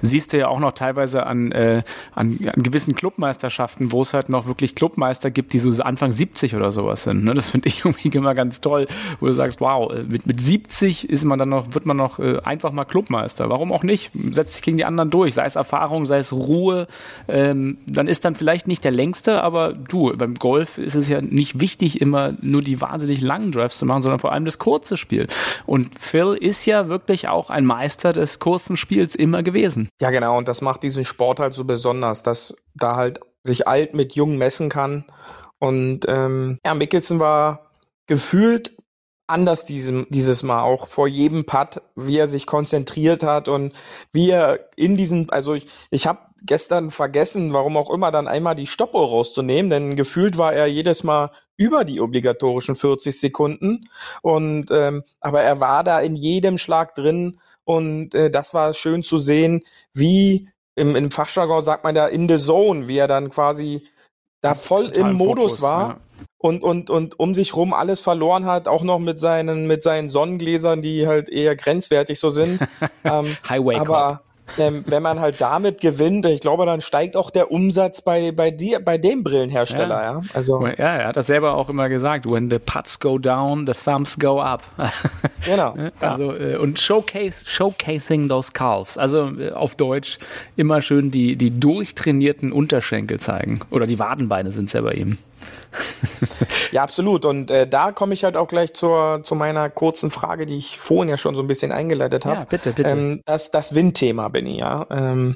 siehst 0.01 0.33
du 0.33 0.39
ja 0.39 0.47
auch 0.47 0.59
noch 0.59 0.73
teilweise 0.73 1.25
an, 1.25 1.51
äh, 1.51 1.83
an, 2.13 2.39
an 2.53 2.63
gewissen 2.63 2.95
Clubmeisterschaften, 2.95 3.91
wo 3.91 4.01
es 4.01 4.13
halt 4.13 4.29
noch 4.29 4.47
wirklich 4.47 4.75
Clubmeister 4.75 5.31
gibt, 5.31 5.53
die 5.53 5.59
so 5.59 5.83
Anfang 5.83 6.11
70 6.11 6.55
oder 6.55 6.71
sowas 6.71 7.03
sind. 7.03 7.23
Ne? 7.23 7.33
Das 7.33 7.51
finde 7.51 7.69
ich 7.69 7.79
irgendwie 7.85 8.09
immer 8.09 8.35
ganz 8.35 8.59
toll, 8.59 8.87
wo 9.19 9.27
du 9.27 9.33
sagst, 9.33 9.61
wow, 9.61 9.93
äh, 9.93 10.03
mit, 10.03 10.25
mit 10.25 10.41
70 10.41 11.09
ist 11.09 11.23
man 11.23 11.39
dann 11.39 11.49
noch, 11.49 11.73
wird 11.73 11.85
man 11.85 11.95
noch 11.95 12.19
äh, 12.19 12.39
einfach 12.43 12.71
mal 12.71 12.85
Clubmeister. 12.85 13.49
Warum 13.49 13.71
auch 13.71 13.83
nicht? 13.83 14.11
Setzt 14.31 14.53
sich 14.53 14.61
gegen 14.63 14.77
die 14.77 14.85
anderen 14.85 15.09
durch, 15.09 15.35
sei 15.35 15.45
es 15.45 15.55
Erfahrung, 15.55 16.05
sei 16.05 16.17
es 16.17 16.33
Ruhe. 16.33 16.87
Ähm, 17.27 17.77
dann 17.85 18.07
ist 18.07 18.25
dann 18.25 18.35
vielleicht 18.35 18.67
nicht 18.67 18.83
der 18.83 18.91
längste, 18.91 19.43
aber 19.43 19.73
du, 19.73 20.15
beim 20.17 20.35
Golf 20.35 20.79
ist 20.79 20.95
es 20.95 21.07
ja 21.07 21.21
nicht 21.21 21.59
wichtig, 21.59 22.01
immer 22.01 22.33
nur 22.41 22.61
die 22.61 22.81
wahnsinnig 22.81 23.21
langen 23.21 23.51
Drives 23.51 23.77
zu 23.77 23.85
machen, 23.85 24.01
sondern 24.01 24.19
vor 24.19 24.31
allem 24.31 24.45
das 24.45 24.57
kurze 24.57 24.97
Spiel. 24.97 25.27
Und 25.67 25.91
Phil 25.99 26.35
ist 26.39 26.65
ja 26.65 26.87
wirklich 26.87 27.27
auch 27.27 27.51
ein 27.51 27.65
Meister 27.65 28.13
des 28.13 28.39
kurzen 28.39 28.62
Spiels 28.75 29.15
immer 29.15 29.43
gewesen. 29.43 29.89
Ja, 29.99 30.09
genau. 30.09 30.37
Und 30.37 30.47
das 30.47 30.61
macht 30.61 30.83
diesen 30.83 31.05
Sport 31.05 31.39
halt 31.39 31.53
so 31.53 31.65
besonders, 31.65 32.23
dass 32.23 32.55
da 32.75 32.95
halt 32.95 33.19
sich 33.43 33.67
alt 33.67 33.93
mit 33.93 34.13
jung 34.13 34.37
messen 34.37 34.69
kann. 34.69 35.05
Und 35.59 36.01
ähm, 36.07 36.59
ja, 36.65 36.73
Mickelson 36.73 37.19
war 37.19 37.71
gefühlt 38.07 38.75
anders 39.27 39.65
diesem, 39.65 40.05
dieses 40.09 40.43
Mal, 40.43 40.61
auch 40.61 40.87
vor 40.87 41.07
jedem 41.07 41.45
Putt, 41.45 41.81
wie 41.95 42.17
er 42.17 42.27
sich 42.27 42.45
konzentriert 42.45 43.23
hat 43.23 43.47
und 43.47 43.73
wie 44.11 44.29
er 44.29 44.69
in 44.75 44.97
diesen, 44.97 45.29
also 45.29 45.53
ich, 45.53 45.65
ich 45.91 46.07
habe 46.07 46.19
gestern 46.45 46.91
vergessen, 46.91 47.53
warum 47.53 47.77
auch 47.77 47.89
immer, 47.89 48.11
dann 48.11 48.27
einmal 48.27 48.55
die 48.55 48.67
Stoppuhr 48.67 49.07
rauszunehmen, 49.07 49.69
denn 49.69 49.95
gefühlt 49.95 50.37
war 50.37 50.53
er 50.53 50.67
jedes 50.67 51.03
Mal 51.03 51.31
über 51.55 51.85
die 51.85 52.01
obligatorischen 52.01 52.75
40 52.75 53.17
Sekunden 53.17 53.87
und 54.21 54.69
ähm, 54.71 55.03
aber 55.21 55.41
er 55.41 55.59
war 55.59 55.83
da 55.83 56.01
in 56.01 56.15
jedem 56.15 56.57
Schlag 56.57 56.95
drin 56.95 57.39
und 57.65 58.13
äh, 58.15 58.29
das 58.29 58.53
war 58.53 58.73
schön 58.73 59.03
zu 59.03 59.17
sehen, 59.17 59.63
wie 59.93 60.49
im, 60.75 60.95
im 60.95 61.11
Fachjargon 61.11 61.63
sagt 61.63 61.83
man 61.83 61.95
da 61.95 62.07
in 62.07 62.27
the 62.27 62.37
zone, 62.37 62.87
wie 62.87 62.97
er 62.97 63.07
dann 63.07 63.29
quasi 63.29 63.85
da 64.41 64.55
voll 64.55 64.87
Total 64.87 65.11
im 65.11 65.17
Modus 65.17 65.51
Fokus, 65.51 65.61
war. 65.61 65.87
Ja 65.89 65.99
und, 66.43 66.63
und, 66.65 66.89
und 66.89 67.19
um 67.19 67.35
sich 67.35 67.55
rum 67.55 67.73
alles 67.73 68.01
verloren 68.01 68.45
hat, 68.45 68.67
auch 68.67 68.83
noch 68.83 68.99
mit 68.99 69.17
seinen, 69.17 69.65
mit 69.65 69.81
seinen 69.81 70.09
Sonnengläsern, 70.09 70.81
die 70.81 71.07
halt 71.07 71.29
eher 71.29 71.55
grenzwertig 71.55 72.19
so 72.19 72.31
sind. 72.31 72.61
ähm, 73.05 73.37
Highway 73.47 73.77
aber 73.77 74.23
ähm, 74.57 74.83
wenn 74.85 75.01
man 75.01 75.19
halt 75.19 75.39
damit 75.39 75.81
gewinnt, 75.81 76.25
ich 76.25 76.41
glaube, 76.41 76.65
dann 76.65 76.81
steigt 76.81 77.15
auch 77.15 77.29
der 77.29 77.51
Umsatz 77.51 78.01
bei, 78.01 78.31
bei 78.31 78.51
dir, 78.51 78.79
bei 78.79 78.97
dem 78.97 79.23
Brillenhersteller, 79.23 80.03
ja. 80.03 80.11
ja. 80.13 80.21
Also. 80.33 80.65
Ja, 80.65 80.97
er 80.97 81.07
hat 81.07 81.17
das 81.17 81.27
selber 81.27 81.55
auch 81.55 81.69
immer 81.69 81.89
gesagt. 81.89 82.29
When 82.29 82.49
the 82.49 82.59
putts 82.59 82.99
go 82.99 83.17
down, 83.17 83.65
the 83.65 83.73
thumbs 83.73 84.17
go 84.19 84.41
up. 84.41 84.63
genau. 85.45 85.75
Also, 85.99 86.33
ja. 86.33 86.39
Äh, 86.39 86.57
und 86.57 86.79
showcase, 86.79 87.45
showcasing 87.47 88.29
those 88.29 88.51
calves. 88.51 88.97
Also 88.97 89.31
äh, 89.39 89.51
auf 89.51 89.75
Deutsch 89.75 90.19
immer 90.55 90.81
schön 90.81 91.11
die, 91.11 91.35
die 91.35 91.57
durchtrainierten 91.57 92.51
Unterschenkel 92.51 93.19
zeigen. 93.19 93.61
Oder 93.71 93.87
die 93.87 93.99
Wadenbeine 93.99 94.51
sind 94.51 94.65
es 94.65 94.73
ja 94.73 94.81
bei 94.81 94.93
ihm 94.93 95.17
ja, 96.71 96.83
absolut. 96.83 97.25
Und 97.25 97.51
äh, 97.51 97.67
da 97.67 97.91
komme 97.91 98.13
ich 98.13 98.23
halt 98.23 98.37
auch 98.37 98.47
gleich 98.47 98.73
zur, 98.73 99.21
zu 99.23 99.35
meiner 99.35 99.69
kurzen 99.69 100.11
Frage, 100.11 100.45
die 100.45 100.57
ich 100.57 100.79
vorhin 100.79 101.09
ja 101.09 101.17
schon 101.17 101.35
so 101.35 101.41
ein 101.41 101.47
bisschen 101.47 101.71
eingeleitet 101.71 102.25
habe. 102.25 102.41
Ja, 102.41 102.45
bitte, 102.45 102.73
bitte. 102.73 102.89
Ähm, 102.89 103.21
das, 103.25 103.51
das 103.51 103.75
Windthema, 103.75 104.29
Benny, 104.29 104.59
ja. 104.59 104.85
Ähm, 104.89 105.35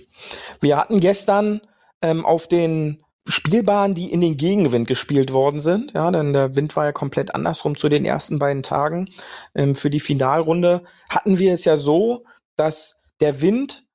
wir 0.62 0.78
hatten 0.78 1.00
gestern 1.00 1.62
ähm, 2.02 2.26
auf 2.26 2.48
den 2.48 3.04
Spielbahnen, 3.28 3.94
die 3.94 4.12
in 4.12 4.22
den 4.22 4.38
Gegenwind 4.38 4.88
gespielt 4.88 5.34
worden 5.34 5.62
sind, 5.62 5.94
ja, 5.94 6.10
denn 6.12 6.32
der 6.32 6.56
Wind 6.56 6.76
war 6.76 6.86
ja 6.86 6.92
komplett 6.94 7.36
andersrum 7.36 7.78
zu 7.78 7.90
den 7.90 8.06
ersten 8.06 8.40
beiden 8.40 8.64
Tagen. 8.64 9.10
Ähm, 9.54 9.76
für 9.76 9.90
die 9.90 10.00
Finalrunde 10.00 10.84
hatten 11.10 11.38
wir 11.38 11.54
es 11.54 11.66
ja 11.66 11.76
so, 11.76 12.24
dass 12.56 13.02
der 13.20 13.42
Wind 13.42 13.87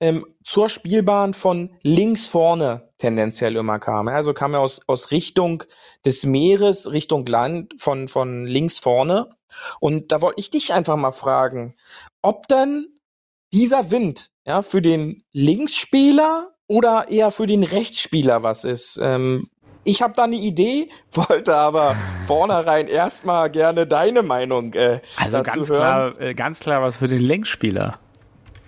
ähm, 0.00 0.26
zur 0.44 0.68
Spielbahn 0.68 1.34
von 1.34 1.74
links 1.82 2.26
vorne 2.26 2.86
tendenziell 2.98 3.56
immer 3.56 3.78
kam. 3.78 4.08
Also 4.08 4.32
kam 4.32 4.54
er 4.54 4.60
aus, 4.60 4.80
aus 4.86 5.10
Richtung 5.10 5.64
des 6.04 6.24
Meeres, 6.24 6.90
Richtung 6.90 7.26
Land, 7.26 7.74
von, 7.78 8.08
von 8.08 8.46
links 8.46 8.78
vorne. 8.78 9.30
Und 9.80 10.12
da 10.12 10.22
wollte 10.22 10.40
ich 10.40 10.50
dich 10.50 10.72
einfach 10.72 10.96
mal 10.96 11.12
fragen, 11.12 11.74
ob 12.22 12.48
dann 12.48 12.86
dieser 13.52 13.90
Wind 13.90 14.30
ja, 14.46 14.62
für 14.62 14.82
den 14.82 15.22
Linksspieler 15.32 16.52
oder 16.66 17.06
eher 17.08 17.30
für 17.30 17.46
den 17.46 17.62
Rechtsspieler 17.64 18.42
was 18.42 18.64
ist. 18.64 18.98
Ähm, 19.00 19.48
ich 19.84 20.02
habe 20.02 20.14
da 20.14 20.24
eine 20.24 20.36
Idee, 20.36 20.90
wollte 21.12 21.54
aber 21.54 21.94
vornherein 22.26 22.88
erstmal 22.88 23.50
gerne 23.50 23.86
deine 23.86 24.22
Meinung 24.22 24.74
äh, 24.74 25.00
also 25.16 25.42
ganz 25.42 25.68
hören. 25.68 25.78
klar, 25.78 26.20
äh, 26.20 26.34
ganz 26.34 26.60
klar 26.60 26.82
was 26.82 26.96
für 26.96 27.08
den 27.08 27.22
Linksspieler. 27.22 28.00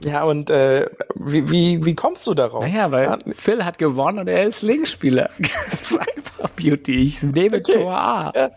Ja, 0.01 0.24
und 0.24 0.51
äh, 0.51 0.88
wie, 1.14 1.51
wie, 1.51 1.84
wie 1.84 1.94
kommst 1.94 2.26
du 2.26 2.34
darauf? 2.34 2.62
Naja, 2.62 2.90
weil 2.90 3.05
ja. 3.05 3.18
Phil 3.32 3.64
hat 3.64 3.78
gewonnen 3.78 4.20
und 4.20 4.28
er 4.28 4.44
ist 4.44 4.62
Linksspieler. 4.62 5.30
das 5.38 5.92
ist 5.92 5.99
einfach 5.99 6.51
Beauty. 6.51 7.03
Ich 7.03 7.22
nehme 7.22 7.59
okay. 7.59 7.72
Tor 7.72 7.92
A. 7.92 8.32
Ja. 8.34 8.51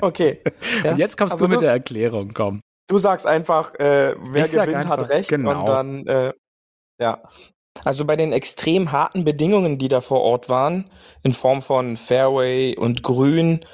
Okay. 0.00 0.42
Ja. 0.84 0.92
Und 0.92 0.98
jetzt 0.98 1.16
kommst 1.16 1.32
also 1.32 1.46
du 1.46 1.50
mit 1.50 1.60
du, 1.60 1.64
der 1.64 1.72
Erklärung, 1.72 2.32
komm. 2.34 2.60
Du 2.88 2.98
sagst 2.98 3.26
einfach, 3.26 3.74
äh, 3.74 4.14
wer 4.18 4.44
ich 4.44 4.52
gewinnt, 4.52 4.74
einfach, 4.74 4.90
hat 4.90 5.08
recht. 5.10 5.30
Genau. 5.30 5.60
Und 5.60 5.68
dann, 5.68 6.06
äh, 6.06 6.32
ja. 7.00 7.22
Also 7.84 8.04
bei 8.04 8.16
den 8.16 8.32
extrem 8.32 8.92
harten 8.92 9.24
Bedingungen, 9.24 9.78
die 9.78 9.88
da 9.88 10.00
vor 10.00 10.22
Ort 10.22 10.48
waren, 10.48 10.90
in 11.22 11.32
Form 11.32 11.62
von 11.62 11.96
Fairway 11.96 12.76
und 12.76 13.02
Grün, 13.02 13.64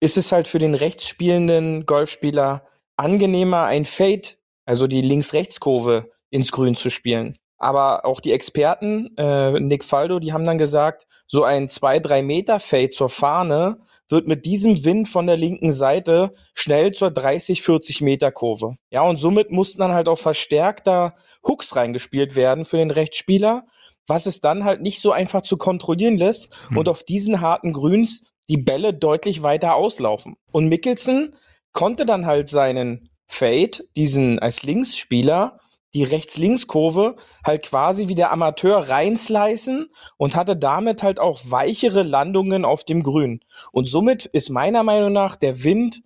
ist 0.00 0.16
es 0.16 0.32
halt 0.32 0.48
für 0.48 0.58
den 0.58 0.74
rechtsspielenden 0.74 1.84
Golfspieler 1.86 2.66
angenehmer, 2.96 3.64
ein 3.64 3.84
Fade, 3.84 4.36
also 4.66 4.86
die 4.86 5.02
Links-Rechts-Kurve 5.02 6.10
ins 6.30 6.52
Grün 6.52 6.76
zu 6.76 6.90
spielen. 6.90 7.36
Aber 7.62 8.06
auch 8.06 8.20
die 8.20 8.32
Experten, 8.32 9.14
äh, 9.18 9.60
Nick 9.60 9.84
Faldo, 9.84 10.18
die 10.18 10.32
haben 10.32 10.46
dann 10.46 10.56
gesagt, 10.56 11.06
so 11.26 11.44
ein 11.44 11.68
zwei 11.68 11.98
drei 11.98 12.22
Meter 12.22 12.58
Fade 12.58 12.88
zur 12.88 13.10
Fahne 13.10 13.76
wird 14.08 14.26
mit 14.26 14.46
diesem 14.46 14.82
Wind 14.82 15.08
von 15.08 15.26
der 15.26 15.36
linken 15.36 15.72
Seite 15.72 16.32
schnell 16.54 16.92
zur 16.92 17.10
30, 17.10 17.60
40 17.60 18.00
Meter 18.00 18.32
Kurve. 18.32 18.76
Ja, 18.90 19.02
und 19.02 19.18
somit 19.18 19.50
mussten 19.50 19.80
dann 19.80 19.92
halt 19.92 20.08
auch 20.08 20.18
verstärkter 20.18 21.14
Hooks 21.46 21.76
reingespielt 21.76 22.34
werden 22.34 22.64
für 22.64 22.78
den 22.78 22.90
Rechtsspieler, 22.90 23.66
was 24.06 24.24
es 24.24 24.40
dann 24.40 24.64
halt 24.64 24.80
nicht 24.80 25.02
so 25.02 25.12
einfach 25.12 25.42
zu 25.42 25.58
kontrollieren 25.58 26.16
lässt 26.16 26.50
hm. 26.68 26.78
und 26.78 26.88
auf 26.88 27.04
diesen 27.04 27.42
harten 27.42 27.74
Grüns 27.74 28.32
die 28.48 28.56
Bälle 28.56 28.94
deutlich 28.94 29.42
weiter 29.42 29.74
auslaufen. 29.74 30.36
Und 30.50 30.68
Mickelson 30.68 31.36
konnte 31.72 32.06
dann 32.06 32.24
halt 32.24 32.48
seinen 32.48 33.10
Fade, 33.26 33.84
diesen 33.94 34.38
als 34.38 34.62
Linksspieler, 34.62 35.58
die 35.94 36.04
Rechts-Links-Kurve 36.04 37.16
halt 37.44 37.64
quasi 37.64 38.08
wie 38.08 38.14
der 38.14 38.32
Amateur 38.32 38.88
reinslicen 38.88 39.90
und 40.16 40.36
hatte 40.36 40.56
damit 40.56 41.02
halt 41.02 41.18
auch 41.18 41.40
weichere 41.48 42.02
Landungen 42.02 42.64
auf 42.64 42.84
dem 42.84 43.02
Grün. 43.02 43.40
Und 43.72 43.88
somit 43.88 44.26
ist 44.26 44.50
meiner 44.50 44.82
Meinung 44.82 45.12
nach 45.12 45.36
der 45.36 45.64
Wind 45.64 46.02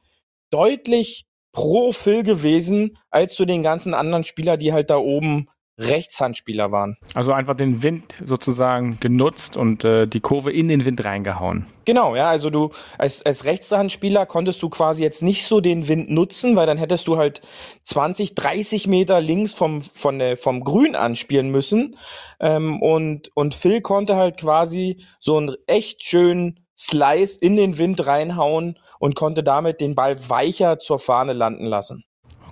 deutlich 0.51 1.27
pro 1.53 1.93
Phil 1.93 2.23
gewesen 2.23 2.99
als 3.11 3.35
zu 3.35 3.45
den 3.45 3.63
ganzen 3.63 3.95
anderen 3.95 4.25
Spieler, 4.25 4.57
die 4.57 4.73
halt 4.73 4.91
da 4.91 4.97
oben 4.97 5.49
Rechtshandspieler 5.79 6.71
waren. 6.71 6.97
Also 7.15 7.33
einfach 7.33 7.57
den 7.57 7.83
Wind 7.83 8.23
sozusagen 8.25 8.99
genutzt 9.01 9.57
und 9.57 9.85
äh, 9.85 10.07
die 10.07 10.21
Kurve 10.21 10.53
in 10.53 10.69
den 10.69 10.85
Wind 10.85 11.05
reingehauen. 11.05 11.67
Genau, 11.85 12.15
ja, 12.15 12.31
also 12.31 12.51
du 12.51 12.71
als, 12.97 13.25
als 13.27 13.45
Rechtshandspieler 13.45 14.27
konntest 14.27 14.63
du 14.63 14.69
quasi 14.69 15.03
jetzt 15.03 15.23
nicht 15.23 15.45
so 15.45 15.61
den 15.61 15.89
Wind 15.89 16.11
nutzen, 16.11 16.55
weil 16.55 16.67
dann 16.67 16.79
hättest 16.79 17.09
du 17.09 17.17
halt 17.17 17.41
20, 17.85 18.35
30 18.35 18.87
Meter 18.87 19.21
links 19.21 19.53
vom, 19.53 19.83
von 19.83 20.19
der, 20.19 20.37
vom 20.37 20.63
Grün 20.63 20.95
anspielen 20.95 21.51
müssen. 21.51 21.97
Ähm, 22.41 22.81
und, 22.81 23.31
und 23.35 23.55
Phil 23.55 23.81
konnte 23.81 24.17
halt 24.17 24.39
quasi 24.39 25.05
so 25.19 25.37
einen 25.37 25.57
echt 25.67 26.05
schönen 26.05 26.61
Slice 26.77 27.39
in 27.41 27.57
den 27.57 27.79
Wind 27.79 28.07
reinhauen 28.07 28.79
und 28.99 29.15
konnte 29.15 29.43
damit 29.43 29.81
den 29.81 29.95
Ball 29.95 30.29
weicher 30.29 30.79
zur 30.79 30.99
Fahne 30.99 31.33
landen 31.33 31.67
lassen. 31.67 32.05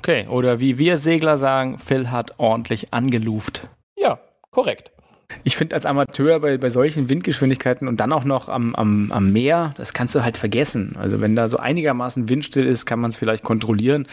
Okay, 0.02 0.26
oder 0.26 0.58
wie 0.58 0.78
wir 0.78 0.96
Segler 0.96 1.36
sagen, 1.36 1.78
Phil 1.78 2.10
hat 2.10 2.34
ordentlich 2.38 2.92
angeluft. 2.92 3.68
Ja, 3.96 4.18
korrekt. 4.50 4.90
Ich 5.44 5.56
finde 5.56 5.76
als 5.76 5.86
Amateur 5.86 6.40
bei, 6.40 6.58
bei 6.58 6.70
solchen 6.70 7.08
Windgeschwindigkeiten 7.08 7.86
und 7.86 8.00
dann 8.00 8.12
auch 8.12 8.24
noch 8.24 8.48
am, 8.48 8.74
am, 8.74 9.12
am 9.12 9.32
Meer, 9.32 9.74
das 9.76 9.92
kannst 9.92 10.16
du 10.16 10.24
halt 10.24 10.38
vergessen. 10.38 10.96
Also 10.98 11.20
wenn 11.20 11.36
da 11.36 11.46
so 11.46 11.58
einigermaßen 11.58 12.28
windstill 12.28 12.66
ist, 12.66 12.84
kann 12.84 12.98
man 12.98 13.10
es 13.10 13.16
vielleicht 13.16 13.44
kontrollieren. 13.44 14.08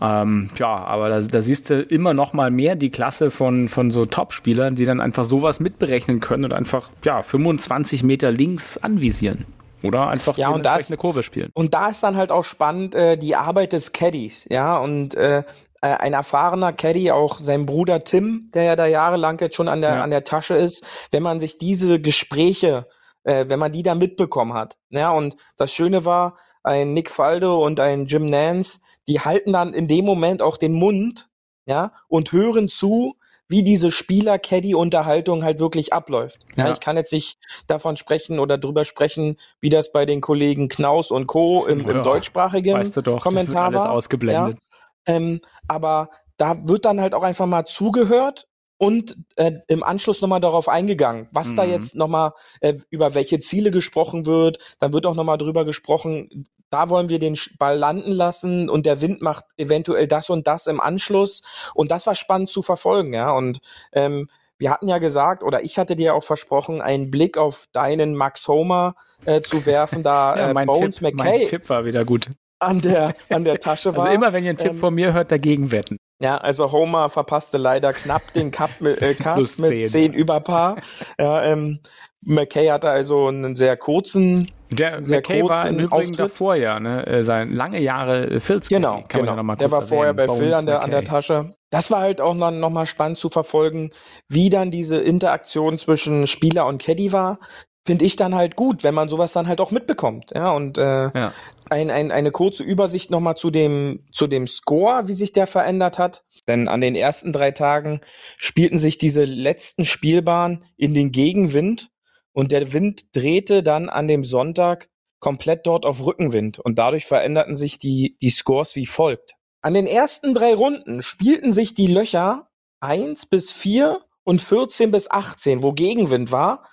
Ähm, 0.00 0.48
ja, 0.56 0.74
aber 0.74 1.10
da, 1.10 1.20
da 1.20 1.42
siehst 1.42 1.68
du 1.68 1.82
immer 1.82 2.14
noch 2.14 2.32
mal 2.32 2.50
mehr 2.50 2.74
die 2.74 2.88
Klasse 2.88 3.30
von, 3.30 3.68
von 3.68 3.90
so 3.90 4.06
Top-Spielern, 4.06 4.76
die 4.76 4.86
dann 4.86 5.02
einfach 5.02 5.24
sowas 5.24 5.60
mitberechnen 5.60 6.20
können 6.20 6.44
und 6.44 6.54
einfach 6.54 6.90
ja, 7.04 7.22
25 7.22 8.02
Meter 8.02 8.32
links 8.32 8.78
anvisieren. 8.78 9.44
Oder 9.82 10.08
einfach 10.08 10.36
ja, 10.36 10.48
und 10.48 10.66
das, 10.66 10.90
eine 10.90 10.96
Kurve 10.96 11.22
spielen. 11.22 11.50
Und 11.54 11.74
da 11.74 11.88
ist 11.88 12.02
dann 12.02 12.16
halt 12.16 12.32
auch 12.32 12.44
spannend 12.44 12.94
äh, 12.94 13.16
die 13.16 13.36
Arbeit 13.36 13.72
des 13.72 13.92
Caddies, 13.92 14.46
ja, 14.50 14.76
und 14.78 15.14
äh, 15.14 15.44
äh, 15.80 15.88
ein 15.88 16.12
erfahrener 16.12 16.72
Caddy, 16.72 17.10
auch 17.12 17.38
sein 17.38 17.66
Bruder 17.66 18.00
Tim, 18.00 18.50
der 18.54 18.64
ja 18.64 18.76
da 18.76 18.86
jahrelang 18.86 19.38
jetzt 19.40 19.56
schon 19.56 19.68
an 19.68 19.80
der, 19.80 19.94
ja. 19.94 20.02
an 20.02 20.10
der 20.10 20.24
Tasche 20.24 20.54
ist, 20.54 20.84
wenn 21.12 21.22
man 21.22 21.40
sich 21.40 21.58
diese 21.58 22.00
Gespräche, 22.00 22.88
äh, 23.22 23.44
wenn 23.48 23.60
man 23.60 23.72
die 23.72 23.82
da 23.84 23.94
mitbekommen 23.94 24.54
hat. 24.54 24.76
Ja, 24.90 25.10
und 25.10 25.36
das 25.56 25.72
Schöne 25.72 26.04
war, 26.04 26.36
ein 26.64 26.94
Nick 26.94 27.10
Faldo 27.10 27.64
und 27.64 27.78
ein 27.78 28.06
Jim 28.06 28.28
Nance, 28.28 28.80
die 29.06 29.20
halten 29.20 29.52
dann 29.52 29.72
in 29.72 29.86
dem 29.86 30.04
Moment 30.04 30.42
auch 30.42 30.56
den 30.56 30.72
Mund, 30.72 31.30
ja, 31.66 31.92
und 32.08 32.32
hören 32.32 32.68
zu, 32.68 33.14
wie 33.48 33.62
diese 33.62 33.90
Spieler-Caddy-Unterhaltung 33.90 35.42
halt 35.42 35.58
wirklich 35.58 35.92
abläuft. 35.92 36.40
Ja. 36.56 36.66
Ja. 36.66 36.72
ich 36.72 36.80
kann 36.80 36.96
jetzt 36.96 37.12
nicht 37.12 37.38
davon 37.66 37.96
sprechen 37.96 38.38
oder 38.38 38.58
drüber 38.58 38.84
sprechen, 38.84 39.36
wie 39.60 39.70
das 39.70 39.90
bei 39.92 40.04
den 40.06 40.20
Kollegen 40.20 40.68
Knaus 40.68 41.10
und 41.10 41.26
Co. 41.26 41.66
im, 41.66 41.80
im 41.80 41.96
Ja, 41.96 42.02
deutschsprachigen 42.02 42.74
Weißt 42.76 42.96
du 42.96 43.00
doch, 43.02 43.14
das 43.14 43.22
Kommentar 43.22 43.54
wird 43.72 43.80
alles 43.80 43.84
war. 43.84 43.92
ausgeblendet. 43.92 44.58
Ähm, 45.06 45.40
aber 45.66 46.10
da 46.36 46.56
wird 46.68 46.84
dann 46.84 47.00
halt 47.00 47.14
auch 47.14 47.22
einfach 47.22 47.46
mal 47.46 47.64
zugehört 47.64 48.46
und 48.78 49.16
äh, 49.36 49.52
im 49.66 49.82
Anschluss 49.82 50.20
nochmal 50.20 50.40
darauf 50.40 50.68
eingegangen, 50.68 51.28
was 51.32 51.54
da 51.54 51.64
Mhm. 51.64 51.70
jetzt 51.70 51.94
nochmal, 51.94 52.32
äh, 52.60 52.74
über 52.90 53.14
welche 53.14 53.40
Ziele 53.40 53.70
gesprochen 53.70 54.24
wird. 54.24 54.76
Dann 54.78 54.92
wird 54.92 55.04
auch 55.04 55.14
nochmal 55.14 55.38
drüber 55.38 55.64
gesprochen, 55.64 56.44
da 56.70 56.88
wollen 56.90 57.08
wir 57.08 57.18
den 57.18 57.36
Ball 57.58 57.76
landen 57.76 58.12
lassen 58.12 58.68
und 58.70 58.86
der 58.86 59.00
Wind 59.00 59.20
macht 59.22 59.46
eventuell 59.56 60.06
das 60.06 60.30
und 60.30 60.46
das 60.46 60.66
im 60.66 60.80
Anschluss. 60.80 61.42
Und 61.74 61.90
das 61.90 62.06
war 62.06 62.14
spannend 62.14 62.50
zu 62.50 62.62
verfolgen, 62.62 63.14
ja. 63.14 63.30
Und 63.32 63.60
ähm, 63.92 64.28
wir 64.58 64.70
hatten 64.70 64.86
ja 64.88 64.98
gesagt, 64.98 65.42
oder 65.42 65.62
ich 65.62 65.78
hatte 65.78 65.96
dir 65.96 66.14
auch 66.14 66.22
versprochen, 66.24 66.80
einen 66.80 67.10
Blick 67.10 67.36
auf 67.38 67.66
deinen 67.72 68.14
Max 68.14 68.46
Homer 68.48 68.94
äh, 69.24 69.40
zu 69.40 69.66
werfen, 69.66 70.02
da 70.02 70.36
Ja, 70.36 70.50
äh, 70.50 70.54
mein, 70.54 70.66
Bones 70.66 70.96
Tipp, 70.96 71.02
mein 71.02 71.14
McKay 71.14 71.44
Tipp 71.46 71.68
war 71.68 71.84
wieder 71.84 72.04
gut. 72.04 72.26
an 72.58 72.80
der, 72.80 73.14
an 73.30 73.44
der 73.44 73.58
Tasche 73.60 73.90
war. 73.96 74.04
Also 74.04 74.08
immer, 74.14 74.32
wenn 74.32 74.44
ihr 74.44 74.50
einen 74.50 74.58
Tipp 74.58 74.72
ähm, 74.72 74.78
von 74.78 74.94
mir 74.94 75.12
hört, 75.14 75.32
dagegen 75.32 75.70
wetten. 75.72 75.98
Ja, 76.20 76.38
also 76.38 76.72
Homer 76.72 77.10
verpasste 77.10 77.58
leider 77.58 77.92
knapp 77.92 78.32
den 78.32 78.50
Cup 78.50 78.70
mit, 78.80 79.00
äh, 79.00 79.14
Cup 79.14 79.38
mit 79.38 79.48
zehn. 79.48 79.86
10 79.86 80.12
über 80.14 80.40
Paar. 80.40 80.78
Ja, 81.18 81.44
ähm, 81.44 81.78
McKay 82.22 82.66
hatte 82.68 82.90
also 82.90 83.28
einen 83.28 83.54
sehr 83.54 83.76
kurzen, 83.76 84.48
Der 84.70 85.02
sehr 85.02 85.18
McKay 85.18 85.42
war 85.44 85.68
im 85.68 85.76
kurzen 85.76 85.80
Übrigen 85.80 85.92
Auftritt. 85.92 86.18
davor 86.18 86.54
ja, 86.56 86.80
ne? 86.80 87.06
äh, 87.06 87.22
sein 87.22 87.52
lange 87.52 87.80
Jahre 87.80 88.26
äh, 88.28 88.40
Phil's 88.40 88.68
genau, 88.68 89.02
kann 89.06 89.20
man 89.20 89.20
genau. 89.20 89.30
ja 89.30 89.36
noch 89.36 89.42
mal 89.44 89.56
der 89.56 89.70
war 89.70 89.82
vorher 89.82 90.14
bei. 90.14 90.28
Phil 90.28 90.52
an 90.52 90.66
der, 90.66 90.82
an 90.82 90.90
der. 90.90 91.04
Tasche. 91.04 91.54
Das 91.70 91.90
war 91.90 92.00
halt 92.00 92.20
auch 92.20 92.34
noch, 92.34 92.50
noch 92.50 92.70
mal 92.70 92.86
spannend 92.86 93.18
zu 93.18 93.28
verfolgen, 93.28 93.90
wie 94.28 94.50
dann 94.50 94.70
diese 94.70 94.96
Interaktion 94.96 95.78
zwischen 95.78 96.26
Spieler 96.26 96.66
und 96.66 96.82
Caddy 96.82 97.12
war. 97.12 97.38
Finde 97.84 98.04
ich 98.04 98.16
dann 98.16 98.34
halt 98.34 98.54
gut, 98.56 98.84
wenn 98.84 98.94
man 98.94 99.08
sowas 99.08 99.32
dann 99.32 99.48
halt 99.48 99.60
auch 99.60 99.70
mitbekommt. 99.70 100.32
Ja, 100.34 100.50
und 100.50 100.76
äh, 100.76 101.10
Ja. 101.14 101.32
ein, 101.70 101.90
ein, 101.90 102.10
eine 102.12 102.30
kurze 102.30 102.62
Übersicht 102.62 103.10
nochmal 103.10 103.36
zu 103.36 103.50
dem, 103.50 104.04
zu 104.12 104.26
dem 104.26 104.46
Score, 104.46 105.08
wie 105.08 105.14
sich 105.14 105.32
der 105.32 105.46
verändert 105.46 105.98
hat. 105.98 106.24
Denn 106.46 106.68
an 106.68 106.80
den 106.82 106.94
ersten 106.94 107.32
drei 107.32 107.50
Tagen 107.50 108.00
spielten 108.36 108.78
sich 108.78 108.98
diese 108.98 109.24
letzten 109.24 109.84
Spielbahnen 109.84 110.64
in 110.76 110.92
den 110.94 111.12
Gegenwind 111.12 111.90
und 112.32 112.52
der 112.52 112.72
Wind 112.72 113.16
drehte 113.16 113.62
dann 113.62 113.88
an 113.88 114.06
dem 114.06 114.22
Sonntag 114.24 114.90
komplett 115.18 115.66
dort 115.66 115.86
auf 115.86 116.04
Rückenwind 116.04 116.58
und 116.58 116.78
dadurch 116.78 117.06
veränderten 117.06 117.56
sich 117.56 117.78
die, 117.78 118.16
die 118.20 118.30
Scores 118.30 118.76
wie 118.76 118.86
folgt. 118.86 119.32
An 119.62 119.74
den 119.74 119.86
ersten 119.86 120.34
drei 120.34 120.54
Runden 120.54 121.02
spielten 121.02 121.52
sich 121.52 121.74
die 121.74 121.88
Löcher 121.88 122.48
1 122.80 123.26
bis 123.26 123.52
4 123.52 124.00
und 124.22 124.40
14 124.40 124.90
bis 124.90 125.10
18, 125.10 125.62
wo 125.62 125.72
Gegenwind 125.72 126.30
war, 126.30 126.64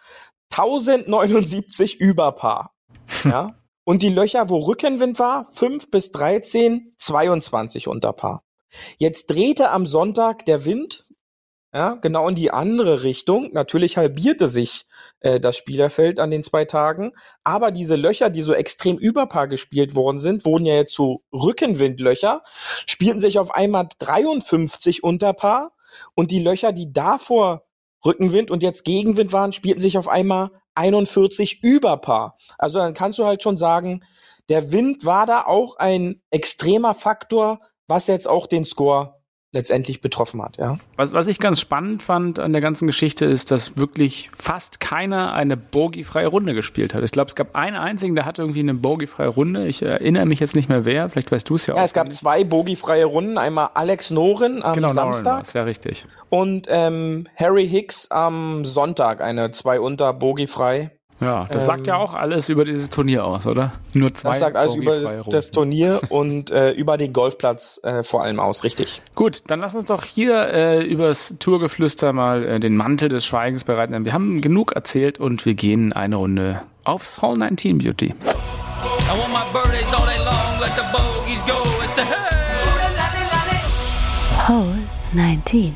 1079 0.57 1.99
über 1.99 2.31
Paar. 2.31 2.73
Ja. 3.23 3.47
Und 3.83 4.01
die 4.01 4.09
Löcher, 4.09 4.49
wo 4.49 4.57
Rückenwind 4.59 5.19
war, 5.19 5.51
5 5.51 5.91
bis 5.91 6.11
13, 6.11 6.95
22 6.97 7.87
unter 7.87 8.13
Paar. 8.13 8.43
Jetzt 8.97 9.27
drehte 9.27 9.69
am 9.69 9.85
Sonntag 9.85 10.45
der 10.45 10.65
Wind, 10.65 11.03
ja, 11.73 11.95
genau 11.95 12.29
in 12.29 12.35
die 12.35 12.51
andere 12.51 13.03
Richtung. 13.03 13.49
Natürlich 13.51 13.97
halbierte 13.97 14.47
sich 14.47 14.85
äh, 15.19 15.41
das 15.41 15.57
Spielerfeld 15.57 16.19
an 16.19 16.31
den 16.31 16.41
zwei 16.41 16.63
Tagen, 16.63 17.11
aber 17.43 17.71
diese 17.71 17.97
Löcher, 17.97 18.29
die 18.29 18.41
so 18.41 18.53
extrem 18.53 18.97
über 18.97 19.27
Paar 19.27 19.49
gespielt 19.49 19.93
worden 19.93 20.21
sind, 20.21 20.45
wurden 20.45 20.65
ja 20.65 20.75
jetzt 20.75 20.93
zu 20.93 21.23
Rückenwindlöcher, 21.33 22.43
spielten 22.85 23.19
sich 23.19 23.39
auf 23.39 23.53
einmal 23.53 23.87
53 23.99 25.03
unter 25.03 25.33
Paar 25.33 25.73
und 26.15 26.31
die 26.31 26.41
Löcher, 26.41 26.71
die 26.71 26.93
davor 26.93 27.65
Rückenwind 28.05 28.51
und 28.51 28.63
jetzt 28.63 28.83
Gegenwind 28.83 29.33
waren, 29.33 29.53
spielten 29.53 29.81
sich 29.81 29.97
auf 29.97 30.07
einmal 30.07 30.51
41 30.75 31.63
über 31.63 31.97
Paar. 31.97 32.37
Also 32.57 32.79
dann 32.79 32.93
kannst 32.93 33.19
du 33.19 33.25
halt 33.25 33.41
schon 33.41 33.57
sagen, 33.57 34.03
der 34.49 34.71
Wind 34.71 35.05
war 35.05 35.25
da 35.25 35.45
auch 35.45 35.77
ein 35.77 36.21
extremer 36.29 36.93
Faktor, 36.93 37.59
was 37.87 38.07
jetzt 38.07 38.27
auch 38.27 38.47
den 38.47 38.65
Score 38.65 39.14
letztendlich 39.55 40.01
betroffen 40.01 40.41
hat, 40.43 40.57
ja. 40.57 40.77
Was, 40.97 41.13
was 41.13 41.25
ich 41.27 41.39
ganz 41.39 41.59
spannend 41.59 42.03
fand 42.03 42.39
an 42.39 42.51
der 42.51 42.61
ganzen 42.61 42.85
Geschichte 42.85 43.25
ist, 43.25 43.49
dass 43.49 43.77
wirklich 43.77 44.29
fast 44.35 44.79
keiner 44.79 45.33
eine 45.33 45.57
bogiefreie 45.57 46.27
Runde 46.27 46.53
gespielt 46.53 46.93
hat. 46.93 47.03
Ich 47.03 47.11
glaube, 47.11 47.29
es 47.29 47.35
gab 47.35 47.55
einen 47.55 47.77
einzigen, 47.77 48.13
der 48.15 48.25
hatte 48.25 48.43
irgendwie 48.43 48.59
eine 48.59 48.73
bogiefreie 48.75 49.29
Runde. 49.29 49.65
Ich 49.67 49.81
erinnere 49.81 50.25
mich 50.25 50.39
jetzt 50.39 50.55
nicht 50.55 50.69
mehr 50.69 50.85
wer. 50.85 51.09
Vielleicht 51.09 51.31
weißt 51.31 51.49
du 51.49 51.55
es 51.55 51.65
ja, 51.65 51.75
Ja, 51.75 51.83
es 51.83 51.93
gab 51.93 52.03
auswendig. 52.03 52.19
zwei 52.19 52.43
bogiefreie 52.43 53.05
Runden, 53.05 53.37
einmal 53.37 53.69
Alex 53.73 54.11
Noren 54.11 54.61
am 54.61 54.75
genau, 54.75 54.89
Samstag 54.89 55.37
war's, 55.37 55.53
ja 55.53 55.63
richtig. 55.63 56.05
und 56.29 56.67
ähm, 56.69 57.25
Harry 57.35 57.67
Hicks 57.67 58.11
am 58.11 58.65
Sonntag, 58.65 59.21
eine 59.21 59.51
zwei 59.51 59.79
unter 59.79 60.13
bogiefrei. 60.13 60.91
Ja, 61.21 61.45
das 61.49 61.63
Ähm, 61.63 61.67
sagt 61.67 61.87
ja 61.87 61.95
auch 61.95 62.13
alles 62.13 62.49
über 62.49 62.65
dieses 62.65 62.89
Turnier 62.89 63.23
aus, 63.25 63.47
oder? 63.47 63.71
Nur 63.93 64.13
zwei 64.13 64.29
Das 64.31 64.39
sagt 64.39 64.55
alles 64.57 64.75
über 64.75 64.99
das. 65.29 65.51
Turnier 65.51 66.01
und 66.09 66.51
äh, 66.51 66.71
über 66.71 66.97
den 66.97 67.13
Golfplatz 67.13 67.79
äh, 67.83 68.03
vor 68.03 68.23
allem 68.23 68.39
aus, 68.39 68.63
richtig. 68.65 69.01
Gut, 69.15 69.43
dann 69.47 69.61
lass 69.61 69.75
uns 69.75 69.85
doch 69.85 70.03
hier 70.03 70.47
äh, 70.53 70.83
übers 70.83 71.35
Tourgeflüster 71.39 72.11
mal 72.11 72.43
äh, 72.45 72.59
den 72.59 72.75
Mantel 72.75 73.07
des 73.09 73.25
Schweigens 73.25 73.63
bereiten. 73.63 74.03
Wir 74.03 74.11
haben 74.13 74.41
genug 74.41 74.73
erzählt 74.73 75.19
und 75.19 75.45
wir 75.45 75.53
gehen 75.53 75.93
eine 75.93 76.17
Runde 76.17 76.61
aufs 76.83 77.21
Hall 77.21 77.35
19 77.37 77.77
Beauty. 77.77 78.07
I 78.07 78.13
want 79.17 79.31
my 79.31 79.39
birthdays 79.53 79.93
all 79.93 80.05
day 80.05 80.17
long, 80.23 80.59
let 80.59 80.71
the 80.75 80.83
bogeys 80.91 81.43
go. 81.45 81.61
It's 81.85 81.97
a 81.97 82.03
hey! 82.03 82.35
Hole 84.47 84.77
19. 85.13 85.73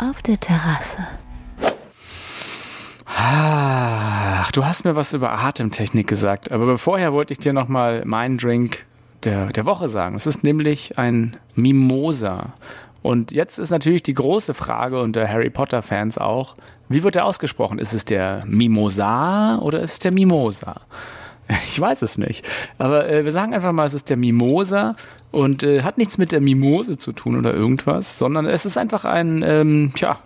Auf 0.00 0.22
der 0.22 0.38
Terrasse. 0.38 0.98
Ach, 3.18 4.52
du 4.52 4.66
hast 4.66 4.84
mir 4.84 4.94
was 4.94 5.14
über 5.14 5.32
Atemtechnik 5.32 6.06
gesagt, 6.06 6.52
aber 6.52 6.76
vorher 6.76 7.14
wollte 7.14 7.32
ich 7.32 7.38
dir 7.38 7.54
noch 7.54 7.66
mal 7.66 8.02
meinen 8.04 8.36
Drink 8.36 8.84
der, 9.24 9.46
der 9.46 9.64
Woche 9.64 9.88
sagen. 9.88 10.16
Es 10.16 10.26
ist 10.26 10.44
nämlich 10.44 10.98
ein 10.98 11.38
Mimosa. 11.54 12.52
Und 13.00 13.32
jetzt 13.32 13.58
ist 13.58 13.70
natürlich 13.70 14.02
die 14.02 14.12
große 14.12 14.52
Frage 14.52 15.00
unter 15.00 15.26
Harry 15.26 15.48
Potter-Fans 15.48 16.18
auch, 16.18 16.56
wie 16.90 17.02
wird 17.02 17.14
der 17.14 17.24
ausgesprochen? 17.24 17.78
Ist 17.78 17.94
es 17.94 18.04
der 18.04 18.42
Mimosa 18.46 19.60
oder 19.60 19.80
ist 19.80 19.92
es 19.92 19.98
der 20.00 20.12
Mimosa? 20.12 20.82
Ich 21.68 21.80
weiß 21.80 22.02
es 22.02 22.18
nicht. 22.18 22.44
Aber 22.76 23.08
äh, 23.08 23.22
wir 23.24 23.30
sagen 23.30 23.54
einfach 23.54 23.70
mal, 23.70 23.86
es 23.86 23.94
ist 23.94 24.10
der 24.10 24.16
Mimosa 24.16 24.96
und 25.30 25.62
äh, 25.62 25.82
hat 25.82 25.96
nichts 25.96 26.18
mit 26.18 26.32
der 26.32 26.40
Mimose 26.40 26.98
zu 26.98 27.12
tun 27.12 27.38
oder 27.38 27.54
irgendwas, 27.54 28.18
sondern 28.18 28.46
es 28.46 28.66
ist 28.66 28.76
einfach 28.76 29.04
ein, 29.04 29.44
ähm, 29.46 29.92
tja, 29.94 30.18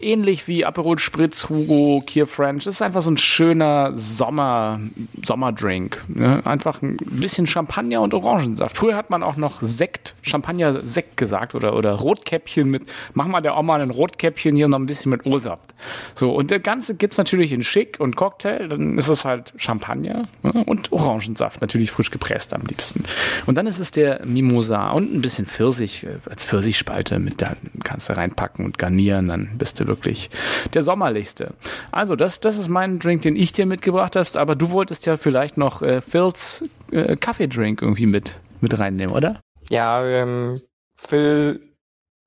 ähnlich 0.00 0.48
wie 0.48 0.64
Aperol 0.64 0.98
Spritz, 0.98 1.48
Hugo, 1.48 2.02
Kier 2.06 2.26
French. 2.26 2.66
Es 2.66 2.76
ist 2.76 2.82
einfach 2.82 3.02
so 3.02 3.10
ein 3.10 3.16
schöner 3.16 3.92
Sommer, 3.94 4.80
Sommerdrink. 5.24 6.04
Ne? 6.08 6.44
Einfach 6.44 6.82
ein 6.82 6.96
bisschen 6.98 7.46
Champagner 7.46 8.02
und 8.02 8.14
Orangensaft. 8.14 8.76
Früher 8.76 8.96
hat 8.96 9.10
man 9.10 9.22
auch 9.22 9.36
noch 9.36 9.60
Sekt, 9.60 10.14
Champagner-Sekt 10.22 11.16
gesagt 11.16 11.54
oder, 11.54 11.76
oder 11.76 11.92
Rotkäppchen 11.92 12.70
mit, 12.70 12.82
mach 13.14 13.26
mal 13.26 13.40
der 13.40 13.56
Oma 13.56 13.76
ein 13.76 13.90
Rotkäppchen 13.90 14.56
hier 14.56 14.68
noch 14.68 14.78
ein 14.78 14.86
bisschen 14.86 15.10
mit 15.10 15.24
O-Saft. 15.24 15.74
So, 16.14 16.32
und 16.32 16.50
das 16.50 16.62
Ganze 16.62 16.96
gibt's 16.96 17.18
natürlich 17.18 17.52
in 17.52 17.62
Schick 17.62 17.98
und 18.00 18.16
Cocktail. 18.16 18.68
Dann 18.68 18.98
ist 18.98 19.08
es 19.08 19.24
halt 19.24 19.52
Champagner 19.56 20.28
ne? 20.42 20.64
und 20.66 20.92
Orangensaft, 20.92 21.60
natürlich 21.60 21.90
frisch 21.90 22.10
gepresst 22.10 22.54
am 22.54 22.62
liebsten. 22.62 23.04
Und 23.46 23.56
dann 23.56 23.66
ist 23.66 23.78
es 23.78 23.90
der 23.90 24.24
Mimosa 24.26 24.90
und 24.90 25.14
ein 25.14 25.20
bisschen 25.20 25.46
Pfirsich 25.46 26.04
äh, 26.04 26.18
als 26.28 26.44
Pfirsichspalte 26.44 27.18
mit 27.18 27.38
da 27.40 27.56
kannst 27.84 28.08
du 28.08 28.16
reinpacken 28.16 28.64
und 28.64 28.78
garnieren, 28.78 29.27
dann 29.28 29.58
bist 29.58 29.80
du 29.80 29.86
wirklich 29.86 30.30
der 30.74 30.82
sommerlichste. 30.82 31.52
Also 31.92 32.16
das, 32.16 32.40
das 32.40 32.58
ist 32.58 32.68
mein 32.68 32.98
Drink, 32.98 33.22
den 33.22 33.36
ich 33.36 33.52
dir 33.52 33.66
mitgebracht 33.66 34.16
habe, 34.16 34.28
aber 34.34 34.54
du 34.54 34.70
wolltest 34.70 35.06
ja 35.06 35.16
vielleicht 35.16 35.56
noch 35.56 35.82
äh, 35.82 36.00
Phils 36.00 36.68
äh, 36.90 37.16
Kaffeedrink 37.16 37.82
irgendwie 37.82 38.06
mit, 38.06 38.38
mit 38.60 38.78
reinnehmen, 38.78 39.14
oder? 39.14 39.40
Ja, 39.70 40.04
ähm, 40.04 40.60
Phil 40.96 41.60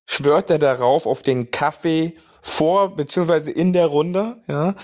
schwört 0.06 0.50
er 0.50 0.58
darauf 0.58 1.06
auf 1.06 1.22
den 1.22 1.50
Kaffee 1.50 2.16
vor 2.40 2.96
beziehungsweise 2.96 3.50
in 3.52 3.72
der 3.72 3.86
Runde, 3.86 4.42
ja, 4.48 4.74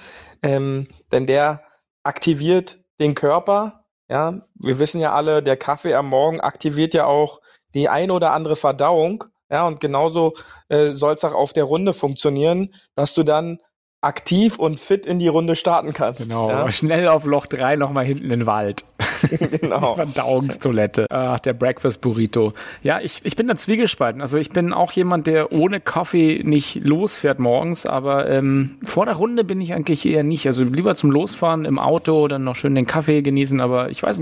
ähm, 0.42 0.86
denn 1.10 1.26
der 1.26 1.62
aktiviert 2.02 2.78
den 3.00 3.14
Körper, 3.14 3.84
ja. 4.08 4.42
Wir 4.54 4.78
wissen 4.78 5.00
ja 5.00 5.12
alle, 5.12 5.42
der 5.42 5.56
Kaffee 5.56 5.94
am 5.94 6.08
Morgen 6.08 6.40
aktiviert 6.40 6.94
ja 6.94 7.04
auch 7.04 7.40
die 7.74 7.88
ein 7.88 8.10
oder 8.10 8.32
andere 8.32 8.56
Verdauung, 8.56 9.24
ja, 9.50 9.66
und 9.66 9.80
genauso 9.80 10.34
äh, 10.68 10.92
soll 10.92 11.14
es 11.14 11.24
auch 11.24 11.34
auf 11.34 11.52
der 11.52 11.64
Runde 11.64 11.92
funktionieren, 11.92 12.74
dass 12.94 13.14
du 13.14 13.22
dann 13.22 13.58
aktiv 14.00 14.58
und 14.58 14.78
fit 14.78 15.06
in 15.06 15.18
die 15.18 15.28
Runde 15.28 15.56
starten 15.56 15.92
kannst. 15.92 16.28
Genau, 16.28 16.48
Ja? 16.48 16.70
schnell 16.72 17.08
auf 17.08 17.24
Loch 17.24 17.46
3 17.46 17.76
nochmal 17.76 18.04
hinten 18.04 18.24
in 18.24 18.30
den 18.30 18.46
Wald. 18.46 18.84
genau. 19.60 19.90
Die 19.94 20.02
Verdauungstoilette. 20.02 21.06
Ach, 21.10 21.38
der 21.40 21.52
Breakfast 21.52 22.00
Burrito. 22.00 22.52
Ja, 22.82 23.00
ich, 23.00 23.20
ich 23.24 23.36
bin 23.36 23.48
da 23.48 23.56
zwiegespalten. 23.56 24.20
Also 24.20 24.38
ich 24.38 24.50
bin 24.50 24.72
auch 24.72 24.92
jemand, 24.92 25.26
der 25.26 25.52
ohne 25.52 25.80
Kaffee 25.80 26.42
nicht 26.44 26.76
losfährt 26.84 27.38
morgens, 27.38 27.86
aber 27.86 28.28
ähm, 28.28 28.76
vor 28.82 29.06
der 29.06 29.14
Runde 29.14 29.44
bin 29.44 29.60
ich 29.60 29.74
eigentlich 29.74 30.06
eher 30.06 30.22
nicht. 30.24 30.46
Also 30.46 30.64
lieber 30.64 30.94
zum 30.94 31.10
Losfahren 31.10 31.64
im 31.64 31.78
Auto, 31.78 32.28
dann 32.28 32.44
noch 32.44 32.56
schön 32.56 32.74
den 32.74 32.86
Kaffee 32.86 33.22
genießen. 33.22 33.60
Aber 33.60 33.90
ich 33.90 34.02
weiß 34.02 34.18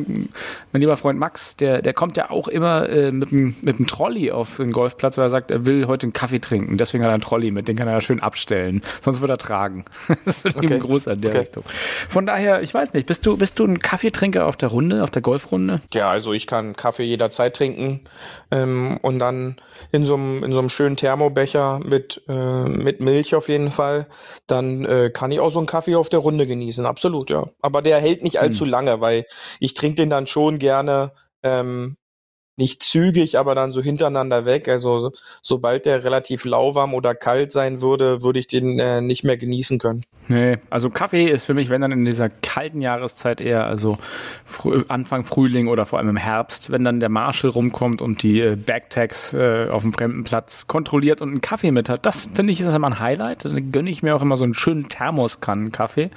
mein 0.72 0.80
lieber 0.80 0.97
Freund 0.97 1.18
Max, 1.18 1.57
der, 1.57 1.82
der 1.82 1.92
kommt 1.92 2.16
ja 2.16 2.30
auch 2.30 2.49
immer 2.49 2.88
äh, 2.88 3.11
mit 3.12 3.30
dem 3.30 3.57
mit 3.62 3.78
dem 3.78 3.86
Trolley 3.86 4.30
auf 4.30 4.57
den 4.57 4.72
Golfplatz, 4.72 5.18
weil 5.18 5.26
er 5.26 5.30
sagt, 5.30 5.51
er 5.51 5.66
will 5.66 5.86
heute 5.86 6.05
einen 6.07 6.12
Kaffee 6.12 6.38
trinken. 6.38 6.76
Deswegen 6.78 7.03
hat 7.05 7.11
er 7.11 7.14
einen 7.14 7.22
Trolley 7.22 7.51
mit, 7.51 7.68
den 7.68 7.76
kann 7.76 7.88
er 7.88 7.94
ja 7.94 8.01
schön 8.01 8.20
abstellen. 8.20 8.82
Sonst 9.03 9.20
wird 9.20 9.30
er 9.30 9.38
tragen. 9.38 9.84
das 10.24 10.44
ist 10.44 10.57
Okay. 10.57 10.78
groß 10.78 11.09
an 11.09 11.20
der 11.20 11.30
Okay. 11.30 11.38
Richtung. 11.40 11.64
Von 12.09 12.24
daher, 12.26 12.62
ich 12.62 12.72
weiß 12.72 12.94
nicht, 12.94 13.07
bist 13.07 13.26
du, 13.26 13.36
bist 13.36 13.59
du 13.59 13.64
ein 13.64 13.78
Kaffeetrinker 13.80 14.47
auf 14.47 14.57
der 14.57 14.68
Runde, 14.68 14.86
auf 14.93 15.11
der 15.11 15.22
Golfrunde? 15.22 15.80
Ja, 15.93 16.11
also 16.11 16.32
ich 16.32 16.47
kann 16.47 16.76
Kaffee 16.76 17.05
jederzeit 17.05 17.57
trinken 17.57 18.03
ähm, 18.51 18.99
und 19.03 19.18
dann 19.18 19.57
in 19.93 20.05
so 20.05 20.14
einem 20.14 20.43
in 20.45 20.53
so 20.53 20.59
einem 20.59 20.68
schönen 20.68 20.97
Thermobecher 20.97 21.80
mit 21.84 22.22
äh, 22.28 22.64
mit 22.64 23.01
Milch 23.01 23.34
auf 23.34 23.49
jeden 23.49 23.70
Fall. 23.70 24.07
Dann 24.47 24.84
äh, 24.84 25.11
kann 25.11 25.32
ich 25.32 25.41
auch 25.41 25.51
so 25.51 25.59
einen 25.59 25.66
Kaffee 25.66 25.97
auf 25.97 26.09
der 26.09 26.20
Runde 26.20 26.47
genießen, 26.47 26.87
absolut, 26.87 27.30
ja. 27.30 27.45
Aber 27.61 27.82
der 27.82 28.01
hält 28.01 28.22
nicht 28.22 28.41
allzu 28.41 28.64
lange, 28.64 29.01
weil 29.01 29.24
ich 29.61 29.74
trinke 29.74 29.97
den 29.97 30.11
dann 30.11 30.26
schon 30.26 30.59
gerne 30.59 31.12
ähm, 31.43 31.97
nicht 32.57 32.83
zügig, 32.83 33.39
aber 33.39 33.55
dann 33.55 33.73
so 33.73 33.83
hintereinander 33.83 34.47
weg. 34.47 34.69
Also 34.69 35.01
so- 35.01 35.13
sobald 35.43 35.87
der 35.87 36.05
relativ 36.05 36.45
lauwarm 36.45 36.95
oder 36.95 37.15
kalt 37.15 37.53
sein 37.53 37.83
würde, 37.83 38.23
würde 38.23 38.39
ich 38.39 38.47
den 38.47 38.79
äh, 38.79 39.01
nicht 39.01 39.25
mehr 39.25 39.37
genießen 39.37 39.79
können. 39.79 40.05
Nee, 40.29 40.59
also 40.71 40.91
Kaffee 40.91 41.27
ist 41.27 41.45
für 41.45 41.55
mich, 41.55 41.69
wenn 41.69 41.81
dann 41.81 41.93
in 41.93 42.05
dieser 42.05 42.29
kalten 42.29 42.81
Jahreszeit 42.81 43.41
eher, 43.41 43.67
also 43.67 43.99
frü 44.45 44.85
Anfang 44.89 45.23
Frühling 45.25 45.69
oder 45.69 45.87
vor 45.87 45.99
allem 45.99 46.09
im 46.09 46.17
Herbst, 46.17 46.71
wenn 46.71 46.83
dann 46.83 46.99
der 47.01 47.09
Marshall 47.11 47.51
rumkommt 47.51 48.03
und 48.03 48.23
die 48.23 48.41
äh, 48.41 48.57
Backtags 48.57 49.35
äh, 49.35 49.69
auf 49.71 49.83
dem 49.83 49.93
fremden 49.93 50.25
Platz 50.25 50.67
kontrolliert 50.67 51.21
und 51.23 51.29
einen 51.31 51.41
Kaffee 51.41 51.71
mit 51.71 51.89
hat. 51.89 52.07
Das 52.07 52.29
finde 52.35 52.53
ich 52.53 52.61
ist 52.61 52.73
immer 52.75 52.89
ein 52.89 52.99
Highlight. 53.01 53.45
Dann 53.45 53.71
gönne 53.71 53.91
ich 53.91 54.03
mir 54.03 54.17
auch 54.17 54.23
immer 54.23 54.37
so 54.37 54.45
einen 54.45 54.55
schönen 54.55 54.89
Thermoskannen 54.89 55.73
Kaffee. 55.73 56.11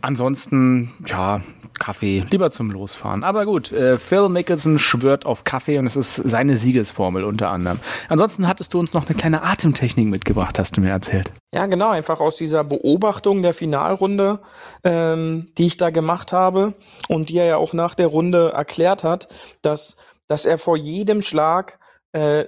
Ansonsten, 0.00 0.94
ja, 1.06 1.40
Kaffee, 1.78 2.24
lieber 2.30 2.50
zum 2.50 2.70
Losfahren. 2.70 3.24
Aber 3.24 3.46
gut, 3.46 3.72
äh, 3.72 3.98
Phil 3.98 4.28
Mickelson 4.28 4.78
schwört 4.78 5.26
auf 5.26 5.44
Kaffee 5.44 5.78
und 5.78 5.86
es 5.86 5.96
ist 5.96 6.14
seine 6.14 6.56
Siegesformel 6.56 7.24
unter 7.24 7.50
anderem. 7.50 7.80
Ansonsten 8.08 8.46
hattest 8.46 8.74
du 8.74 8.78
uns 8.78 8.94
noch 8.94 9.06
eine 9.06 9.16
kleine 9.16 9.42
Atemtechnik 9.42 10.08
mitgebracht, 10.08 10.58
hast 10.58 10.76
du 10.76 10.80
mir 10.80 10.90
erzählt. 10.90 11.32
Ja, 11.52 11.66
genau, 11.66 11.90
einfach 11.90 12.20
aus 12.20 12.36
dieser 12.36 12.64
Beobachtung 12.64 13.42
der 13.42 13.54
Finalrunde, 13.54 14.40
ähm, 14.84 15.48
die 15.56 15.66
ich 15.66 15.76
da 15.76 15.90
gemacht 15.90 16.32
habe 16.32 16.74
und 17.08 17.28
die 17.28 17.38
er 17.38 17.46
ja 17.46 17.56
auch 17.56 17.72
nach 17.72 17.94
der 17.94 18.08
Runde 18.08 18.52
erklärt 18.52 19.04
hat, 19.04 19.28
dass, 19.62 19.96
dass 20.26 20.46
er 20.46 20.58
vor 20.58 20.76
jedem 20.76 21.22
Schlag 21.22 21.78
äh, 22.12 22.44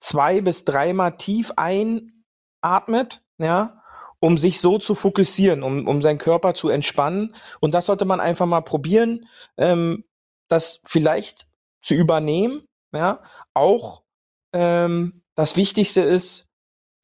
zwei 0.00 0.40
bis 0.40 0.64
dreimal 0.64 1.16
tief 1.16 1.52
einatmet, 1.56 3.22
ja, 3.38 3.75
um 4.20 4.38
sich 4.38 4.60
so 4.60 4.78
zu 4.78 4.94
fokussieren, 4.94 5.62
um, 5.62 5.86
um 5.86 6.00
seinen 6.02 6.18
Körper 6.18 6.54
zu 6.54 6.68
entspannen. 6.68 7.34
Und 7.60 7.74
das 7.74 7.86
sollte 7.86 8.04
man 8.04 8.20
einfach 8.20 8.46
mal 8.46 8.62
probieren, 8.62 9.26
ähm, 9.56 10.04
das 10.48 10.80
vielleicht 10.84 11.46
zu 11.82 11.94
übernehmen, 11.94 12.62
ja. 12.92 13.22
Auch 13.54 14.02
ähm, 14.52 15.22
das 15.34 15.56
Wichtigste 15.56 16.00
ist, 16.00 16.48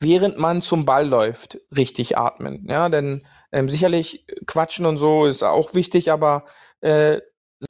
während 0.01 0.39
man 0.39 0.63
zum 0.63 0.85
Ball 0.85 1.07
läuft, 1.07 1.61
richtig 1.75 2.19
atmen. 2.19 2.67
Ja, 2.69 2.89
denn 2.89 3.27
ähm, 3.53 3.69
sicherlich 3.69 4.27
quatschen 4.47 4.87
und 4.87 4.99
so 4.99 5.27
ist 5.27 5.43
auch 5.43 5.75
wichtig, 5.75 6.11
aber 6.11 6.45
äh, 6.81 7.21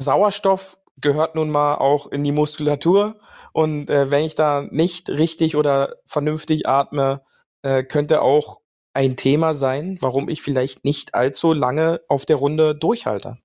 Sauerstoff 0.01 0.79
gehört 0.97 1.35
nun 1.35 1.51
mal 1.51 1.75
auch 1.75 2.07
in 2.07 2.25
die 2.25 2.33
Muskulatur. 2.33 3.19
Und 3.53 3.91
äh, 3.91 4.11
wenn 4.11 4.25
ich 4.25 4.35
da 4.35 4.67
nicht 4.71 5.11
richtig 5.11 5.57
oder 5.57 5.97
vernünftig 6.07 6.67
atme, 6.67 7.23
äh, 7.63 7.83
könnte 7.83 8.23
auch 8.23 8.62
ein 8.95 9.17
Thema 9.17 9.55
sein, 9.55 9.99
warum 10.01 10.29
ich 10.29 10.43
vielleicht 10.43 10.85
nicht 10.85 11.15
allzu 11.15 11.53
lange 11.53 12.01
auf 12.09 12.27
der 12.27 12.37
Runde 12.37 12.75
durchhalte. 12.75 13.39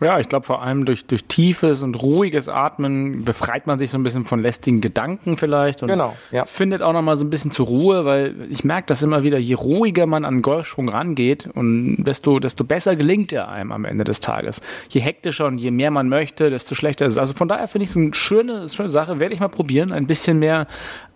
Ja, 0.00 0.20
ich 0.20 0.28
glaube 0.28 0.46
vor 0.46 0.62
allem 0.62 0.84
durch, 0.84 1.06
durch 1.06 1.24
tiefes 1.24 1.82
und 1.82 2.00
ruhiges 2.00 2.48
Atmen 2.48 3.24
befreit 3.24 3.66
man 3.66 3.78
sich 3.78 3.90
so 3.90 3.98
ein 3.98 4.02
bisschen 4.02 4.24
von 4.24 4.40
lästigen 4.40 4.80
Gedanken 4.80 5.36
vielleicht 5.36 5.82
und 5.82 5.88
Genau, 5.88 6.16
ja. 6.30 6.44
findet 6.44 6.82
auch 6.82 6.92
noch 6.92 7.02
mal 7.02 7.16
so 7.16 7.24
ein 7.24 7.30
bisschen 7.30 7.50
zur 7.50 7.66
Ruhe, 7.66 8.04
weil 8.04 8.34
ich 8.50 8.64
merke 8.64 8.86
das 8.86 9.02
immer 9.02 9.22
wieder, 9.22 9.38
je 9.38 9.54
ruhiger 9.54 10.06
man 10.06 10.24
an 10.24 10.36
den 10.36 10.42
Golfschwung 10.42 10.88
rangeht 10.88 11.48
und 11.54 12.04
desto, 12.04 12.38
desto 12.38 12.64
besser 12.64 12.96
gelingt 12.96 13.32
er 13.32 13.48
einem 13.48 13.72
am 13.72 13.84
Ende 13.84 14.04
des 14.04 14.20
Tages. 14.20 14.60
Je 14.88 15.00
hektischer 15.00 15.46
und 15.46 15.58
je 15.58 15.70
mehr 15.70 15.90
man 15.90 16.08
möchte, 16.08 16.50
desto 16.50 16.74
schlechter 16.74 17.06
ist 17.06 17.14
es. 17.14 17.18
Also 17.18 17.34
von 17.34 17.48
daher 17.48 17.68
finde 17.68 17.84
ich 17.84 17.90
es 17.90 17.96
eine 17.96 18.14
schöne, 18.14 18.68
schöne 18.68 18.88
Sache, 18.88 19.20
werde 19.20 19.34
ich 19.34 19.40
mal 19.40 19.48
probieren, 19.48 19.92
ein 19.92 20.06
bisschen 20.06 20.38
mehr 20.38 20.66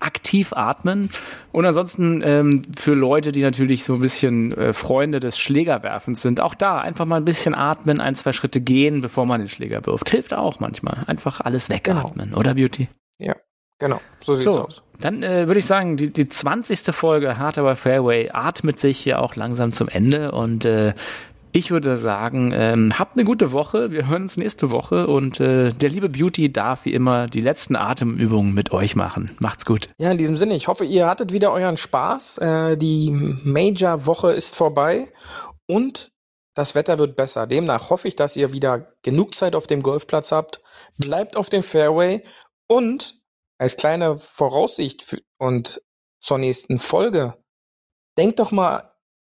aktiv 0.00 0.52
atmen 0.52 1.10
und 1.52 1.64
ansonsten 1.64 2.22
ähm, 2.24 2.62
für 2.76 2.94
Leute, 2.94 3.30
die 3.30 3.42
natürlich 3.42 3.84
so 3.84 3.94
ein 3.94 4.00
bisschen 4.00 4.56
äh, 4.56 4.72
Freunde 4.72 5.20
des 5.20 5.38
Schlägerwerfens 5.38 6.22
sind, 6.22 6.40
auch 6.40 6.54
da 6.54 6.78
einfach 6.78 7.04
mal 7.04 7.16
ein 7.16 7.24
bisschen 7.24 7.54
atmen, 7.54 8.00
ein, 8.00 8.14
zwei 8.14 8.32
Schritte 8.32 8.60
gehen, 8.60 8.71
bevor 9.00 9.26
man 9.26 9.40
den 9.40 9.48
Schläger 9.48 9.84
wirft. 9.86 10.10
Hilft 10.10 10.34
auch 10.34 10.60
manchmal. 10.60 11.04
Einfach 11.06 11.40
alles 11.40 11.68
wegatmen, 11.70 12.34
oder 12.34 12.54
Beauty? 12.54 12.88
Ja, 13.18 13.36
genau. 13.78 14.00
So 14.24 14.34
sieht's 14.34 14.44
So, 14.44 14.66
aus. 14.66 14.82
dann 15.00 15.22
äh, 15.22 15.46
würde 15.46 15.58
ich 15.60 15.66
sagen, 15.66 15.96
die, 15.96 16.12
die 16.12 16.28
20. 16.28 16.94
Folge 16.94 17.38
Hard 17.38 17.58
Aber 17.58 17.76
Fairway 17.76 18.30
atmet 18.32 18.80
sich 18.80 18.98
hier 18.98 19.20
auch 19.20 19.36
langsam 19.36 19.72
zum 19.72 19.88
Ende 19.88 20.32
und 20.32 20.64
äh, 20.64 20.94
ich 21.54 21.70
würde 21.70 21.96
sagen, 21.96 22.50
ähm, 22.54 22.98
habt 22.98 23.16
eine 23.18 23.24
gute 23.26 23.52
Woche. 23.52 23.90
Wir 23.90 24.08
hören 24.08 24.22
uns 24.22 24.38
nächste 24.38 24.70
Woche 24.70 25.06
und 25.06 25.38
äh, 25.38 25.68
der 25.68 25.90
liebe 25.90 26.08
Beauty 26.08 26.50
darf 26.50 26.86
wie 26.86 26.94
immer 26.94 27.26
die 27.26 27.42
letzten 27.42 27.76
Atemübungen 27.76 28.54
mit 28.54 28.72
euch 28.72 28.96
machen. 28.96 29.32
Macht's 29.38 29.66
gut. 29.66 29.88
Ja, 29.98 30.10
in 30.10 30.16
diesem 30.16 30.38
Sinne, 30.38 30.54
ich 30.56 30.68
hoffe, 30.68 30.86
ihr 30.86 31.06
hattet 31.06 31.34
wieder 31.34 31.52
euren 31.52 31.76
Spaß. 31.76 32.38
Äh, 32.38 32.76
die 32.78 33.10
Major-Woche 33.44 34.32
ist 34.32 34.56
vorbei 34.56 35.08
und 35.66 36.11
das 36.54 36.74
Wetter 36.74 36.98
wird 36.98 37.16
besser. 37.16 37.46
Demnach 37.46 37.90
hoffe 37.90 38.08
ich, 38.08 38.16
dass 38.16 38.36
ihr 38.36 38.52
wieder 38.52 38.94
genug 39.02 39.34
Zeit 39.34 39.54
auf 39.54 39.66
dem 39.66 39.82
Golfplatz 39.82 40.32
habt. 40.32 40.60
Bleibt 40.98 41.36
auf 41.36 41.48
dem 41.48 41.62
Fairway 41.62 42.22
und 42.68 43.20
als 43.58 43.76
kleine 43.76 44.18
Voraussicht 44.18 45.02
für, 45.02 45.20
und 45.38 45.82
zur 46.20 46.38
nächsten 46.38 46.78
Folge, 46.78 47.36
denkt 48.18 48.38
doch 48.38 48.52
mal 48.52 48.92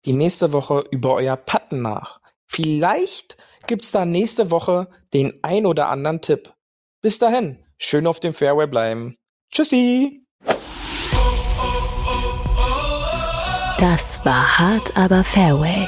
die 0.05 0.13
nächste 0.13 0.51
Woche 0.53 0.83
über 0.91 1.13
euer 1.15 1.37
Patten 1.37 1.81
nach. 1.81 2.19
Vielleicht 2.45 3.37
gibt's 3.67 3.91
da 3.91 4.05
nächste 4.05 4.51
Woche 4.51 4.87
den 5.13 5.39
ein 5.43 5.65
oder 5.65 5.89
anderen 5.89 6.21
Tipp. 6.21 6.53
Bis 7.01 7.19
dahin, 7.19 7.63
schön 7.77 8.07
auf 8.07 8.19
dem 8.19 8.33
Fairway 8.33 8.67
bleiben. 8.67 9.15
Tschüssi! 9.51 10.25
Das 13.77 14.23
war 14.23 14.57
hart, 14.57 14.95
aber 14.95 15.23
Fairway. 15.23 15.87